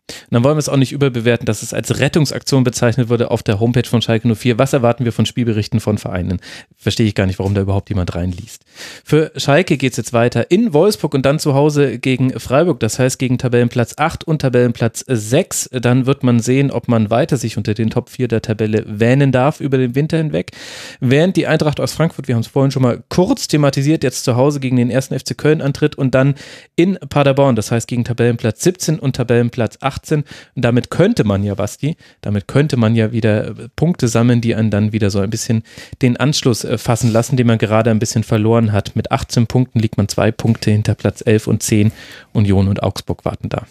Und 0.09 0.35
dann 0.35 0.45
wollen 0.45 0.57
wir 0.57 0.61
es 0.61 0.69
auch 0.69 0.77
nicht 0.77 0.93
überbewerten, 0.93 1.47
dass 1.47 1.63
es 1.63 1.75
als 1.75 1.99
Rettungsaktion 1.99 2.65
bezeichnet 2.65 3.09
wurde 3.09 3.31
auf 3.31 3.43
der 3.43 3.59
Homepage 3.59 3.89
von 3.89 4.03
Schalke 4.03 4.33
04. 4.35 4.59
Was 4.59 4.73
erwarten 4.73 5.05
wir 5.05 5.13
von 5.13 5.27
Spielberichten 5.27 5.81
von 5.81 5.99
Vereinen? 5.99 6.41
Verstehe 6.77 7.07
ich 7.07 7.15
gar 7.15 7.27
nicht, 7.27 7.39
warum 7.39 7.55
da 7.55 7.61
überhaupt 7.61 7.89
jemand 7.89 8.15
reinliest. 8.15 8.63
Für 9.05 9.33
Schalke 9.37 9.77
geht 9.77 9.93
es 9.93 9.97
jetzt 9.97 10.13
weiter 10.13 10.51
in 10.51 10.73
Wolfsburg 10.73 11.15
und 11.15 11.27
dann 11.27 11.39
zu 11.39 11.55
Hause 11.55 11.99
gegen 11.99 12.39
Freiburg, 12.39 12.81
das 12.81 12.99
heißt 12.99 13.19
gegen 13.19 13.39
Tabellenplatz 13.39 13.95
8 13.97 14.25
und 14.25 14.43
Tabellenplatz 14.43 15.05
6. 15.07 15.71
Dann 15.73 16.07
wird 16.07 16.23
man 16.23 16.41
sehen, 16.41 16.71
ob 16.71 16.89
man 16.89 17.11
weiter 17.11 17.37
sich 17.37 17.57
unter 17.57 17.75
den 17.75 17.91
Top 17.91 18.11
4 18.11 18.29
der 18.29 18.43
Tabelle 18.43 18.85
wähnen 18.87 19.33
darf 19.33 19.61
über 19.61 19.79
den 19.79 19.95
Winter 19.95 20.19
hinweg. 20.19 20.53
Während 21.01 21.37
die 21.37 21.47
Eintracht 21.47 21.81
aus 21.81 21.93
Frankfurt, 21.93 22.29
wir 22.29 22.35
haben 22.35 22.43
es 22.43 22.49
vorhin 22.49 22.71
schon 22.71 22.83
mal 22.83 23.03
kurz 23.09 23.49
thematisiert, 23.49 24.05
jetzt 24.05 24.25
zu 24.25 24.37
Hause 24.37 24.61
gegen 24.61 24.77
den 24.77 24.91
ersten 24.91 25.19
FC 25.19 25.37
Köln 25.37 25.61
antritt 25.61 25.97
und 25.97 26.15
dann 26.15 26.35
in 26.77 26.97
Paderborn, 27.09 27.57
das 27.57 27.71
heißt 27.73 27.89
gegen 27.89 28.05
Tabellenplatz 28.05 28.63
17 28.63 28.99
und 28.99 29.17
Tabellenplatz 29.17 29.79
18. 29.97 30.25
Und 30.55 30.65
damit 30.65 30.91
könnte 30.91 31.25
man 31.25 31.43
ja, 31.43 31.55
Basti, 31.55 31.97
damit 32.21 32.49
könnte 32.49 32.77
man 32.77 32.95
ja 32.95 33.13
wieder 33.13 33.49
äh, 33.49 33.69
Punkte 33.75 34.09
sammeln, 34.09 34.41
die 34.41 34.55
einen 34.55 34.71
dann 34.71 34.93
wieder 34.93 35.11
so 35.11 35.21
ein 35.21 35.31
bisschen 35.31 35.63
den 36.03 36.17
Anschluss 36.17 36.65
äh, 36.65 36.79
fassen 36.79 37.13
lassen, 37.13 37.37
den 37.37 37.47
man 37.47 37.59
gerade 37.59 37.91
ein 37.91 37.99
bisschen 37.99 38.25
verloren 38.25 38.73
hat. 38.73 38.97
Mit 38.97 39.11
18 39.11 39.47
Punkten 39.47 39.81
liegt 39.81 39.97
man 39.97 40.09
zwei 40.09 40.31
Punkte 40.31 40.71
hinter 40.71 40.95
Platz 40.95 41.23
11 41.25 41.47
und 41.47 41.63
10. 41.63 41.93
Union 42.33 42.69
und 42.69 42.83
Augsburg 42.83 43.25
warten 43.25 43.49
da. 43.49 43.67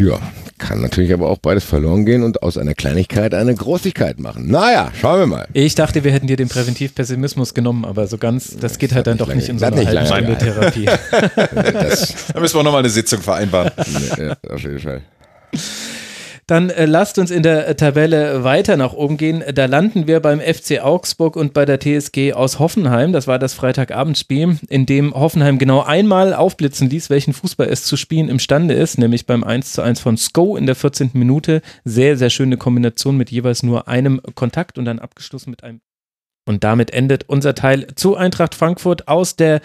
Ja, 0.00 0.18
kann 0.56 0.80
natürlich 0.80 1.12
aber 1.12 1.28
auch 1.28 1.36
beides 1.38 1.64
verloren 1.64 2.06
gehen 2.06 2.22
und 2.22 2.42
aus 2.42 2.56
einer 2.56 2.74
Kleinigkeit 2.74 3.34
eine 3.34 3.54
Großigkeit 3.54 4.18
machen. 4.18 4.50
Naja, 4.50 4.90
schauen 4.98 5.18
wir 5.20 5.26
mal. 5.26 5.46
Ich 5.52 5.74
dachte, 5.74 6.04
wir 6.04 6.12
hätten 6.12 6.26
dir 6.26 6.36
den 6.36 6.48
Präventivpessimismus 6.48 7.52
genommen, 7.54 7.84
aber 7.84 8.06
so 8.06 8.16
ganz, 8.16 8.56
das 8.58 8.78
geht 8.78 8.94
halt 8.94 9.06
dann 9.06 9.18
doch 9.18 9.26
nicht 9.28 9.36
nicht 9.36 9.48
in 9.50 9.58
so 9.58 9.64
lange- 9.66 9.80
einer 9.86 10.00
das 10.00 10.10
halben 10.10 10.28
lange 10.28 10.38
Therapie. 10.38 10.86
Das, 11.72 12.14
Da 12.32 12.40
müssen 12.40 12.56
wir 12.56 12.62
nochmal 12.62 12.80
eine 12.80 12.88
Sitzung 12.90 13.20
vereinbaren. 13.20 13.72
ja, 14.18 14.36
auf 14.52 14.62
jeden 14.62 14.78
Fall. 14.80 15.02
Dann 16.50 16.68
äh, 16.68 16.84
lasst 16.84 17.16
uns 17.20 17.30
in 17.30 17.44
der 17.44 17.68
äh, 17.68 17.76
Tabelle 17.76 18.42
weiter 18.42 18.76
nach 18.76 18.92
oben 18.92 19.16
gehen. 19.16 19.44
Da 19.54 19.66
landen 19.66 20.08
wir 20.08 20.18
beim 20.18 20.40
FC 20.40 20.80
Augsburg 20.82 21.36
und 21.36 21.54
bei 21.54 21.64
der 21.64 21.78
TSG 21.78 22.32
aus 22.32 22.58
Hoffenheim. 22.58 23.12
Das 23.12 23.28
war 23.28 23.38
das 23.38 23.54
Freitagabendspiel, 23.54 24.58
in 24.68 24.84
dem 24.84 25.14
Hoffenheim 25.14 25.58
genau 25.58 25.82
einmal 25.82 26.34
aufblitzen 26.34 26.90
ließ, 26.90 27.08
welchen 27.08 27.34
Fußball 27.34 27.68
es 27.68 27.84
zu 27.84 27.96
spielen 27.96 28.28
imstande 28.28 28.74
ist, 28.74 28.98
nämlich 28.98 29.26
beim 29.26 29.44
1 29.44 29.74
zu 29.74 29.82
1 29.82 30.00
von 30.00 30.16
Sko 30.16 30.56
in 30.56 30.66
der 30.66 30.74
14. 30.74 31.10
Minute. 31.12 31.62
Sehr, 31.84 32.16
sehr 32.16 32.30
schöne 32.30 32.56
Kombination 32.56 33.16
mit 33.16 33.30
jeweils 33.30 33.62
nur 33.62 33.86
einem 33.86 34.20
Kontakt 34.34 34.76
und 34.76 34.86
dann 34.86 34.98
abgeschlossen 34.98 35.50
mit 35.50 35.62
einem 35.62 35.80
und 36.46 36.64
damit 36.64 36.92
endet 36.92 37.28
unser 37.28 37.54
Teil 37.54 37.86
zu 37.94 38.16
Eintracht 38.16 38.54
Frankfurt 38.54 39.08
aus 39.08 39.36
der 39.36 39.60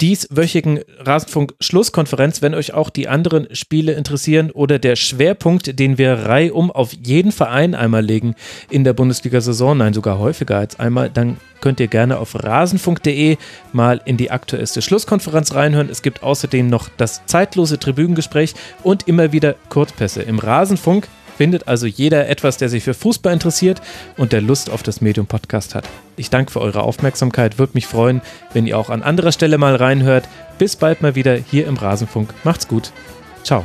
dieswöchigen 0.00 0.80
Rasenfunk-Schlusskonferenz. 0.98 2.42
Wenn 2.42 2.54
euch 2.54 2.72
auch 2.72 2.90
die 2.90 3.08
anderen 3.08 3.54
Spiele 3.54 3.92
interessieren 3.92 4.50
oder 4.50 4.78
der 4.78 4.96
Schwerpunkt, 4.96 5.78
den 5.78 5.98
wir 5.98 6.14
reihum 6.14 6.70
auf 6.70 6.92
jeden 6.92 7.30
Verein 7.30 7.74
einmal 7.74 8.02
legen 8.02 8.34
in 8.70 8.84
der 8.84 8.94
Bundesliga-Saison, 8.94 9.76
nein, 9.76 9.92
sogar 9.92 10.18
häufiger 10.18 10.56
als 10.56 10.80
einmal, 10.80 11.10
dann 11.10 11.36
könnt 11.60 11.80
ihr 11.80 11.88
gerne 11.88 12.18
auf 12.18 12.42
rasenfunk.de 12.42 13.36
mal 13.72 14.00
in 14.04 14.16
die 14.16 14.30
aktuellste 14.30 14.82
Schlusskonferenz 14.82 15.54
reinhören. 15.54 15.88
Es 15.90 16.02
gibt 16.02 16.22
außerdem 16.22 16.68
noch 16.68 16.88
das 16.96 17.26
zeitlose 17.26 17.78
Tribünengespräch 17.78 18.54
und 18.82 19.06
immer 19.08 19.32
wieder 19.32 19.54
Kurzpässe 19.68 20.22
im 20.22 20.38
Rasenfunk 20.38 21.06
findet 21.36 21.68
also 21.68 21.86
jeder 21.86 22.28
etwas, 22.28 22.56
der 22.56 22.68
sich 22.68 22.84
für 22.84 22.94
Fußball 22.94 23.32
interessiert 23.32 23.80
und 24.16 24.32
der 24.32 24.40
Lust 24.40 24.70
auf 24.70 24.82
das 24.82 25.00
Medium 25.00 25.26
Podcast 25.26 25.74
hat. 25.74 25.84
Ich 26.16 26.30
danke 26.30 26.52
für 26.52 26.60
eure 26.60 26.82
Aufmerksamkeit, 26.82 27.58
würde 27.58 27.74
mich 27.74 27.86
freuen, 27.86 28.20
wenn 28.52 28.66
ihr 28.66 28.78
auch 28.78 28.90
an 28.90 29.02
anderer 29.02 29.32
Stelle 29.32 29.58
mal 29.58 29.76
reinhört. 29.76 30.28
Bis 30.58 30.76
bald 30.76 31.02
mal 31.02 31.14
wieder 31.14 31.34
hier 31.34 31.66
im 31.66 31.76
Rasenfunk. 31.76 32.32
Macht's 32.44 32.68
gut. 32.68 32.92
Ciao. 33.42 33.64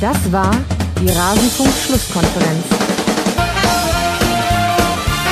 Das 0.00 0.30
war 0.30 0.54
die 1.00 1.08
Rasenfunk-Schlusskonferenz. 1.08 2.64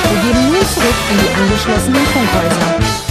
Wir 0.09 0.21
gehen 0.21 0.47
nun 0.47 0.65
zurück 0.73 0.95
in 1.11 1.17
die 1.19 1.41
angeschlossenen 1.41 2.05
Funkhäuser. 2.05 3.06